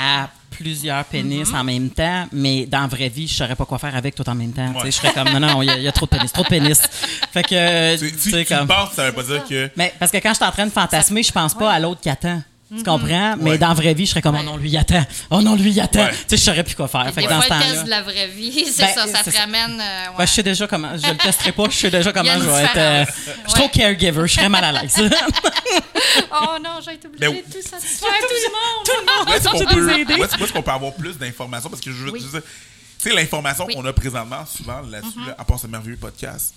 à 0.00 0.28
plusieurs 0.50 1.04
pénis 1.04 1.48
Mm-hmm. 1.48 1.56
en 1.56 1.64
même 1.64 1.90
temps, 1.90 2.26
mais 2.32 2.66
dans 2.66 2.80
la 2.82 2.86
vraie 2.86 3.08
vie, 3.08 3.26
je 3.26 3.34
saurais 3.34 3.56
pas 3.56 3.64
quoi 3.64 3.78
faire 3.78 3.96
avec 3.96 4.14
tout 4.14 4.28
en 4.28 4.34
même 4.34 4.52
temps. 4.52 4.66
Tu 4.68 4.78
sais, 4.78 4.84
Ouais. 4.84 4.90
Je 4.90 4.96
serais 4.96 5.12
comme, 5.12 5.30
non, 5.32 5.40
non, 5.40 5.62
il 5.62 5.66
y, 5.66 5.70
a- 5.70 5.76
il 5.78 5.82
y 5.84 5.88
a 5.88 5.92
trop 5.92 6.06
de 6.06 6.10
pénis, 6.10 6.30
trop 6.32 6.42
de 6.42 6.48
pénis. 6.48 6.78
Fait 7.32 7.42
que, 7.42 7.96
Tu, 7.98 8.12
tu 8.16 8.30
tu, 8.30 8.44
comme... 8.44 8.66
penses, 8.66 8.92
ça 8.94 9.06
veut 9.06 9.12
pas 9.12 9.22
dire 9.22 9.44
que. 9.48 9.70
Mais 9.76 9.94
parce 9.98 10.10
que 10.12 10.18
quand 10.18 10.30
je 10.30 10.34
suis 10.36 10.44
en 10.44 10.50
train 10.52 10.66
de 10.66 10.70
fantasmer, 10.72 11.22
je 11.22 11.32
pense 11.32 11.54
pas 11.54 11.72
à 11.72 11.78
l'autre 11.78 12.00
qui 12.00 12.10
attend. 12.10 12.42
Tu 12.76 12.84
comprends? 12.84 13.36
Mais 13.38 13.50
Ouais. 13.50 13.58
dans 13.58 13.68
la 13.68 13.74
vraie 13.74 13.94
vie, 13.94 14.06
je 14.06 14.10
serais 14.10 14.22
comme, 14.22 14.36
oh 14.38 14.42
non, 14.44 14.56
lui, 14.56 14.70
il 14.70 14.76
attend. 14.78 15.04
Oh 15.30 15.40
non, 15.42 15.56
lui, 15.56 15.70
il 15.72 15.80
attend. 15.80 16.04
Ouais. 16.04 16.10
Tu 16.10 16.16
sais, 16.28 16.36
je 16.36 16.42
saurais 16.42 16.62
plus 16.62 16.76
quoi 16.76 16.86
faire. 16.86 17.04
Fait 17.12 17.20
Des 17.20 17.26
que 17.26 17.30
dans 17.32 17.40
fois, 17.40 17.44
ce 17.48 17.52
le 17.54 17.60
temps-là. 17.60 17.72
test 17.72 17.84
de 17.84 17.90
la 17.90 18.02
vraie 18.02 18.26
vie, 18.28 18.64
c'est 18.72 18.82
Ben, 18.82 18.94
ça, 18.94 19.06
ça 19.08 19.24
te 19.24 19.30
ça. 19.30 19.40
ramène. 19.40 19.80
euh, 19.80 20.06
ouais. 20.10 20.14
Ben, 20.18 20.26
je 20.26 20.30
sais 20.32 20.42
déjà 20.44 20.66
comment. 20.68 20.96
Je 20.96 21.10
le 21.10 21.16
testerai 21.16 21.50
pas. 21.52 21.64
Je 21.68 21.76
sais 21.76 21.90
déjà 21.90 22.12
comment 22.14 22.30
je 22.32 22.38
une 22.38 22.44
vais 22.50 22.62
être. 22.62 22.76
euh, 22.76 23.04
je 23.06 23.12
suis 23.48 23.52
trop 23.54 23.62
Ouais. 23.64 23.70
caregiver. 23.70 24.22
Je 24.28 24.32
serais 24.34 24.48
mal 24.48 24.64
à 24.64 24.72
l'aise. 24.82 24.94
Oh 26.32 26.56
non, 26.62 26.78
j'ai 26.84 26.94
été 26.94 27.06
obligée 27.08 27.28
Mais- 27.28 27.42
de 27.42 27.52
tout 27.52 27.68
satisfaire 27.68 28.08
tout 28.20 28.26
le 28.28 28.50
monde. 28.50 28.84
Tout 28.84 28.92
le 28.98 29.06
monde. 29.06 29.28
Où 29.28 29.32
est-ce 29.32 29.48
qu'on 30.52 30.58
peut, 30.58 30.62
peut 30.64 30.70
avoir 30.70 30.92
plus 30.94 31.16
d'informations? 31.18 31.68
Parce 31.70 31.80
que 31.82 31.90
je 31.92 31.96
veux 32.04 32.10
Oui. 32.10 32.20
dire, 32.20 32.40
tu 32.42 33.08
sais, 33.08 33.14
l'information 33.14 33.64
Oui. 33.66 33.74
qu'on 33.74 33.84
a 33.84 33.92
présentement, 33.92 34.44
souvent, 34.46 34.80
là-dessus, 34.80 35.18
Mm-hmm. 35.18 35.26
là, 35.28 35.34
à 35.38 35.44
part 35.44 35.58
ce 35.58 35.66
merveilleux 35.66 35.96
podcast. 35.96 36.54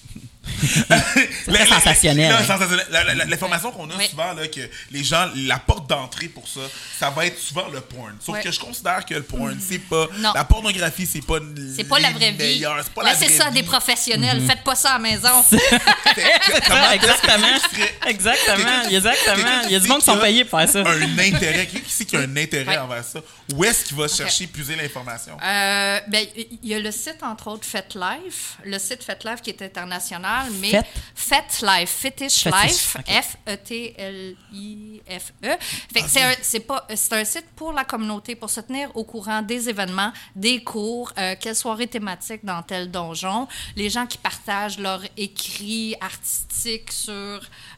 Très 1.47 1.65
sensationnel, 1.67 2.31
hein. 2.33 3.25
L'information 3.27 3.71
qu'on 3.71 3.89
a 3.89 3.95
Oui. 3.97 4.07
souvent, 4.09 4.33
là, 4.33 4.47
que 4.47 4.61
les 4.91 5.03
gens, 5.03 5.29
la 5.35 5.59
porte 5.59 5.87
d'entrée 5.89 6.27
pour 6.27 6.47
ça, 6.47 6.61
ça 6.99 7.09
va 7.09 7.25
être 7.25 7.39
souvent 7.39 7.67
le 7.69 7.81
porn. 7.81 8.15
Sauf 8.19 8.39
que 8.41 8.51
je 8.51 8.59
considère 8.59 9.05
que 9.05 9.13
le 9.15 9.23
porn, 9.23 9.57
c'est 9.59 9.79
pas. 9.79 10.07
Non. 10.17 10.33
La 10.33 10.43
pornographie, 10.43 11.05
c'est 11.05 11.25
pas. 11.25 11.39
C'est 11.75 11.83
pas 11.85 11.99
la 11.99 12.11
vraie 12.11 12.31
vie. 12.31 12.37
meilleurs, 12.37 12.77
C'est 12.83 12.93
pas 12.93 13.13
c'est 13.15 13.29
ça, 13.29 13.49
vie. 13.49 13.61
des 13.61 13.63
professionnels. 13.63 14.39
Mhm. 14.41 14.47
Faites 14.49 14.63
pas 14.63 14.75
ça 14.75 14.91
à 14.91 14.93
la 14.93 14.99
maison. 14.99 15.43
Comment 16.67 16.91
Exactement. 16.91 17.47
Exactement. 18.07 18.83
Exactement. 18.89 19.61
Il 19.65 19.71
y 19.71 19.75
a 19.75 19.79
du 19.79 19.85
qui 19.85 19.91
monde 19.91 19.99
qui 19.99 20.05
sont 20.05 20.17
payés 20.17 20.45
pour 20.45 20.59
faire 20.59 20.69
ça. 20.69 20.79
un 20.79 21.17
intérêt. 21.19 21.67
Qui 21.67 21.81
sait 21.91 22.05
qu'il 22.05 22.19
y 22.19 22.21
a 22.21 22.25
un 22.25 22.37
intérêt 22.37 22.77
envers 22.77 23.03
ça? 23.03 23.19
Où 23.55 23.63
est-ce 23.63 23.85
qu'il 23.85 23.97
va 23.97 24.07
chercher, 24.07 24.47
puiser 24.47 24.75
l'information? 24.75 25.37
Euh, 25.43 25.99
ben, 26.07 26.25
il 26.35 26.69
y 26.69 26.73
a 26.73 26.79
le 26.79 26.91
site, 26.91 27.17
entre 27.21 27.47
autres, 27.47 27.65
FetLife. 27.65 28.57
Le 28.65 28.77
site 28.79 29.03
FetLife 29.03 29.41
qui 29.41 29.49
est 29.51 29.61
international, 29.61 30.32
mais 30.61 30.69
Fet? 30.69 30.85
FetLife, 31.15 31.89
Fetish 31.89 32.43
Fetish, 32.43 32.45
Life. 32.45 32.97
F-E-T-L-I-F-E. 33.07 34.37
E. 35.47 35.57
C'est 36.07 36.21
un, 36.21 36.33
c'est 36.41 36.59
pas, 36.61 36.85
c'est 36.93 37.13
un 37.13 37.25
site 37.25 37.47
pour 37.55 37.71
la 37.71 37.85
communauté, 37.85 38.35
pour 38.35 38.49
se 38.49 38.61
tenir 38.61 38.89
au 38.95 39.03
courant 39.03 39.41
des 39.41 39.69
événements, 39.69 40.11
des 40.35 40.63
cours, 40.63 41.11
euh, 41.17 41.35
quelle 41.39 41.55
soirée 41.55 41.87
thématique 41.87 42.43
dans 42.43 42.61
tel 42.61 42.91
donjon, 42.91 43.47
les 43.75 43.89
gens 43.89 44.05
qui 44.05 44.17
partagent 44.17 44.79
leur 44.79 45.01
écrit 45.17 45.95
artistique 46.01 46.91
sur 46.91 47.13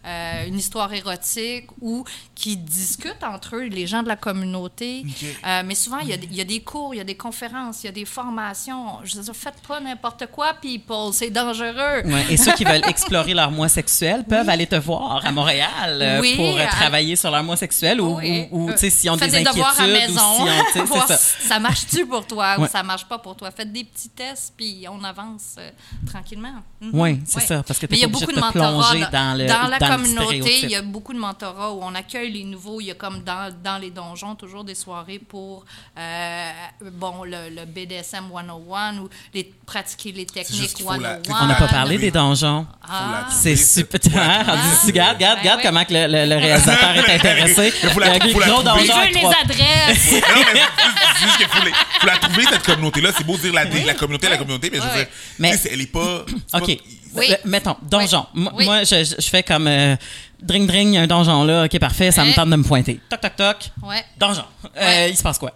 euh, 0.05 0.45
une 0.47 0.57
histoire 0.57 0.93
érotique 0.93 1.67
ou 1.81 2.03
qui 2.33 2.57
discutent 2.57 3.23
entre 3.23 3.55
eux, 3.57 3.63
les 3.63 3.87
gens 3.87 4.03
de 4.03 4.07
la 4.07 4.15
communauté. 4.15 5.03
Euh, 5.45 5.63
mais 5.65 5.75
souvent, 5.75 5.99
il 5.99 6.09
y, 6.09 6.13
a 6.13 6.17
des, 6.17 6.27
il 6.27 6.35
y 6.35 6.41
a 6.41 6.45
des 6.45 6.61
cours, 6.61 6.93
il 6.93 6.97
y 6.97 7.01
a 7.01 7.05
des 7.05 7.15
conférences, 7.15 7.83
il 7.83 7.87
y 7.87 7.89
a 7.89 7.93
des 7.93 8.05
formations. 8.05 8.99
Je 9.03 9.15
veux 9.15 9.23
dire, 9.23 9.35
faites 9.35 9.61
pas 9.67 9.79
n'importe 9.79 10.27
quoi, 10.27 10.53
people, 10.53 11.13
c'est 11.13 11.29
dangereux. 11.29 12.03
Ouais, 12.05 12.25
et 12.29 12.37
ceux 12.45 12.51
qui 12.53 12.63
veulent 12.63 12.85
explorer 12.87 13.33
leur 13.33 13.51
moi 13.51 13.67
sexuel 13.69 14.23
peuvent 14.23 14.47
aller 14.49 14.67
te 14.67 14.75
voir 14.75 15.25
à 15.25 15.31
Montréal 15.31 15.99
euh, 16.01 16.19
Oui, 16.21 16.35
pour 16.35 16.57
euh, 16.57 16.63
à- 16.63 16.67
travailler 16.67 17.15
sur 17.15 17.31
leur 17.31 17.43
moi 17.43 17.55
sexuel 17.57 17.99
ou, 18.01 18.17
Oui. 18.17 18.47
ou, 18.51 18.65
ou, 18.67 18.71
tu 18.71 18.77
sais, 18.79 18.89
s'ils 18.89 19.09
ont 19.09 19.17
des, 19.17 19.27
des 19.27 19.43
devoirs 19.43 19.75
à 19.79 19.83
inquiétudes 19.83 20.09
maison. 20.09 20.43
ou 20.43 20.47
tu 20.73 20.79
voir 20.85 21.07
ça. 21.07 21.17
si 21.17 21.47
ça 21.47 21.59
marche-tu 21.59 22.05
pour 22.05 22.25
toi 22.25 22.55
Ouais. 22.57 22.65
ou 22.65 22.67
ça 22.67 22.83
marche 22.83 23.05
pas 23.05 23.17
pour 23.17 23.35
toi. 23.35 23.49
Faites 23.51 23.71
des 23.73 23.83
petits 23.83 24.09
tests, 24.09 24.53
puis 24.55 24.85
on 24.89 25.03
avance 25.03 25.55
euh, 25.57 25.69
tranquillement. 26.09 26.53
Mhm. 26.81 26.89
Oui, 26.93 27.19
c'est 27.25 27.37
Ouais. 27.37 27.45
ça, 27.45 27.63
parce 27.63 27.79
que 27.79 27.85
a 27.85 27.87
pas 27.89 27.95
obligé 27.95 28.07
beaucoup 28.25 28.31
de 28.31 28.35
de 28.47 28.51
plonger 28.51 29.05
dans 29.11 29.37
le- 29.37 29.45
la 29.45 29.77
dans 29.79 29.87
communauté. 29.87 30.59
Il 30.63 30.69
y 30.69 30.75
a 30.75 30.81
beaucoup 30.81 31.13
de 31.13 31.19
mentorats 31.19 31.71
où 31.73 31.79
on 31.81 31.95
accueille 31.95 32.31
les 32.31 32.43
nouveaux. 32.43 32.79
Il 32.81 32.85
y 32.87 32.91
a 32.91 32.95
comme 32.95 33.23
dans, 33.23 33.53
dans 33.63 33.77
les 33.81 33.91
donjons 33.91 34.35
toujours 34.35 34.63
des 34.63 34.75
soirées 34.75 35.19
pour 35.19 35.65
euh, 35.97 36.51
bon 36.91 37.23
le, 37.23 37.49
le 37.49 37.65
BDSM 37.65 38.25
101 38.33 38.97
ou 38.99 39.09
les, 39.33 39.51
pratiquer 39.65 40.11
les 40.11 40.25
techniques 40.25 40.73
qu'il 40.73 40.85
faut 40.85 40.93
la- 40.93 41.19
101. 41.23 41.43
On 41.43 41.47
n'a 41.47 41.55
pas 41.55 41.67
parlé 41.67 41.95
oui. 41.95 42.01
des 42.01 42.11
donjons. 42.11 42.34
Ah. 42.43 43.27
C'est 43.31 43.55
super. 43.55 43.99
Dit, 43.99 44.09
regarde, 44.87 45.15
regarde, 45.15 45.17
Ben 45.17 45.37
regarde 45.39 45.57
ouais. 45.59 45.63
comment 45.63 45.85
que 45.85 45.93
le, 45.93 46.07
le- 46.07 46.25
le 46.29 46.35
réalisateur 46.37 46.95
est 46.97 47.15
intéressé. 47.15 47.73
Il 47.83 47.89
faut 47.89 47.99
la- 47.99 48.15
Il 48.17 48.25
y 48.25 48.29
a 48.29 48.33
faut 48.33 48.39
la 48.39 48.47
gros 48.47 48.61
trouver. 48.63 48.81
Je 48.83 48.87
donjon 48.87 49.01
veux 49.01 49.07
les 49.07 49.25
adresses. 49.25 50.11
non, 50.11 50.41
mais 50.53 50.61
c'est 51.19 51.25
juste 51.25 51.37
qu'il 51.37 51.47
faut, 51.47 51.61
faut 51.99 52.07
la 52.07 52.17
trouver, 52.17 52.43
cette 52.51 52.63
communauté-là. 52.63 53.09
C'est 53.17 53.23
beau 53.25 53.37
dire 53.37 53.53
la, 53.53 53.63
la 53.65 53.93
communauté, 53.93 54.29
la 54.29 54.37
communauté, 54.37 54.69
mais 54.71 54.77
je 54.79 54.83
veux 54.83 54.95
dire, 54.97 55.07
Mais- 55.39 55.51
tu 55.51 55.57
sais, 55.57 55.63
c'est- 55.63 55.73
elle 55.73 55.81
est 55.81 55.85
pas. 55.91 56.25
c'est 56.47 56.57
OK. 56.61 56.67
pas- 56.77 56.83
Oui. 57.15 57.27
Euh, 57.31 57.35
mettons, 57.45 57.77
donjon. 57.81 58.25
Moi, 58.33 58.51
Oui. 58.55 58.65
moi, 58.65 58.83
je, 58.83 59.03
je- 59.19 59.29
fais 59.29 59.41
comme 59.41 59.67
euh, 59.67 59.95
dring 60.41 60.67
dring, 60.67 60.89
il 60.89 60.95
y 60.95 60.97
a 60.97 61.01
un 61.03 61.07
donjon 61.07 61.45
là. 61.45 61.63
OK, 61.63 61.79
parfait, 61.79 62.11
ça 62.11 62.25
me 62.25 62.33
tente 62.33 62.49
de 62.49 62.55
me 62.57 62.63
pointer. 62.63 62.99
Toc, 63.09 63.21
toc, 63.21 63.35
toc. 63.37 63.57
Ouais. 63.83 64.03
Donjon. 64.17 64.43
Euh, 64.75 64.81
Ouais. 64.81 65.09
il 65.11 65.15
se 65.17 65.23
passe 65.23 65.37
quoi? 65.39 65.53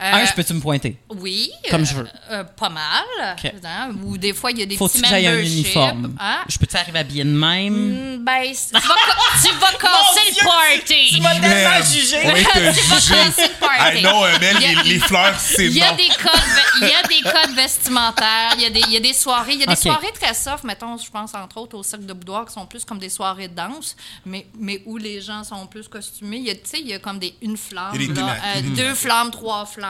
Euh, 0.00 0.12
Un, 0.12 0.24
je 0.26 0.32
peux-tu 0.34 0.52
me 0.54 0.60
pointer? 0.60 0.96
Oui. 1.10 1.50
Comme 1.70 1.82
euh, 1.82 1.84
je 1.86 1.94
veux. 1.94 2.08
euh, 2.30 2.44
pas 2.44 2.68
mal. 2.68 3.04
OK. 3.42 3.52
Hein, 3.64 3.90
Ou 4.04 4.18
des 4.18 4.32
fois, 4.34 4.50
il 4.50 4.58
y 4.58 4.62
a 4.62 4.66
des 4.66 4.76
Faut-tu 4.76 4.94
petits 4.98 5.02
que 5.02 5.08
j'aille 5.08 5.26
un 5.26 5.38
uniforme? 5.38 6.14
Hein? 6.20 6.38
Je 6.48 6.58
peux-tu 6.58 6.76
arriver 6.76 6.98
habillé 6.98 7.24
de 7.24 7.30
même? 7.30 8.16
Mm, 8.18 8.24
Ben, 8.24 8.42
tu 8.52 8.72
vas, 8.74 8.80
ca- 8.80 9.42
tu 9.42 9.54
vas 9.54 9.72
casser 9.72 10.30
le 10.30 10.44
party. 10.44 11.20
Merde, 11.40 11.84
jugé. 11.86 12.18
On 12.24 12.28
va 12.32 12.34
te 12.34 12.44
Tu 12.80 12.86
vas 12.88 12.98
juger. 13.00 13.14
casser 13.14 13.42
le 13.48 13.66
party. 13.66 14.02
Non, 14.02 14.24
euh, 14.24 14.38
Mel, 14.38 14.56
Il 14.60 14.62
y 14.62 14.76
a- 14.78 14.82
les, 14.82 14.88
les 14.90 14.98
fleurs, 14.98 15.38
c'est 15.40 15.64
Il 15.66 15.72
y, 15.72 15.82
a 15.82 15.90
non. 15.92 15.96
des 15.96 16.08
codes, 16.08 16.40
il 16.82 16.88
y 16.88 16.92
a 16.92 17.02
des 17.02 17.22
codes 17.22 17.54
vestimentaires, 17.56 18.52
il 18.56 18.62
y 18.62 18.66
a 18.66 18.70
des, 18.70 18.80
il 18.80 18.92
y 18.92 18.96
a 18.96 19.00
des 19.00 19.12
soirées. 19.12 19.54
Il 19.54 19.60
y 19.60 19.62
a 19.62 19.66
des 19.66 19.76
soirées 19.76 20.12
très 20.12 20.34
soft, 20.34 20.64
mettons, 20.64 20.96
je 20.98 21.10
pense 21.10 21.34
entre 21.34 21.56
autres 21.58 21.76
au 21.78 21.82
Cercle 21.82 22.06
de 22.06 22.12
Boudoir, 22.12 22.44
qui 22.46 22.52
sont 22.52 22.66
plus 22.66 22.84
comme 22.84 22.98
des 22.98 23.08
soirées 23.08 23.48
de 23.48 23.54
danse, 23.54 23.96
mais, 24.24 24.46
mais 24.58 24.82
où 24.86 24.96
les 24.98 25.20
gens 25.22 25.42
sont 25.44 25.66
plus 25.66 25.88
costumés. 25.88 26.36
Il 26.38 26.44
y 26.46 26.50
a, 26.50 26.54
tu 26.54 26.60
sais, 26.64 26.80
il 26.80 26.88
y 26.88 26.92
a 26.94 26.98
comme 26.98 27.18
des, 27.18 27.34
une 27.40 27.56
flamme, 27.56 27.96
là, 28.14 28.36
euh, 28.56 28.60
deux 28.76 28.94
flammes, 28.94 29.30
trois 29.30 29.64
flammes. 29.66 29.85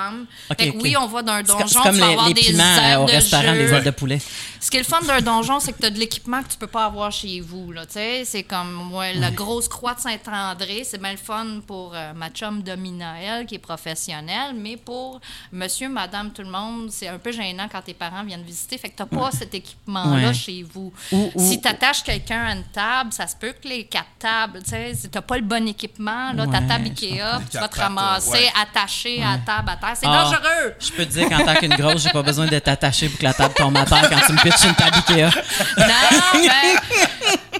Fait 0.57 0.71
que 0.73 0.77
oui, 0.79 0.97
on 0.97 1.07
va 1.07 1.23
d'un 1.23 1.43
donjon, 1.43 1.67
c'est 1.67 1.75
comme 1.83 1.95
tu 1.95 2.01
vas 2.01 2.07
les, 2.07 2.13
avoir 2.13 2.29
les 2.29 2.35
des 2.35 2.41
piments 2.43 2.63
euh, 2.65 2.81
ailes 2.93 2.99
au 2.99 3.07
de 3.07 3.11
restaurant, 3.13 3.43
jeu. 3.43 3.53
les 3.55 3.73
ailes 3.73 3.85
de 3.85 3.91
poulet. 3.91 4.21
Ce 4.61 4.71
qui 4.71 4.79
est 4.79 4.81
le 4.81 4.87
fun 4.87 5.01
d'un 5.03 5.21
donjon, 5.21 5.61
c'est 5.61 5.73
que 5.73 5.79
tu 5.79 5.87
as 5.87 5.91
de 5.91 5.99
l'équipement 5.99 6.43
que 6.43 6.49
tu 6.49 6.57
peux 6.59 6.67
pas 6.67 6.87
avoir 6.87 7.13
chez 7.13 7.41
vous. 7.41 7.73
Là, 7.73 7.87
tu 7.87 7.93
sais. 7.93 8.25
c'est 8.25 8.43
comme 8.43 8.73
moi, 8.73 9.13
la 9.13 9.31
grosse 9.31 9.69
croix 9.69 9.95
de 9.95 10.01
Saint-André, 10.01 10.83
c'est 10.85 10.99
bien 11.01 11.13
le 11.13 11.17
fun 11.19 11.61
pour 11.67 11.93
euh, 11.95 12.13
ma 12.15 12.31
chum 12.31 12.63
Domina, 12.63 13.15
elle, 13.21 13.47
qui 13.47 13.55
est 13.57 13.59
professionnelle, 13.59 14.55
mais 14.55 14.77
pour 14.77 15.21
monsieur, 15.53 15.89
madame, 15.89 16.33
tout 16.33 16.43
le 16.43 16.51
monde, 16.51 16.91
c'est 16.91 17.09
un 17.09 17.19
peu 17.19 17.33
gênant 17.33 17.69
quand 17.71 17.83
tes 17.83 17.95
parents 17.95 18.25
viennent 18.25 18.43
visiter. 18.43 18.79
Fait 18.79 18.89
que 18.91 18.97
tu 18.97 19.03
n'as 19.03 19.21
pas 19.21 19.31
cet 19.31 19.55
équipement-là 19.55 20.29
Ouais. 20.29 20.35
chez 20.35 20.63
vous. 20.63 20.93
Ou- 21.13 21.31
ou- 21.35 21.49
Si 21.51 21.61
tu 21.61 21.69
attaches 21.69 22.03
quelqu'un 22.03 22.45
à 22.47 22.53
une 22.55 22.65
table, 22.65 23.13
ça 23.13 23.27
se 23.27 23.37
peut 23.37 23.53
que 23.63 23.69
les 23.69 23.85
quatre 23.85 24.09
tables, 24.19 24.63
tu 24.65 24.71
sais, 24.71 24.95
si 24.95 25.09
tu 25.09 25.21
pas 25.21 25.37
le 25.37 25.43
bon 25.45 25.67
équipement, 25.69 26.33
là, 26.33 26.47
ta 26.47 26.61
table 26.63 26.87
Ikea, 26.87 27.41
tu 27.51 27.59
vas 27.59 27.69
te 27.69 27.79
ramasser 27.81 28.49
attaché 28.61 29.23
à 29.23 29.33
la 29.33 29.39
table 29.39 29.71
à 29.71 29.77
terre. 29.95 29.97
C'est 30.01 30.07
Ah. 30.09 30.25
dangereux! 30.25 30.75
Je 30.81 30.91
peux 30.93 31.05
te 31.07 31.11
dire 31.13 31.29
qu'en 31.29 31.45
tant 31.45 31.55
qu'une 31.55 31.75
grosse, 31.75 32.03
j'ai 32.03 32.11
pas 32.11 32.23
besoin 32.23 32.47
d'être 32.47 32.69
attaché 32.69 33.09
pour 33.09 33.19
que 33.19 33.25
la 33.25 33.35
table 33.35 33.55
tombe 33.55 33.77
à 33.77 33.85
terre 33.85 34.09
quand 34.11 34.21
tu 34.27 34.33
me 34.33 34.43
pitches 34.43 34.65
une 34.65 34.75
table 34.75 34.97
Ikea. 35.09 35.31
Non, 35.79 36.41
mais 36.41 36.77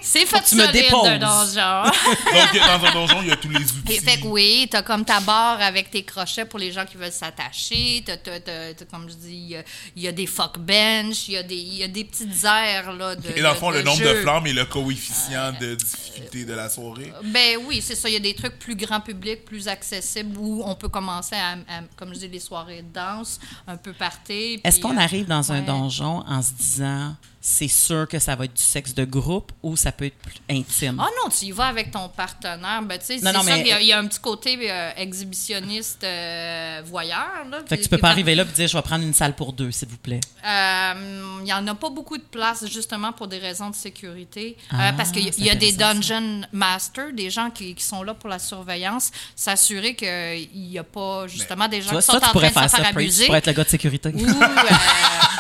c'est 0.03 0.27
fait 0.27 0.41
tu 0.49 0.55
me 0.57 0.67
déposes. 0.73 1.03
d'un 1.05 1.19
donjon. 1.19 1.85
Donc, 1.85 2.67
dans 2.67 2.87
un 2.87 2.93
donjon, 2.93 3.19
il 3.23 3.29
y 3.29 3.33
a 3.33 3.37
tous 3.37 3.49
les 3.49 3.59
outils. 3.65 3.93
Et 3.95 4.01
fait 4.01 4.19
que 4.21 4.27
oui, 4.27 4.69
t'as 4.71 4.83
comme 4.83 5.05
ta 5.05 5.21
barre 5.21 5.61
avec 5.61 5.91
tes 5.91 6.03
crochets 6.05 6.45
pour 6.45 6.59
les 6.59 6.71
gens 6.73 6.85
qui 6.85 6.97
veulent 6.97 7.11
s'attacher. 7.13 8.03
T'as, 8.07 8.17
t'as- 8.17 8.41
t'as- 8.41 8.75
t'as, 8.75 8.85
comme 8.85 9.09
je 9.09 9.15
dis, 9.15 9.35
il 9.35 9.49
y 9.51 9.57
a- 9.57 9.63
il 9.97 10.03
y, 10.03 10.09
a 10.09 10.13
des 10.13 10.27
fuck 10.27 10.59
bench, 10.59 11.29
il 11.29 11.35
y, 11.35 11.37
a 11.37 11.43
des- 11.43 11.55
il 11.57 11.75
y 11.75 11.83
a 11.83 11.89
des 11.89 12.05
petites 12.05 12.45
aires 12.45 12.93
là, 12.93 13.17
de 13.17 13.23
Et 13.37 13.43
dans 13.43 13.51
le 13.51 13.57
fond, 13.57 13.71
le 13.71 13.83
nombre 13.83 14.01
de 14.03 14.15
flammes 14.15 14.47
et 14.47 14.53
le 14.53 14.65
coefficient 14.65 15.53
de 15.61 15.75
difficulté 15.75 16.45
de 16.45 16.55
la 16.55 16.69
soirée. 16.69 17.13
Ben 17.25 17.59
oui, 17.67 17.83
c'est 17.85 17.95
ça. 17.97 18.09
Il 18.09 18.13
y 18.13 18.17
a 18.17 18.21
des 18.21 18.35
trucs 18.35 18.59
plus 18.59 18.77
grand 18.77 19.01
public, 19.01 19.45
plus 19.45 19.67
accessibles 19.69 20.37
où 20.39 20.63
on 20.65 20.75
peut 20.75 20.89
commencer 20.89 21.35
à, 21.37 21.53
à- 21.53 21.81
comme 21.97 22.15
je 22.17 22.27
dis, 22.27 22.33
les 22.33 22.41
soirées 22.41 22.83
de 22.83 22.93
danse, 22.93 23.39
un 23.67 23.77
peu 23.77 23.93
party. 23.93 24.61
Est-ce 24.65 24.81
qu'on 24.81 24.97
euh, 24.97 25.01
arrive 25.01 25.27
dans 25.27 25.53
un 25.53 25.63
donjon 25.63 26.25
en 26.27 26.43
se 26.43 26.53
disant 26.53 27.15
c'est 27.49 27.69
sûr 27.69 28.09
que 28.09 28.19
ça 28.19 28.35
va 28.35 28.47
être 28.47 28.55
du 28.55 28.63
sexe 28.63 28.93
de 28.93 29.05
groupe 29.05 29.53
ou 29.63 29.77
ça 29.77 29.93
peut 29.93 30.07
être 30.07 30.19
plus 30.19 30.35
intime? 30.51 30.99
Ah 31.01 31.07
non, 31.23 31.31
tu 31.31 31.45
y 31.45 31.53
vas 31.53 31.67
avec 31.69 31.93
ton 31.93 32.09
partenaire. 32.09 32.83
Ben, 32.83 32.99
tu 32.99 33.05
sais, 33.07 33.17
Non, 33.19 33.21
c'est 33.27 33.33
non, 33.35 33.43
ça 33.45 33.51
mais- 33.53 33.59
qu'il 33.63 33.69
y 33.69 33.73
a- 33.73 33.81
il 33.83 33.87
y, 33.87 33.93
a 33.93 33.99
un 34.01 34.07
petit 34.09 34.19
côté 34.19 34.59
euh, 34.69 34.91
exhibitionniste 34.97 36.03
euh, 36.03 36.83
voyeur. 36.85 37.45
Là, 37.49 37.59
fait 37.69 37.79
que 37.79 37.83
tu 37.85 37.89
peux 37.89 37.99
pas 37.99 38.11
arriver 38.11 38.35
là 38.35 38.43
et 38.43 38.47
dire 38.53 38.67
je 38.67 38.77
vais 38.77 38.83
prendre 38.83 39.05
une 39.05 39.15
salle 39.15 39.37
pour 39.37 39.53
deux, 39.53 39.71
s'il 39.71 39.87
vous 39.87 39.97
plaît. 39.97 40.19
Euh, 40.45 40.93
Il 41.39 41.45
n'y 41.45 41.53
en 41.53 41.65
a 41.69 41.75
pas 41.77 41.89
beaucoup 41.91 42.17
de 42.19 42.25
place, 42.25 42.67
justement, 42.67 43.13
pour 43.13 43.29
des 43.29 43.39
raisons 43.39 43.71
de 43.71 43.77
sécurité. 43.77 44.57
Euh, 44.73 44.77
Ah, 44.77 44.93
parce 44.97 45.13
qu'il 45.13 45.23
y 45.29 45.43
y 45.45 45.51
a 45.51 45.55
des 45.55 45.71
dungeon 45.71 46.43
masters, 46.51 47.13
des 47.13 47.31
gens 47.31 47.51
qui, 47.51 47.77
qui 47.77 47.85
sont 47.85 48.03
là 48.03 48.15
pour 48.15 48.29
la 48.29 48.41
surveillance, 48.41 49.13
s'assurer 49.37 49.95
qu'il 49.95 50.49
n'y 50.53 50.79
a 50.81 50.83
pas, 50.85 51.29
justement, 51.29 51.69
des 51.69 51.81
gens 51.81 51.91
Tu 51.91 51.93
vois, 51.93 52.01
qui 52.01 52.07
ça, 52.07 52.13
sont 52.15 52.19
tu 52.19 52.25
en 52.27 52.29
train 52.41 52.49
de 52.49 52.53
faire 52.53 52.63
se 52.65 52.69
ça, 52.71 52.77
faire. 52.79 52.91
Tu 52.91 52.97
abuser. 52.97 53.27
pourrais 53.27 53.39
être 53.39 53.47
le 53.47 53.53
gars 53.53 53.63
de 53.65 53.69
sécurité. 53.69 54.11
Ou 54.13 54.19
euh, 54.27 54.33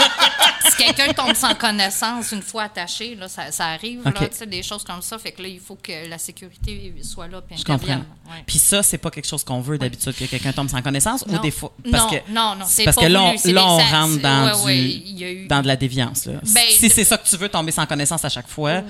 si 0.76 0.84
quelqu'un 0.84 1.12
tombe 1.12 1.34
sans 1.34 1.54
connaissance 1.54 2.32
une 2.32 2.42
fois 2.42 2.64
attaché, 2.64 3.14
là, 3.14 3.28
ça, 3.28 3.50
ça 3.52 3.66
arrive, 3.66 4.02
là, 4.04 4.12
des 4.46 4.62
choses 4.62 4.84
comme 4.84 5.02
ça. 5.02 5.18
Fait 5.18 5.32
que 5.32 5.42
là, 5.42 5.48
il 5.48 5.60
faut 5.60 5.76
que 5.76 6.08
la 6.08 6.18
sécurité 6.18 6.94
soit 7.02 7.28
là 7.28 7.40
puis 7.40 7.56
Je 7.58 7.64
comprends. 7.64 7.94
Ouais. 7.96 8.42
Puis 8.46 8.58
ça, 8.58 8.82
c'est 8.82 8.98
pas 8.98 9.10
quelque 9.10 9.26
chose 9.26 9.44
qu'on 9.44 9.60
veut 9.60 9.78
d'habitude 9.78 10.14
que 10.14 10.24
quelqu'un 10.24 10.52
tombe 10.52 10.68
sans 10.68 10.82
connaissance 10.82 11.24
ou 11.26 11.32
Non. 11.32 11.40
des 11.40 11.50
fois 11.50 11.72
parce 11.90 12.04
non, 12.04 12.10
que 12.10 12.30
non, 12.32 12.54
non, 12.56 12.64
c'est 12.66 12.84
parce 12.84 12.96
pas 12.96 13.02
que 13.02 13.06
là, 13.08 13.22
on, 13.22 13.52
là, 13.52 13.66
on 13.66 13.76
rentre 13.78 14.20
dans 14.20 14.64
ouais, 14.64 14.78
du 14.78 15.24
ouais, 15.24 15.32
eu- 15.34 15.46
dans 15.46 15.62
de 15.62 15.66
la 15.66 15.76
déviance 15.76 16.26
là. 16.26 16.40
Ben, 16.54 16.62
si 16.70 16.90
c'est 16.90 17.04
ça 17.04 17.16
que 17.18 17.26
tu 17.28 17.36
veux 17.36 17.48
tomber 17.48 17.72
sans 17.72 17.86
connaissance 17.86 18.24
à 18.24 18.28
chaque 18.28 18.48
fois, 18.48 18.82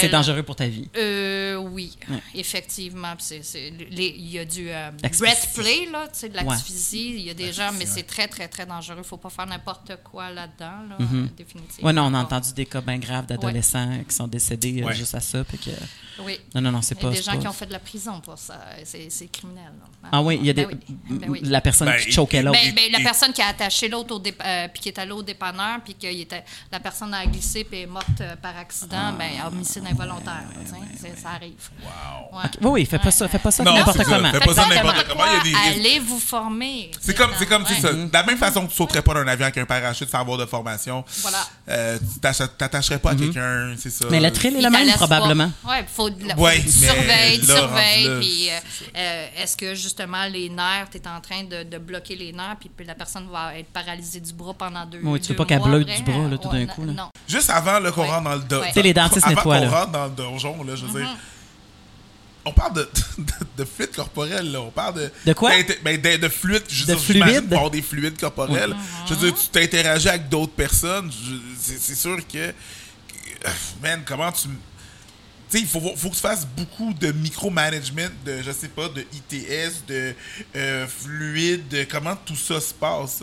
c'est 0.00 0.08
dangereux 0.08 0.42
pour 0.42 0.56
ta 0.56 0.66
vie. 0.66 0.88
Euh, 0.96 1.56
oui, 1.56 1.96
effectivement. 2.34 3.14
Il 3.90 4.30
y 4.32 4.38
a 4.38 4.44
du 4.44 4.68
euh, 4.70 4.90
red 5.02 5.54
play, 5.54 5.88
là, 5.90 6.04
tu 6.12 6.20
sais, 6.20 6.28
de 6.28 6.36
l'asphyxie. 6.36 7.10
Il 7.16 7.20
y 7.22 7.30
a 7.30 7.34
des 7.34 7.52
gens, 7.52 7.70
mais 7.78 7.86
c'est 7.86 8.02
très, 8.04 8.28
très, 8.28 8.48
très 8.48 8.66
dangereux. 8.66 8.96
Il 8.96 9.00
ne 9.00 9.04
faut 9.04 9.16
pas 9.16 9.30
faire 9.30 9.46
n'importe 9.46 9.92
quoi 10.04 10.30
là-dedans, 10.30 10.82
là, 10.90 10.96
définitivement. 11.36 11.66
Mhm. 11.80 11.86
Ouais, 11.86 11.92
non, 11.92 12.02
on 12.06 12.14
a 12.14 12.22
entendu 12.22 12.52
des 12.52 12.66
cas 12.66 12.80
bien 12.80 12.98
graves 12.98 13.26
d'adolescents 13.26 13.90
qui 14.08 14.14
sont 14.14 14.26
décédés 14.28 14.82
euh, 14.82 14.86
Ouais. 14.86 14.94
juste 14.94 15.14
à 15.14 15.20
ça. 15.20 15.44
puis 15.44 15.58
que- 15.58 15.70
Oui. 16.22 16.38
Non, 16.54 16.60
non, 16.60 16.70
non, 16.70 16.80
c'est 16.82 16.94
Il 16.94 17.02
y 17.02 17.06
a 17.06 17.10
pas. 17.10 17.16
des 17.16 17.22
gens 17.22 17.32
pas- 17.32 17.38
qui 17.38 17.48
ont 17.48 17.52
fait 17.52 17.66
de 17.66 17.72
la 17.72 17.78
prison 17.80 18.20
pour 18.20 18.38
ça. 18.38 18.60
C'est 18.84 19.26
criminel. 19.32 19.64
là. 19.64 20.08
Ah 20.12 20.22
oui, 20.22 20.38
il 20.40 20.46
y 20.46 20.50
a 20.50 20.52
des. 20.52 20.66
Ben 20.66 20.78
oui. 21.08 21.18
Ben 21.18 21.30
oui. 21.30 21.40
La 21.42 21.60
personne 21.60 21.88
Ben, 21.88 21.96
qui 22.00 22.12
choquait 22.12 22.42
l'autre. 22.42 22.58
Ben, 22.62 22.72
ben, 22.74 22.92
la 22.92 23.00
et- 23.00 23.02
personne 23.02 23.32
qui 23.32 23.42
a 23.42 23.48
attaché 23.48 23.88
l'autre 23.88 24.14
au 24.14 24.20
dép- 24.20 24.40
euh, 24.44 24.68
puis 24.68 24.80
qui 24.82 24.88
est 24.90 24.98
allée 24.98 25.10
au 25.12 25.22
dépanneur, 25.22 25.80
puis 25.84 25.94
que 25.94 26.06
était, 26.06 26.44
la 26.70 26.78
personne 26.78 27.12
a 27.14 27.26
glissé 27.26 27.64
puis 27.64 27.80
est 27.80 27.86
morte 27.86 28.06
euh, 28.20 28.36
par 28.36 28.56
accident, 28.56 29.12
ben, 29.18 29.30
homicide 29.46 29.82
involontaire. 29.90 30.44
ça 31.20 31.30
arrive. 31.30 31.54
Wow. 31.82 32.38
Ouais. 32.38 32.44
Oui, 32.60 32.70
oui, 32.70 32.84
fais 32.86 32.98
pas 32.98 33.10
ça, 33.10 33.26
fais 33.28 33.38
pas 33.38 33.50
ça 33.50 33.64
n'importe 33.64 34.04
comment. 34.04 34.30
fais 34.30 34.38
pas 34.40 34.54
ça 34.54 34.62
Exactement. 34.64 34.92
n'importe 34.92 35.08
comment. 35.08 35.24
Allez 35.66 35.98
vous 35.98 36.18
former. 36.20 36.90
C'est 37.00 37.14
comme, 37.14 37.32
ça. 37.34 37.92
De 37.92 38.12
la 38.12 38.22
même 38.24 38.38
façon 38.38 38.64
que 38.66 38.70
tu 38.70 38.76
sauterais 38.76 39.02
pas 39.02 39.14
d'un 39.14 39.26
avion 39.26 39.44
avec 39.46 39.58
un 39.58 39.64
parachute 39.66 40.08
sans 40.08 40.20
avoir 40.20 40.38
de 40.38 40.46
formation, 40.46 41.04
Voilà. 41.22 41.46
euh, 41.68 41.98
tu 41.98 42.48
t'attacherais 42.58 42.98
pas 42.98 43.10
à 43.10 43.14
quelqu'un, 43.14 43.74
c'est 43.78 43.90
ça? 43.90 44.04
Mhm. 44.06 44.10
Mais 44.10 44.20
le 44.20 44.30
thrill 44.32 44.54
est 44.56 44.58
Il 44.58 44.64
le 44.64 44.70
même, 44.70 44.88
probablement. 44.92 45.50
pas. 45.64 45.70
Ouais, 45.70 45.84
faut, 45.92 46.08
Ouais, 46.08 46.56
faut 46.58 46.62
tu 46.62 46.70
surveilles, 46.70 47.40
tu 47.40 47.46
surveilles, 47.46 48.04
là, 48.08 48.18
puis 48.20 48.48
euh, 48.50 48.58
euh, 48.96 49.26
est-ce 49.42 49.56
que 49.56 49.74
justement 49.74 50.24
les 50.26 50.48
nerfs, 50.48 50.88
tu 50.90 50.98
es 50.98 51.08
en 51.08 51.20
train 51.20 51.44
de, 51.44 51.62
de 51.62 51.78
bloquer 51.78 52.16
les 52.16 52.32
nerfs, 52.32 52.56
puis, 52.60 52.70
puis 52.76 52.86
la 52.86 52.94
personne 52.94 53.28
va 53.30 53.56
être 53.58 53.68
paralysée 53.68 54.20
du 54.20 54.32
bras 54.32 54.54
pendant 54.54 54.84
deux, 54.86 55.00
Oui, 55.02 55.20
tu 55.20 55.28
veux 55.28 55.34
deux 55.34 55.36
pas 55.36 55.44
qu'elle 55.46 55.58
mois 55.58 55.68
bleute 55.68 55.88
après? 55.90 56.02
du 56.02 56.10
bras, 56.10 56.28
là, 56.28 56.38
tout 56.38 56.48
Ouais, 56.48 56.66
d'un 56.66 56.72
coup, 56.72 56.84
là. 56.84 56.92
Non. 56.92 57.08
Juste 57.28 57.50
avant 57.50 57.78
qu'on 57.92 58.02
Ouais. 58.02 58.08
rentre 58.10 58.24
dans 58.24 58.34
le 58.34 58.40
don- 58.42 58.60
Ouais. 58.60 58.66
Tu 58.68 58.72
sais, 58.74 58.82
les 58.82 58.94
dentistes 58.94 59.26
avant 59.26 59.36
nettoient, 59.36 59.58
qu'on 59.58 59.64
là. 59.64 59.78
rentre 59.80 59.92
dans 59.92 60.04
le 60.04 60.10
donjon, 60.10 60.62
là, 60.64 60.74
je 60.76 60.86
veux 60.86 61.00
dire, 61.00 61.08
on 62.46 62.52
parle 62.52 62.74
de, 62.74 62.88
de, 63.18 63.32
de 63.58 63.64
fluide 63.64 63.94
corporel, 63.94 64.52
là. 64.52 64.60
On 64.60 64.70
parle 64.70 64.94
de. 64.94 65.10
De 65.26 65.32
quoi? 65.32 65.50
ben, 65.82 66.00
de, 66.00 66.16
de 66.16 66.28
fluide. 66.28 66.62
Je 66.68 66.82
De 66.84 66.94
dire, 66.94 67.00
fluide? 67.00 67.70
des 67.72 67.82
fluides 67.82 68.18
corporels. 68.20 68.74
Je 69.08 69.14
veux 69.14 69.30
dire, 69.30 69.38
tu 69.40 69.48
t'interagis 69.48 70.08
avec 70.08 70.28
d'autres 70.28 70.52
personnes. 70.52 71.10
C'est 71.58 71.94
sûr 71.94 72.18
que. 72.26 72.38
euh, 72.38 72.52
Man, 73.82 74.02
comment 74.04 74.30
tu. 74.32 74.48
Tu 75.50 75.58
sais, 75.58 75.60
il 75.60 75.66
faut, 75.68 75.80
faut 75.96 76.08
que 76.10 76.14
tu 76.14 76.20
fasses 76.20 76.46
beaucoup 76.46 76.92
de 76.94 77.12
micromanagement, 77.12 78.08
de, 78.24 78.42
je 78.42 78.50
sais 78.50 78.68
pas, 78.68 78.88
de 78.88 79.02
ITS, 79.02 79.84
de 79.86 80.14
euh, 80.56 80.86
fluide, 80.86 81.68
de 81.68 81.84
comment 81.84 82.16
tout 82.16 82.34
ça 82.36 82.60
se 82.60 82.72
passe. 82.74 83.22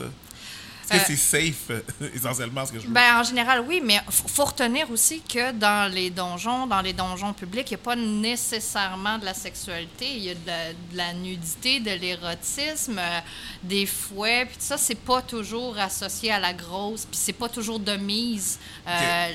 Est-ce 0.92 1.08
que 1.08 1.12
Euh, 1.14 1.16
c'est 1.16 1.16
safe, 1.16 1.72
essentiellement, 2.16 2.66
ce 2.66 2.72
que 2.74 2.80
je 2.80 2.88
veux 2.88 2.94
Ben, 2.94 3.20
en 3.20 3.24
général, 3.24 3.64
oui, 3.68 3.82
mais 3.84 4.00
il 4.08 4.14
faut 4.32 4.46
retenir 4.46 4.90
aussi 4.92 5.22
que 5.22 5.52
dans 5.52 5.92
les 5.92 6.10
donjons, 6.10 6.68
dans 6.68 6.82
les 6.82 6.94
donjons 6.94 7.34
publics, 7.34 7.68
il 7.72 7.76
n'y 7.76 7.82
a 7.82 7.84
pas 7.84 7.96
nécessairement 7.96 9.18
de 9.18 9.26
la 9.26 9.34
sexualité. 9.34 10.06
Il 10.16 10.24
y 10.24 10.30
a 10.30 10.34
de 10.34 10.40
la, 10.48 10.74
de 10.74 10.98
la 10.98 11.14
nudité, 11.14 11.80
de 11.80 11.92
l'érotisme, 11.92 12.98
euh, 13.00 13.20
des 13.64 13.86
fouets, 13.86 14.46
puis 14.46 14.56
tout 14.58 14.64
ça, 14.66 14.78
c'est 14.78 14.96
pas 14.96 15.22
toujours 15.22 15.78
associé 15.78 16.32
à 16.32 16.40
la 16.40 16.54
grosse, 16.54 17.06
puis 17.06 17.20
c'est 17.22 17.34
pas 17.34 17.50
toujours 17.50 17.80
de 17.80 17.94
mise, 17.98 18.60
euh, 18.88 19.28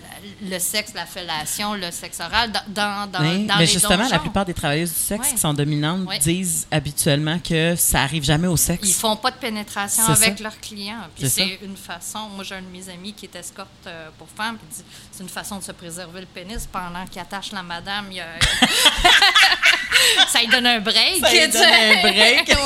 le 0.42 0.58
sexe, 0.58 0.92
la 0.94 1.06
fellation, 1.06 1.74
le 1.74 1.90
sexe 1.90 2.20
oral, 2.20 2.50
dans, 2.52 2.62
dans, 2.68 3.10
dans, 3.10 3.20
Oui, 3.20 3.44
dans 3.46 3.54
mais 3.54 3.60
les 3.60 3.66
justement, 3.66 4.08
la 4.08 4.18
plupart 4.18 4.44
des 4.44 4.54
travailleuses 4.54 4.90
du 4.92 4.96
sexe 4.98 5.26
Ouais. 5.28 5.32
qui 5.34 5.38
sont 5.40 5.54
dominantes 5.54 6.06
Ouais. 6.08 6.18
disent 6.18 6.66
habituellement 6.70 7.38
que 7.38 7.74
ça 7.76 8.02
arrive 8.02 8.22
jamais 8.24 8.48
au 8.48 8.56
sexe. 8.56 8.86
Ils 8.88 8.94
font 8.94 9.16
pas 9.16 9.30
de 9.30 9.36
pénétration 9.36 10.04
avec 10.04 10.36
ça. 10.38 10.42
leurs 10.44 10.60
clients. 10.60 10.96
Puis 11.16 11.28
C'est 11.28 11.42
ça. 11.42 11.45
C'est 11.60 11.66
une 11.66 11.76
façon. 11.76 12.28
Moi, 12.34 12.44
j'ai 12.44 12.54
un 12.56 12.62
de 12.62 12.66
mes 12.68 12.88
amis 12.88 13.12
qui 13.12 13.26
est 13.26 13.36
escorte 13.36 13.68
euh, 13.86 14.08
pour 14.18 14.28
femmes. 14.28 14.56
Puis 14.58 14.66
il 14.70 14.76
dit 14.76 14.84
c'est 15.12 15.22
une 15.22 15.28
façon 15.28 15.58
de 15.58 15.64
se 15.64 15.72
préserver 15.72 16.20
le 16.20 16.26
pénis 16.26 16.66
pendant 16.70 17.04
qu'il 17.06 17.20
attache 17.20 17.52
la 17.52 17.62
madame. 17.62 18.06
il 18.10 18.16
y 18.16 18.20
a- 18.20 18.26
ça 20.28 20.40
lui 20.40 20.48
donne 20.48 20.66
un 20.66 20.80
break. 20.80 21.18
Ça 21.20 21.30
lui 21.32 21.48
donne 21.52 21.62
un 21.62 22.02
break. 22.12 22.56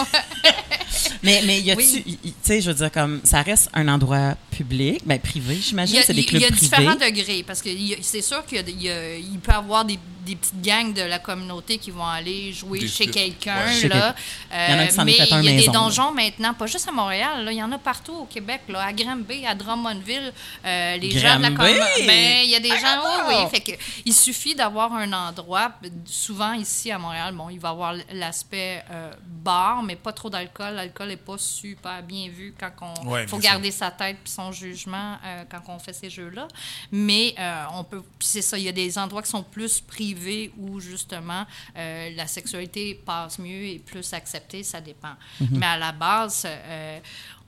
Mais, 1.22 1.42
mais 1.44 1.60
y 1.60 1.70
a-tu, 1.70 1.78
Oui. 1.82 2.02
y- 2.06 2.28
y- 2.28 2.32
tu 2.32 2.38
sais, 2.42 2.60
je 2.60 2.70
veux 2.70 2.74
dire, 2.76 2.90
comme, 2.90 3.20
ça 3.24 3.42
reste 3.42 3.68
un 3.74 3.88
endroit 3.88 4.34
public, 4.50 5.00
ben 5.04 5.18
privé, 5.18 5.54
Il 5.56 5.62
j'imagine, 5.62 5.96
y 5.96 5.98
a, 5.98 6.02
c'est 6.02 6.14
des 6.14 6.20
il 6.22 6.26
clubs 6.26 6.42
y 6.42 6.44
a 6.44 6.48
privés. 6.48 6.60
différents 6.66 6.94
degrés 6.94 7.44
parce 7.46 7.62
que 7.62 7.68
il 7.68 7.82
y 7.88 7.94
a- 7.94 7.98
c'est 8.02 8.22
sûr 8.22 8.44
qu'il 8.46 8.58
y 8.58 8.60
a 8.60 8.64
il 8.68 8.82
y 8.82 8.90
a- 8.90 9.16
il 9.16 9.38
peut 9.38 9.52
y 9.52 9.54
avoir 9.54 9.84
des, 9.84 9.98
des 10.20 10.36
petites 10.36 10.60
gangs 10.62 10.92
de 10.92 11.02
la 11.02 11.18
communauté 11.18 11.78
qui 11.78 11.90
vont 11.90 12.06
aller 12.06 12.52
jouer 12.52 12.80
Des 12.80 12.88
chez 12.88 13.06
quelqu'un. 13.06 13.64
Ouais. 13.66 13.88
Là. 13.88 14.14
Il 14.52 14.72
y 14.72 14.76
en 14.76 14.78
a 14.78 14.86
qui 14.86 14.92
s'en 14.94 15.02
est 15.02 15.04
mais 15.06 15.12
il 15.12 15.18
y 15.18 15.32
a 15.32 15.36
maison, 15.40 15.56
des 15.58 15.66
là. 15.66 15.72
donjons 15.72 16.12
maintenant, 16.12 16.54
pas 16.54 16.66
juste 16.66 16.88
à 16.88 16.92
Montréal, 16.92 17.44
là, 17.44 17.52
il 17.52 17.58
y 17.58 17.62
en 17.62 17.72
a 17.72 17.78
partout 17.78 18.12
au 18.12 18.24
Québec, 18.24 18.62
là, 18.68 18.84
à 18.84 18.92
Granby, 18.92 19.46
à 19.46 19.54
Drummondville. 19.54 20.32
euh, 20.64 20.96
les 20.96 21.10
gens 21.18 21.36
de 21.36 21.42
la 21.42 21.50
communauté. 21.50 22.06
Ben, 22.06 22.40
il 22.44 22.50
y 22.50 22.54
a 22.56 22.60
des 22.60 22.70
Ah, 22.72 22.76
gens, 22.78 23.02
oui, 23.28 23.34
non! 23.34 23.44
oui. 23.44 23.50
Fait 23.50 23.60
que, 23.60 23.72
il 24.04 24.14
suffit 24.14 24.54
d'avoir 24.54 24.92
un 24.94 25.12
endroit. 25.12 25.72
Souvent 26.06 26.52
ici 26.52 26.90
à 26.90 26.98
Montréal, 26.98 27.34
bon, 27.34 27.48
il 27.50 27.58
va 27.58 27.68
y 27.68 27.72
avoir 27.72 27.94
l'aspect 28.12 28.84
euh, 28.90 29.12
bar, 29.26 29.82
mais 29.82 29.96
pas 29.96 30.12
trop 30.12 30.30
d'alcool. 30.30 30.74
L'alcool 30.74 31.08
n'est 31.08 31.16
pas 31.16 31.36
super 31.38 32.02
bien 32.02 32.28
vu 32.28 32.54
quand 32.58 32.70
on. 32.80 33.08
Ouais, 33.08 33.26
faut 33.26 33.38
garder 33.38 33.70
sa 33.70 33.90
tête 33.90 34.18
puis 34.22 34.32
son 34.32 34.52
jugement 34.52 35.16
euh, 35.24 35.44
quand 35.50 35.60
on 35.68 35.78
fait 35.78 35.92
ces 35.92 36.10
jeux-là. 36.10 36.46
Mais 36.92 37.34
euh, 37.38 37.64
on 37.74 37.84
peut. 37.84 38.02
C'est 38.20 38.42
ça, 38.42 38.58
il 38.58 38.64
y 38.64 38.68
a 38.68 38.72
des 38.72 38.98
endroits 38.98 39.22
qui 39.22 39.30
sont 39.30 39.42
plus 39.42 39.80
où 40.58 40.80
justement 40.80 41.44
euh, 41.76 42.10
la 42.16 42.26
sexualité 42.26 42.94
passe 42.94 43.38
mieux 43.38 43.64
et 43.64 43.78
plus 43.78 44.12
acceptée, 44.12 44.62
ça 44.62 44.80
dépend. 44.80 45.14
Mhm. 45.40 45.48
Mais 45.58 45.66
à 45.66 45.78
la 45.78 45.92
base, 45.92 46.44
euh, 46.46 46.98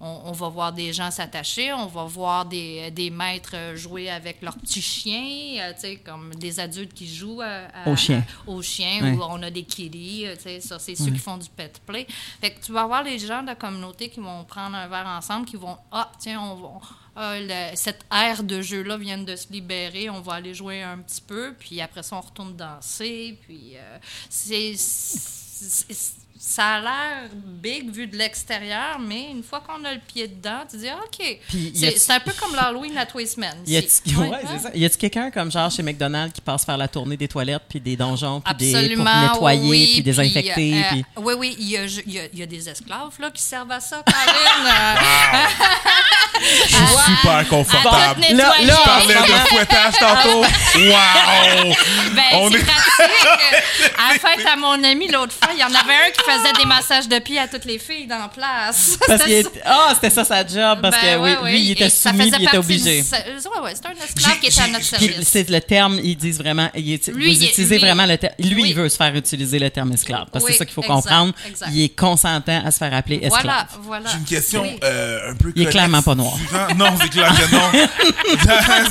on, 0.00 0.22
on 0.24 0.32
va 0.32 0.48
voir 0.48 0.72
des 0.72 0.92
gens 0.92 1.10
s'attacher, 1.10 1.72
on 1.72 1.86
va 1.86 2.04
voir 2.04 2.44
des, 2.44 2.90
des 2.90 3.10
maîtres 3.10 3.54
jouer 3.76 4.10
avec 4.10 4.42
leurs 4.42 4.56
petits 4.56 4.82
chiens, 4.82 5.60
euh, 5.60 5.72
tu 5.74 5.80
sais, 5.80 5.96
comme 5.96 6.34
des 6.34 6.58
adultes 6.58 6.92
qui 6.92 7.12
jouent 7.12 7.40
à- 7.40 7.68
à- 7.84 7.88
Aux 7.88 7.96
chiens. 7.96 8.24
aux 8.46 8.62
chiens, 8.62 9.00
Ouais. 9.02 9.12
ou 9.12 9.22
on 9.22 9.42
a 9.42 9.50
des 9.50 9.62
kitties, 9.62 10.26
euh, 10.26 10.34
tu 10.36 10.42
sais, 10.42 10.60
ça, 10.60 10.78
c'est 10.78 10.94
ceux 10.96 11.10
qui 11.10 11.18
font 11.18 11.36
du 11.36 11.48
pet 11.48 11.80
play. 11.86 12.06
Fait 12.40 12.50
que 12.52 12.64
tu 12.64 12.72
vas 12.72 12.82
avoir 12.82 13.02
les 13.04 13.18
gens 13.18 13.42
de 13.42 13.46
la 13.46 13.54
communauté 13.54 14.08
qui 14.08 14.20
vont 14.20 14.44
prendre 14.44 14.74
un 14.76 14.88
verre 14.88 15.06
ensemble, 15.06 15.46
qui 15.46 15.56
vont, 15.56 15.76
ah, 15.92 16.10
tiens, 16.18 16.40
on 16.40 16.54
va, 16.56 16.80
ah, 17.16 17.34
le- 17.38 17.74
cette 17.76 18.00
ère 18.10 18.42
de 18.42 18.60
jeu-là 18.62 18.96
vient 18.96 19.18
de 19.18 19.36
se 19.36 19.46
libérer, 19.50 20.08
on 20.10 20.20
va 20.20 20.34
aller 20.34 20.54
jouer 20.54 20.82
un 20.82 20.98
petit 20.98 21.20
peu, 21.20 21.54
puis 21.58 21.80
après 21.80 22.02
ça, 22.02 22.16
on 22.16 22.20
retourne 22.20 22.56
danser, 22.56 23.38
puis 23.46 23.72
euh, 23.76 23.98
c'est... 24.28 24.74
c'est- 24.76 26.14
Ça 26.44 26.66
a 26.74 26.80
l'air 26.80 27.30
big 27.32 27.88
vu 27.92 28.08
de 28.08 28.16
l'extérieur, 28.16 28.98
mais 28.98 29.30
une 29.30 29.44
fois 29.44 29.60
qu'on 29.60 29.84
a 29.84 29.92
le 29.94 30.00
pied 30.00 30.26
dedans, 30.26 30.64
tu 30.68 30.76
dis 30.76 30.88
OK. 30.88 31.38
Puis, 31.48 31.72
C'est 31.96 32.12
un 32.14 32.18
peu 32.18 32.32
comme 32.32 32.56
l'Halloween 32.56 32.98
à 32.98 33.06
tous 33.06 33.18
les 33.18 33.26
semaines. 33.26 33.58
Y 33.64 33.76
ouais, 34.16 34.28
Ouais, 34.28 34.84
a-tu 34.84 34.98
quelqu'un 34.98 35.30
comme 35.30 35.52
genre 35.52 35.70
chez 35.70 35.84
McDonald's 35.84 36.32
qui 36.34 36.40
passe 36.40 36.64
faire 36.64 36.76
la 36.76 36.88
tournée 36.88 37.16
des 37.16 37.28
toilettes 37.28 37.62
puis 37.68 37.78
des 37.80 37.94
donjons 37.96 38.40
puis 38.40 38.54
des 38.56 38.96
pour 38.96 39.04
nettoyer 39.04 39.70
oui, 39.70 39.90
puis 39.92 40.02
désinfecter 40.02 40.74
euh, 40.80 40.88
puis 40.90 41.04
oui, 41.18 41.34
oui, 41.38 41.56
il 41.60 41.68
y 41.68 41.76
a, 41.76 41.84
il 41.84 42.12
y 42.12 42.18
a- 42.18 42.26
il 42.32 42.38
y 42.40 42.42
a 42.42 42.46
des 42.46 42.68
esclaves 42.68 43.14
là, 43.20 43.30
qui 43.30 43.40
servent 43.42 43.70
à 43.70 43.78
ça, 43.78 44.02
Caroline. 44.04 44.66
Je 46.68 46.74
suis 46.74 47.16
super 47.16 47.48
confortable. 47.48 48.20
Là- 48.32 48.54
Je 48.60 48.84
parlais 48.84 49.14
de 49.14 49.48
fouettage 49.48 49.94
tantôt. 49.98 50.40
Wow! 50.42 51.74
Ben, 52.14 52.22
On 52.34 52.50
c'est 52.50 52.58
est- 52.58 52.64
pratique. 52.64 53.92
À 53.98 54.12
la 54.12 54.18
fête 54.36 54.46
à 54.46 54.56
mon 54.56 54.82
ami 54.84 55.08
l'autre 55.08 55.32
fois, 55.32 55.52
il 55.54 55.60
y 55.60 55.64
en 55.64 55.66
avait 55.68 55.94
un 55.94 56.10
qui 56.10 56.22
faisait 56.24 56.52
des 56.58 56.66
massages 56.66 57.08
de 57.08 57.18
pied 57.18 57.38
à 57.38 57.48
toutes 57.48 57.64
les 57.64 57.78
filles 57.78 58.06
dans 58.06 58.18
la 58.18 58.28
place. 58.28 58.96
parce 59.06 59.22
C'était 59.22 59.24
qu'il 59.24 59.32
était- 59.46 59.60
ah 59.64 59.90
c'était 59.94 60.10
ça 60.10 60.24
sa 60.24 60.46
job 60.46 60.78
parce 60.82 60.96
Ben, 61.00 61.16
que 61.18 61.42
oui, 61.44 61.50
lui 61.50 61.60
il 61.66 61.70
était 61.72 61.90
soumis 61.90 62.28
il 62.36 62.44
était 62.44 62.56
obligé. 62.58 63.02
du- 63.02 63.08
Ouais, 63.08 63.60
ouais, 63.64 63.74
c'était 63.74 63.88
un 63.88 64.04
esclave 64.04 64.38
qui 64.40 64.46
était 64.46 64.60
à 64.60 64.68
notre 64.68 64.84
service. 64.84 65.28
c'est 65.28 65.48
le 65.50 65.60
terme, 65.60 65.98
ils 66.02 66.16
disent 66.16 66.38
vraiment, 66.38 66.70
il 66.74 66.92
est- 66.92 67.08
Lui, 67.08 67.34
vous 67.34 67.42
il 67.42 67.48
utilisez 67.48 67.74
lui- 67.78 67.84
vraiment 67.84 68.06
le 68.06 68.16
terme. 68.18 68.34
Lui, 68.38 68.54
Oui. 68.62 68.68
il 68.70 68.74
veut 68.74 68.88
se 68.88 68.96
faire 68.96 69.14
utiliser 69.14 69.58
le 69.58 69.70
terme 69.70 69.92
esclave. 69.92 70.26
Parce 70.32 70.44
que 70.44 70.48
Oui, 70.50 70.52
c'est 70.54 70.58
ça 70.58 70.64
qu'il 70.64 70.74
faut 70.74 70.82
exact, 70.82 70.94
comprendre. 70.94 71.32
exact. 71.46 71.70
Il 71.72 71.82
est 71.84 71.88
consentant 71.96 72.62
à 72.64 72.70
se 72.70 72.78
faire 72.78 72.94
appeler 72.94 73.16
esclave. 73.22 73.42
Voilà, 73.42 73.66
voilà. 73.82 74.10
J'ai 74.10 74.18
une 74.18 74.24
question 74.24 74.62
Oui. 74.62 74.78
euh, 74.84 75.32
un 75.32 75.36
peu 75.36 75.52
Il 75.54 75.62
est 75.62 75.66
clairement 75.70 76.02
pas 76.02 76.14
noir. 76.14 76.31
Non, 76.76 76.94
c'est 77.00 77.08
clair 77.08 77.28
que 77.28 77.54
non. 77.54 77.70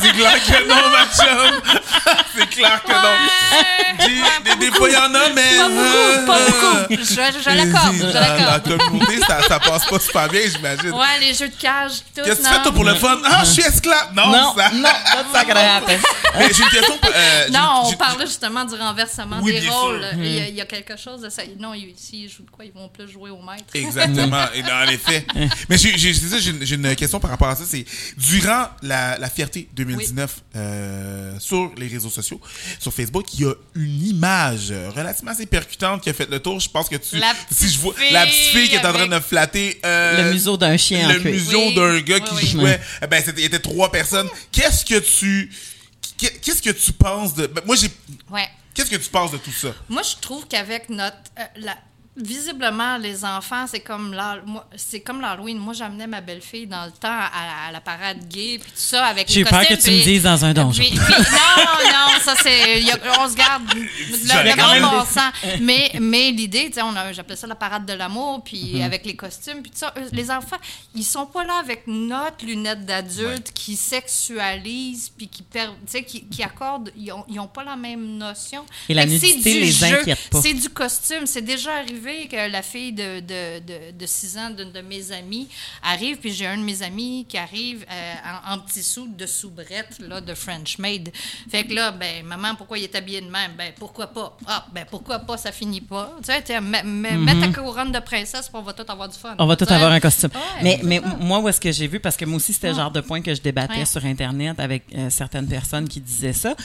c'est 0.02 0.12
clair 0.14 0.44
que 0.44 0.68
non, 0.68 0.76
ma 0.92 1.06
chum. 1.06 1.62
c'est 2.36 2.50
clair 2.50 2.82
que 2.84 2.92
non. 2.92 4.08
Des, 4.46 4.56
des 4.66 4.72
fois, 4.76 4.90
il 4.90 4.94
y 4.94 4.98
en 4.98 5.14
a, 5.14 5.30
mais... 5.36 5.58
Pas 5.58 5.70
beaucoup, 5.70 6.26
pas 6.26 6.38
euh, 6.40 6.48
beaucoup. 6.88 7.02
Je, 7.04 7.06
je 7.06 7.50
l'accorde, 7.50 7.96
je 7.96 8.46
La, 8.46 8.60
communauté, 8.60 9.20
ça, 9.28 9.42
ça 9.48 9.60
passe 9.60 9.86
pas 9.86 10.00
super 10.00 10.28
bien, 10.30 10.42
j'imagine. 10.54 10.92
Ouais, 10.92 11.20
les 11.20 11.34
jeux 11.34 11.50
de 11.50 11.56
cage, 11.56 11.92
tout. 12.16 12.22
Qu'est-ce 12.24 12.42
que 12.42 12.48
tu 12.48 12.54
fais, 12.54 12.62
toi, 12.64 12.72
pour 12.72 12.84
le 12.84 12.96
fun? 12.96 13.20
Ah, 13.26 13.42
je 13.44 13.50
suis 13.52 13.62
esclave! 13.64 14.10
Non, 14.16 14.28
Non, 14.28 14.56
ça... 14.56 14.70
non, 14.72 14.90
gonna 15.48 15.76
happen. 15.78 16.00
Mais 16.38 16.48
j'ai 16.54 16.64
une 16.64 16.70
question... 16.70 16.98
euh, 17.14 17.50
Non, 17.52 17.84
on 17.86 17.94
parlait 17.94 18.26
justement 18.26 18.66
du 18.66 18.76
renversement 18.76 19.38
Oui, 19.42 19.60
des 19.60 19.70
rôles. 19.70 20.02
sûr. 20.02 20.20
Il 20.24 20.34
y, 20.34 20.40
a, 20.40 20.48
il 20.48 20.56
y 20.56 20.62
a 20.62 20.66
quelque 20.66 20.98
chose 20.98 21.22
de 21.22 21.30
ça. 21.30 21.44
Non, 21.60 21.74
ici, 21.74 22.24
ils 22.24 22.30
jouent 22.30 22.44
de 22.44 22.50
quoi? 22.52 22.66
Ils 22.66 22.72
vont 22.74 22.90
plus 22.90 23.10
jouer 23.12 23.30
au 23.30 23.42
maître. 23.42 23.64
Exactement, 23.74 24.46
et 24.54 24.64
en 24.64 24.90
effet. 24.90 25.26
Mais 25.70 25.78
ça, 25.78 25.88
j'ai 26.00 26.76
une 26.76 26.96
question 26.96 27.20
par 27.22 27.30
rapport 27.30 27.48
à 27.48 27.56
ça. 27.56 27.64
C'est 27.66 27.86
durant 28.18 28.68
la, 28.82 29.18
la 29.18 29.30
fierté 29.30 29.70
2019 29.74 30.42
euh, 30.56 31.40
sur 31.40 31.72
les 31.78 31.88
réseaux 31.88 32.10
sociaux, 32.10 32.42
sur 32.80 32.94
Facebook, 32.94 33.34
il 33.36 33.42
y 33.42 33.46
a 33.46 33.54
une 33.76 34.06
image 34.08 34.74
relativement 34.96 35.32
assez 35.32 35.46
percutante 35.46 36.02
qui 36.02 36.10
a 36.10 36.14
fait 36.14 36.30
le 36.30 36.40
tour. 36.40 36.60
Je 36.60 36.70
pense 36.70 36.90
que 36.90 36.98
tu, 36.98 37.18
La 37.18 37.34
si 37.52 37.70
je 37.70 37.80
vois 37.80 37.94
petite 37.94 38.12
la 38.12 38.26
petite 38.26 38.36
fille 38.36 38.70
qui 38.70 38.76
est 38.76 38.86
en 38.86 38.94
train 38.94 39.08
de 39.08 39.20
flatter 39.20 39.80
euh, 39.86 40.26
Le 40.26 40.34
museau 40.34 40.58
d'un 40.58 40.76
chien 40.78 41.10
en 41.10 41.14
le 41.14 41.20
museau 41.20 41.68
Oui, 41.68 41.76
d'un 41.76 42.00
gars 42.02 42.18
oui, 42.18 42.24
qui 42.30 42.36
oui. 42.36 42.48
jouait. 42.48 42.82
Eh 43.02 43.08
Ben, 43.08 43.24
c'était, 43.24 43.42
il 43.42 43.44
y 43.44 43.48
était 43.48 43.60
trois 43.60 43.92
personnes. 43.92 44.28
Qu'est-ce 44.52 44.84
que 44.84 45.00
tu, 45.00 45.52
qu'est- 46.18 46.40
qu'est-ce 46.42 46.62
que 46.62 46.72
tu 46.72 46.92
penses 46.94 47.34
de, 47.36 47.48
ben, 47.48 47.62
moi 47.66 47.76
j'ai, 47.76 47.90
Ouais. 48.30 48.48
qu'est-ce 48.74 48.90
que 48.90 48.96
tu 48.96 49.10
penses 49.10 49.32
de 49.32 49.38
tout 49.38 49.52
ça? 49.52 49.70
Moi, 49.90 50.02
je 50.04 50.16
trouve 50.22 50.48
qu'avec 50.48 50.90
notre. 50.90 51.18
euh, 51.40 51.44
la- 51.58 51.78
visiblement, 52.18 52.98
les 52.98 53.24
enfants, 53.24 53.66
c'est 53.68 53.80
comme 53.80 54.16
c'est 54.76 55.00
comme 55.00 55.22
l'Halloween. 55.22 55.58
Moi, 55.58 55.74
j'amenais 55.74 56.08
ma 56.08 56.22
belle-fille 56.22 56.68
dans 56.68 56.86
le 56.86 56.92
temps 56.92 57.08
à, 57.10 57.68
à 57.68 57.72
la 57.72 57.82
parade 57.82 58.28
gay, 58.28 58.58
puis 58.62 58.70
tout 58.72 58.78
ça, 58.78 59.06
avec 59.06 59.30
J'ai 59.32 59.44
peur 59.44 59.60
costumes, 59.60 59.78
que 59.78 59.82
tu 59.84 59.92
me 59.92 60.04
dises 60.04 60.24
dans 60.24 60.44
un 60.46 60.54
donjon. 60.54 60.82
puis- 60.84 60.92
puis- 60.92 61.00
non, 61.00 61.64
non, 61.86 62.20
ça 62.22 62.36
c'est. 62.42 62.84
on 63.20 63.30
se 63.30 63.36
garde 63.36 63.64
le, 63.74 64.56
quand 64.56 64.92
bon 64.92 65.06
sens. 65.06 65.32
Mais, 65.62 65.92
mais 66.00 66.32
l'idée, 66.32 66.70
tu 66.70 66.80
sais, 66.80 67.14
j'appelais 67.14 67.36
ça 67.36 67.48
la 67.48 67.56
parade 67.56 67.86
de 67.86 67.94
l'amour, 67.94 68.44
puis 68.44 68.76
Mhm. 68.76 68.82
avec 68.84 69.06
les 69.06 69.16
costumes, 69.16 69.62
puis 69.62 69.72
tout 69.72 69.78
ça. 69.80 69.94
eux, 69.98 70.08
Les 70.12 70.30
enfants, 70.32 70.58
ils 70.96 71.04
sont 71.04 71.26
pas 71.26 71.44
là 71.46 71.60
avec 71.60 71.84
notre 71.88 72.46
lunette 72.46 72.86
d'adulte 72.86 73.52
qui 73.54 73.76
sexualise, 73.76 75.12
puis 75.18 75.28
qui, 75.28 75.44
per- 75.44 75.70
qui, 76.06 76.26
qui 76.28 76.44
accordent. 76.44 76.92
Ils 76.98 77.12
ont, 77.12 77.26
ils 77.30 77.40
ont 77.40 77.48
pas 77.48 77.64
la 77.64 77.76
même 77.76 78.18
notion. 78.18 78.66
Et 78.90 78.94
la 78.94 79.06
nudité 79.06 79.54
les 79.62 79.72
jeu, 79.72 80.00
inquiète 80.02 80.30
pas. 80.30 80.42
C'est 80.42 80.54
du 80.54 80.70
costume. 80.70 81.26
C'est 81.26 81.42
déjà 81.42 81.76
arrivé 81.76 82.01
que 82.02 82.50
la 82.52 82.62
fille 82.62 82.94
de, 82.94 83.20
de, 83.20 83.60
de, 83.60 83.92
de 83.98 84.06
6 84.06 84.38
ans 84.38 84.50
d'une 84.50 84.72
de 84.72 84.82
mes 84.82 85.12
amies 85.12 85.48
arrive, 85.84 86.18
puis 86.18 86.32
j'ai 86.34 86.48
un 86.48 86.58
de 86.58 86.64
mes 86.64 86.82
amis 86.84 87.26
qui 87.28 87.38
arrive 87.38 87.86
euh, 87.92 88.14
en, 88.48 88.54
en 88.56 88.60
petit 88.60 88.84
sou 88.84 89.08
de 89.08 89.26
soubrette, 89.26 90.00
là, 90.00 90.22
de 90.22 90.34
French 90.34 90.78
maid. 90.78 91.12
Fait 91.50 91.64
que 91.64 91.74
là, 91.74 91.92
ben, 91.92 92.26
maman, 92.26 92.56
pourquoi 92.56 92.78
il 92.78 92.84
est 92.86 92.96
habillé 92.96 93.22
de 93.22 93.30
même? 93.30 93.52
Ben, 93.58 93.72
pourquoi 93.78 94.08
pas? 94.08 94.38
Ah, 94.48 94.66
ben, 94.74 94.86
pourquoi 94.90 95.20
pas? 95.20 95.38
Ça 95.38 95.52
finit 95.52 95.82
pas. 95.82 96.14
Tu 96.24 96.32
sais, 96.32 96.42
t'sais, 96.42 96.60
mets, 96.62 97.40
ta 97.42 97.48
couronne 97.62 97.92
de 97.92 98.00
princesse, 98.00 98.48
puis 98.50 98.58
on 98.58 98.62
va 98.62 98.74
tout 98.74 98.86
avoir 98.90 99.10
du 99.10 99.18
fun. 99.18 99.36
On 99.38 99.46
va 99.46 99.56
tout 99.56 99.66
avoir 99.72 99.92
un 99.92 100.00
costume. 100.00 100.32
Ouais, 100.34 100.40
mais 100.64 100.80
mais 100.84 101.00
ça. 101.00 101.18
moi, 101.20 101.40
où 101.40 101.48
est-ce 101.50 101.60
que 101.62 101.72
j'ai 101.72 101.88
vu, 101.88 102.00
parce 102.00 102.18
que 102.18 102.26
moi 102.26 102.38
aussi, 102.38 102.54
c'était 102.54 102.70
le 102.70 102.76
genre 102.76 102.92
de 102.92 103.02
point 103.02 103.22
que 103.22 103.34
je 103.34 103.42
débattais 103.42 103.72
Ouais. 103.80 103.86
sur 103.86 104.04
Internet 104.06 104.60
avec 104.60 104.84
euh, 104.96 105.10
certaines 105.10 105.48
personnes 105.48 105.88
qui 105.88 106.00
disaient 106.02 106.34
ça. 106.34 106.56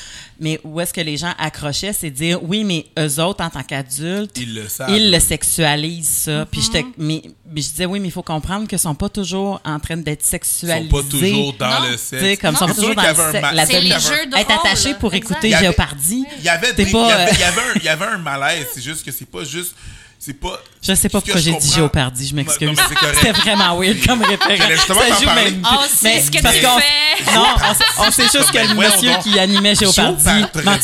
Mais 0.40 0.60
où 0.64 0.80
est-ce 0.80 0.92
que 0.92 1.00
les 1.00 1.16
gens 1.16 1.32
accrochaient, 1.38 1.92
c'est 1.92 2.10
dire, 2.10 2.42
oui, 2.42 2.64
mais 2.64 2.86
eux 2.98 3.20
autres, 3.22 3.44
en 3.44 3.50
tant 3.50 3.62
qu'adultes, 3.62 4.36
Ils 4.38 4.54
le 4.54 4.68
savent. 4.68 4.90
ils 4.90 5.10
le 5.10 5.18
sexualisent, 5.26 6.08
ça. 6.08 6.46
Puis 6.50 6.60
j'étais, 6.62 6.82
Mm-hmm. 6.82 6.92
mais, 6.98 7.22
mais 7.50 7.60
je 7.62 7.68
disais, 7.70 7.86
oui, 7.86 8.00
mais 8.00 8.08
il 8.08 8.12
faut 8.12 8.22
comprendre 8.22 8.66
qu'ils 8.68 8.78
sont 8.78 8.94
pas 8.94 9.08
toujours 9.08 9.60
en 9.64 9.78
train 9.80 9.96
d'être 9.96 10.22
Ils 10.22 10.26
sexualisés. 10.28 10.88
sont 10.90 10.96
pas 10.96 11.02
toujours 11.08 11.52
dans 11.54 11.68
Non. 11.80 11.86
le 11.88 11.92
Tu 11.92 11.98
sexe. 11.98 12.22
sais, 12.22 12.36
comme 12.36 12.56
sont 12.56 12.66
toujours 12.66 12.84
sûr 12.84 12.94
dans 12.94 13.02
qu'il 13.02 13.10
y 13.10 13.14
le 13.14 13.20
avait 13.20 13.38
un 13.92 13.98
sexe. 14.00 14.10
être 14.36 14.46
rôle, 14.48 14.58
attaché 14.66 14.94
pour 14.94 15.14
écouter 15.14 15.48
Il 15.48 15.50
y 15.50 15.54
avait- 15.54 15.64
Géopardy. 15.66 16.24
Il 16.38 16.44
y 16.44 16.48
avait, 16.48 16.72
il 17.76 17.82
y 17.84 17.88
avait 17.88 18.04
un 18.06 18.18
malaise. 18.18 18.66
C'est 18.74 18.82
juste 18.82 19.04
que 19.04 19.10
c'est 19.12 19.28
pas 19.30 19.44
juste. 19.44 19.74
C'est 20.26 20.34
pas. 20.34 20.60
Je 20.82 20.92
sais 20.94 21.08
pas 21.08 21.20
que 21.20 21.26
pourquoi 21.26 21.40
j'ai 21.40 21.54
dit 21.54 21.72
Géopardy, 21.72 22.26
je 22.26 22.34
m'excuse. 22.34 22.76
C'était 23.14 23.30
vraiment 23.30 23.78
weird 23.78 24.04
comme 24.04 24.22
référence. 24.24 24.80
Ça 24.84 24.94
t'en 24.94 25.18
joue 25.20 25.24
parler. 25.24 25.50
même- 25.52 25.62
sait 25.88 25.98
Mais 26.02 26.20
ce 26.20 26.30
que 26.32 26.42
parce 26.42 26.56
tu 26.56 26.62
qu'on- 26.64 26.78
fais. 26.80 27.32
Non, 27.32 27.46
on, 27.54 27.74
sait- 27.74 27.84
on 27.98 28.10
sait 28.10 28.22
juste 28.38 28.50
que 28.50 28.58
le 28.58 28.74
monsieur 28.74 29.12
qui 29.22 29.38
animait 29.38 29.76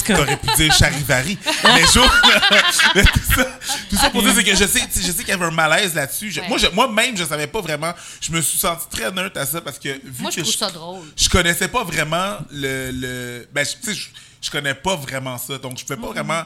cas, 0.04 0.14
T'aurais 0.16 0.36
pu 0.36 0.46
dire 0.56 0.72
Charivari. 0.72 1.36
mais, 1.64 1.82
Jo- 1.92 2.04
mais 2.94 3.02
tout, 3.02 3.20
ça, 3.34 3.44
tout 3.90 3.96
ça 3.96 4.10
pour 4.10 4.22
dire, 4.22 4.32
c'est 4.36 4.44
que 4.44 4.54
je 4.54 4.64
sais, 4.64 4.82
je 4.94 5.10
qu'il 5.24 5.28
y 5.28 5.32
avait 5.32 5.44
un 5.46 5.50
malaise 5.50 5.92
là-dessus. 5.96 6.30
Je- 6.30 6.40
Ouais. 6.40 6.48
Moi, 6.48 6.58
je- 6.58 6.68
moi-même, 6.68 7.16
je 7.16 7.24
savais 7.24 7.48
pas 7.48 7.60
vraiment. 7.60 7.92
Je 8.20 8.30
me 8.30 8.40
suis 8.42 8.58
senti 8.58 8.84
très 8.90 9.10
neutre 9.10 9.40
à 9.40 9.44
ça 9.44 9.60
parce 9.60 9.80
que 9.80 9.88
vu 9.88 10.20
Moi, 10.22 10.30
je 10.30 10.36
que 10.36 10.42
trouve 10.42 10.54
ça 10.54 10.70
drôle. 10.70 11.02
je 11.16 11.28
connaissais 11.28 11.66
pas 11.66 11.82
vraiment 11.82 12.36
le. 12.52 12.92
le 12.92 13.48
ben, 13.52 13.64
je- 13.66 13.84
tu 13.84 13.92
sais, 13.92 14.00
je, 14.00 14.06
je 14.46 14.50
connais 14.52 14.74
pas 14.74 14.94
vraiment 14.94 15.36
ça. 15.36 15.58
Donc, 15.58 15.78
je 15.78 15.84
pouvais 15.84 16.00
pas 16.00 16.12
vraiment 16.12 16.42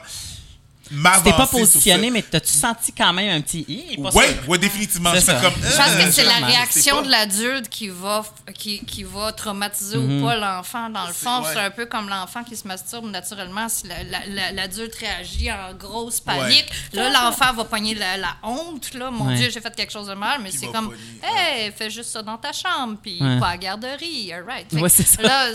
m'avancer. 0.91 1.23
t'es 1.23 1.33
pas 1.37 1.47
positionné, 1.47 2.09
mais 2.11 2.21
t'as-tu 2.21 2.51
senti 2.53 2.91
quand 2.91 3.13
même 3.13 3.29
un 3.37 3.41
petit. 3.41 3.65
Hi, 3.67 3.97
pas 4.01 4.09
Ouais, 4.47 4.57
définitivement. 4.57 5.11
C'est 5.15 5.21
Je 5.37 5.41
comme. 5.41 5.53
Pense 5.53 5.79
euh, 5.89 6.05
que 6.05 6.11
c'est 6.11 6.23
la 6.23 6.45
réaction 6.45 7.01
de 7.01 7.09
l'adulte 7.09 7.69
qui 7.69 7.89
va, 7.89 8.23
qui, 8.53 8.79
qui 8.85 9.03
va 9.03 9.31
traumatiser 9.31 9.97
ou 9.97 10.23
pas 10.23 10.35
l'enfant. 10.35 10.89
Dans 10.89 11.07
le 11.07 11.13
fond, 11.13 11.41
ouais. 11.41 11.49
c'est 11.53 11.59
un 11.59 11.69
peu 11.71 11.85
comme 11.85 12.09
l'enfant 12.09 12.43
qui 12.43 12.55
se 12.55 12.67
masturbe 12.67 13.09
naturellement. 13.09 13.67
Si 13.69 13.87
la- 13.87 14.03
la- 14.03 14.25
la- 14.27 14.51
l'adulte 14.51 14.95
réagit 14.95 15.51
en 15.51 15.73
grosse 15.73 16.19
panique, 16.19 16.67
là, 16.93 17.09
l'enfant 17.09 17.53
va 17.53 17.65
pogner 17.65 17.95
la, 17.95 18.17
la 18.17 18.35
honte. 18.43 18.93
Là. 18.93 19.11
Mon 19.11 19.27
Ouais. 19.27 19.35
Dieu, 19.35 19.49
j'ai 19.53 19.59
fait 19.61 19.75
quelque 19.75 19.91
chose 19.91 20.07
de 20.07 20.13
mal. 20.13 20.39
Mais 20.41 20.51
c'est 20.51 20.67
comme, 20.67 20.93
hey, 21.23 21.71
fais 21.77 21.89
juste 21.89 22.11
ça 22.11 22.21
dans 22.21 22.37
ta 22.37 22.53
chambre, 22.53 22.97
puis 23.01 23.21
Ouais. 23.21 23.39
pas 23.39 23.47
à 23.47 23.51
la 23.51 23.57
garderie. 23.57 24.31
All 24.33 24.43
right. 24.43 24.67
Fait 24.71 25.03
ça. 25.03 25.21
Là, 25.21 25.47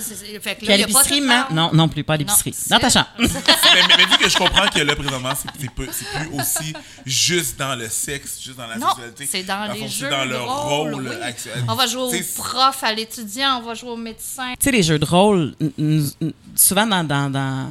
fait 0.43 0.57
que 0.57 0.66
là, 0.66 0.76
y 0.76 0.83
a 0.83 0.87
pas 0.89 1.03
de 1.05 1.55
non, 1.55 1.70
non 1.72 1.89
plus, 1.89 2.05
pas 2.05 2.14
à 2.14 2.16
l'épicerie. 2.16 2.55
Dans 2.68 2.78
ta 2.78 2.91
chambre. 2.91 3.09
mais, 3.18 4.05
vu 4.07 4.18
que 4.18 4.28
je 4.28 4.37
comprends 4.37 4.66
que 4.68 4.83
présentement, 4.95 5.22
c'est 5.37 5.70
plus 5.70 5.89
aussi 6.39 6.73
juste 7.07 7.59
dans 7.59 7.75
le 7.75 7.89
sexe, 7.89 8.41
juste 8.43 8.57
dans 8.57 8.66
la 8.66 8.77
Non, 8.77 8.89
sexualité. 8.89 9.27
c'est 9.31 9.43
dans 9.45 9.66
le 9.73 9.81
les 9.81 9.89
jeux 9.89 10.09
de 10.09 10.35
rôle. 10.37 10.95
rôle 10.95 11.09
oui. 11.09 11.14
actuel. 11.23 11.64
On 11.68 11.75
va 11.75 11.87
jouer 11.87 12.03
au 12.03 12.41
prof, 12.43 12.83
à 12.83 12.93
l'étudiant, 12.93 13.59
on 13.59 13.62
va 13.66 13.75
jouer 13.75 13.91
au 13.91 13.97
médecin. 13.97 14.53
Tu 14.59 14.64
sais, 14.64 14.70
les 14.73 14.83
jeux 14.83 14.99
de 14.99 15.05
rôle, 15.05 15.55
souvent 16.55 16.87
dans, 16.87 17.05
dans, 17.05 17.31
dans, 17.31 17.68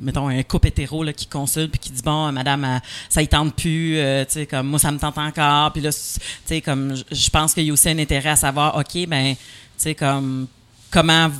mettons, 0.00 0.28
un 0.28 0.42
couple 0.42 0.68
hétéro 0.68 1.02
là, 1.04 1.12
qui 1.12 1.26
consulte 1.26 1.70
puis 1.70 1.80
qui 1.80 1.90
dit, 1.90 2.02
bon, 2.02 2.32
madame, 2.32 2.64
euh, 2.64 2.78
ça 3.08 3.22
y 3.22 3.28
tente 3.28 3.54
plus, 3.54 3.98
euh, 3.98 4.24
tu 4.24 4.32
sais, 4.32 4.46
comme 4.46 4.66
moi, 4.68 4.78
ça 4.78 4.90
me 4.92 4.98
tente 4.98 5.18
encore. 5.18 5.72
Puis 5.72 5.82
là, 5.82 5.90
tu 5.92 5.98
sais, 6.44 6.60
comme, 6.60 6.94
je- 6.96 7.04
je 7.14 7.30
pense 7.30 7.54
qu'il 7.54 7.64
y 7.64 7.70
a 7.70 7.72
aussi 7.72 7.88
un 7.88 7.98
intérêt 7.98 8.30
à 8.30 8.36
savoir, 8.36 8.76
OK, 8.76 9.06
ben, 9.06 9.34
tu 9.34 9.40
sais, 9.76 9.94
comme, 9.94 10.46
comment 10.90 11.30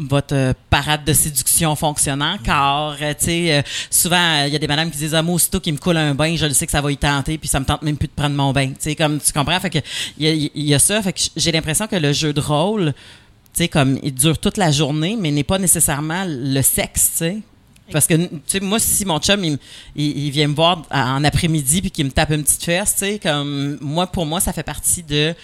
votre 0.00 0.34
euh, 0.34 0.52
parade 0.70 1.04
de 1.04 1.12
séduction 1.12 1.76
fonctionne 1.76 2.22
encore. 2.22 2.96
Euh, 3.00 3.14
tu 3.18 3.26
sais, 3.26 3.52
euh, 3.52 3.62
souvent, 3.90 4.44
il 4.44 4.52
y 4.52 4.56
a 4.56 4.58
des 4.58 4.66
madames 4.66 4.90
qui 4.90 4.98
disent 4.98 5.14
Ah, 5.14 5.22
moi, 5.22 5.34
aussitôt 5.34 5.60
qu'il 5.60 5.74
me 5.74 5.78
coule 5.78 5.96
un 5.96 6.14
bain, 6.14 6.34
je 6.36 6.46
le 6.46 6.52
sais 6.52 6.66
que 6.66 6.72
ça 6.72 6.80
va 6.80 6.90
y 6.90 6.96
tenter, 6.96 7.38
puis 7.38 7.48
ça 7.48 7.60
me 7.60 7.64
tente 7.64 7.82
même 7.82 7.96
plus 7.96 8.08
de 8.08 8.12
prendre 8.12 8.34
mon 8.34 8.52
bain. 8.52 8.72
Tu 8.80 8.94
comme 8.94 9.20
tu 9.20 9.32
comprends? 9.32 9.58
Il 10.18 10.50
y, 10.54 10.74
a- 10.74 10.78
ça. 10.78 11.02
Fait 11.02 11.12
que 11.12 11.20
j'ai 11.36 11.52
l'impression 11.52 11.86
que 11.86 11.96
le 11.96 12.12
jeu 12.12 12.32
de 12.32 12.40
rôle, 12.40 12.94
tu 13.54 13.68
comme 13.68 13.98
il 14.02 14.14
dure 14.14 14.38
toute 14.38 14.56
la 14.56 14.70
journée, 14.70 15.16
mais 15.20 15.30
n'est 15.30 15.44
pas 15.44 15.58
nécessairement 15.58 16.24
le 16.26 16.62
sexe, 16.62 17.12
tu. 17.18 17.42
Parce 17.92 18.06
que, 18.06 18.14
moi, 18.62 18.78
si 18.78 19.04
mon 19.04 19.18
chum, 19.18 19.56
il, 19.96 20.30
vient 20.30 20.46
me 20.46 20.54
voir 20.54 20.82
en 20.92 21.24
après-midi 21.24 21.80
puis 21.80 21.90
qu'il 21.90 22.04
me 22.04 22.10
tape 22.12 22.30
une 22.30 22.44
petite 22.44 22.62
fesse, 22.62 22.94
tu 22.96 23.18
comme, 23.18 23.78
moi, 23.80 24.06
pour 24.06 24.26
moi, 24.26 24.38
ça 24.38 24.52
fait 24.52 24.62
partie 24.62 25.02
de, 25.02 25.34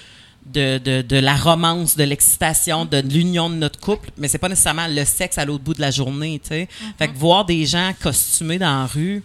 de, 0.52 0.78
de, 0.78 1.02
de 1.02 1.16
la 1.16 1.34
romance, 1.36 1.96
de 1.96 2.04
l'excitation, 2.04 2.84
de 2.84 2.98
l'union 2.98 3.50
de 3.50 3.56
notre 3.56 3.80
couple, 3.80 4.10
mais 4.16 4.28
c'est 4.28 4.38
pas 4.38 4.48
nécessairement 4.48 4.86
le 4.88 5.04
sexe 5.04 5.38
à 5.38 5.44
l'autre 5.44 5.64
bout 5.64 5.74
de 5.74 5.80
la 5.80 5.90
journée, 5.90 6.40
tu 6.42 6.48
sais. 6.50 6.68
Fait 6.98 7.08
que 7.08 7.16
voir 7.16 7.44
des 7.44 7.66
gens 7.66 7.92
costumés 8.00 8.58
dans 8.58 8.80
la 8.80 8.86
rue, 8.86 9.22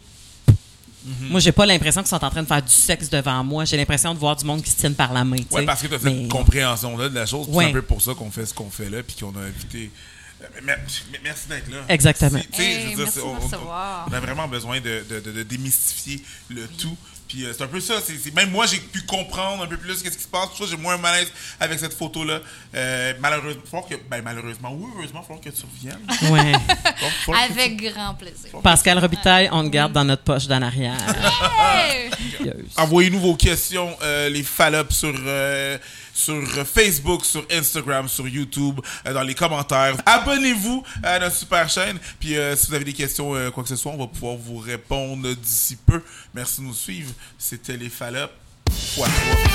moi, 1.31 1.39
j'ai 1.39 1.51
pas 1.51 1.65
l'impression 1.65 2.01
qu'ils 2.01 2.09
sont 2.09 2.23
en 2.23 2.29
train 2.29 2.43
de 2.43 2.47
faire 2.47 2.61
du 2.61 2.71
sexe 2.71 3.09
devant 3.09 3.43
moi. 3.43 3.65
J'ai 3.65 3.75
l'impression 3.75 4.13
de 4.13 4.19
voir 4.19 4.35
du 4.35 4.45
monde 4.45 4.61
qui 4.61 4.69
se 4.69 4.75
tienne 4.77 4.93
par 4.93 5.11
la 5.13 5.23
main, 5.23 5.37
tu 5.37 5.43
sais. 5.49 5.55
Ouais, 5.55 5.65
parce 5.65 5.81
que 5.81 5.87
tu 5.87 5.95
as 5.95 5.99
cette 5.99 6.27
compréhension-là 6.27 7.09
de 7.09 7.15
la 7.15 7.25
chose. 7.25 7.47
Ouais. 7.49 7.63
C'est 7.65 7.69
un 7.71 7.73
peu 7.73 7.81
pour 7.81 8.01
ça 8.03 8.13
qu'on 8.13 8.29
fait 8.29 8.45
ce 8.45 8.53
qu'on 8.53 8.69
fait 8.69 8.87
là, 8.89 9.01
puis 9.01 9.15
qu'on 9.19 9.35
a 9.35 9.41
invité. 9.43 9.89
Euh, 10.43 10.45
Merci 10.63 11.47
d'être 11.49 11.69
là. 11.71 11.77
Exactement. 11.89 12.39
Hey, 12.53 12.89
dire, 12.89 12.97
merci 12.99 13.19
on, 13.19 14.13
a 14.13 14.19
vraiment 14.19 14.47
besoin 14.47 14.79
de, 14.79 15.03
de- 15.09 15.19
de- 15.19 15.31
de 15.31 15.43
démystifier 15.43 16.23
le 16.49 16.67
tout. 16.67 16.95
Puis 17.31 17.45
euh, 17.45 17.53
c'est 17.57 17.63
un 17.63 17.67
peu 17.67 17.79
ça. 17.79 18.01
c'est- 18.05 18.17
c'est- 18.21 18.35
même 18.35 18.51
moi, 18.51 18.65
j'ai 18.65 18.77
pu 18.79 19.01
comprendre 19.03 19.63
un 19.63 19.67
peu 19.67 19.77
plus 19.77 20.01
qu'est-ce 20.03 20.17
qui 20.17 20.23
se 20.23 20.27
passe. 20.27 20.47
Pour 20.49 20.57
ça, 20.57 20.65
j'ai 20.69 20.75
moins 20.75 20.97
malaise 20.97 21.31
avec 21.61 21.79
cette 21.79 21.93
photo-là. 21.93 22.39
Euh, 22.75 23.13
malheureusement, 23.21 23.61
faut 23.71 23.81
que, 23.83 23.95
ben, 24.09 24.21
malheureusement, 24.21 24.71
ou 24.73 24.91
heureusement, 24.97 25.23
il 25.23 25.33
faut 25.33 25.39
que 25.39 25.49
tu 25.49 25.63
reviennes. 25.63 26.31
Ouais. 26.31 26.51
Tu- 27.25 27.33
Avec 27.51 27.77
grand 27.77 28.13
plaisir. 28.15 28.59
Pascal 28.61 28.99
Robitaille, 28.99 29.47
on 29.53 29.63
le 29.63 29.69
garde 29.69 29.93
dans 29.93 30.03
notre 30.03 30.23
poche 30.23 30.45
d'en 30.47 30.61
arrière. 30.61 30.97
Envoyez-nous 32.77 33.19
vos 33.19 33.35
questions, 33.35 33.95
euh, 34.01 34.29
les 34.29 34.43
fallops 34.43 34.91
sur, 34.93 35.13
euh, 35.25 35.77
sur 36.13 36.41
Facebook, 36.65 37.25
sur 37.25 37.45
Instagram, 37.51 38.07
sur 38.07 38.27
YouTube, 38.27 38.79
euh, 39.05 39.13
dans 39.13 39.23
les 39.23 39.35
commentaires. 39.35 39.95
Abonnez-vous 40.05 40.83
à 41.03 41.19
notre 41.19 41.35
super 41.35 41.69
chaîne. 41.69 41.97
Puis 42.19 42.37
euh, 42.37 42.55
si 42.55 42.67
vous 42.67 42.75
avez 42.75 42.85
des 42.85 42.93
questions, 42.93 43.35
euh, 43.35 43.49
quoi 43.51 43.63
que 43.63 43.69
ce 43.69 43.75
soit, 43.75 43.91
on 43.91 43.97
va 43.97 44.07
pouvoir 44.07 44.35
vous 44.35 44.57
répondre 44.57 45.33
d'ici 45.33 45.77
peu. 45.85 46.01
Merci 46.33 46.61
de 46.61 46.67
nous 46.67 46.73
suivre. 46.73 47.11
C'était 47.37 47.77
les 47.77 47.89
fallops. 47.89 48.33
Fois 48.95 49.07
trois. 49.07 49.51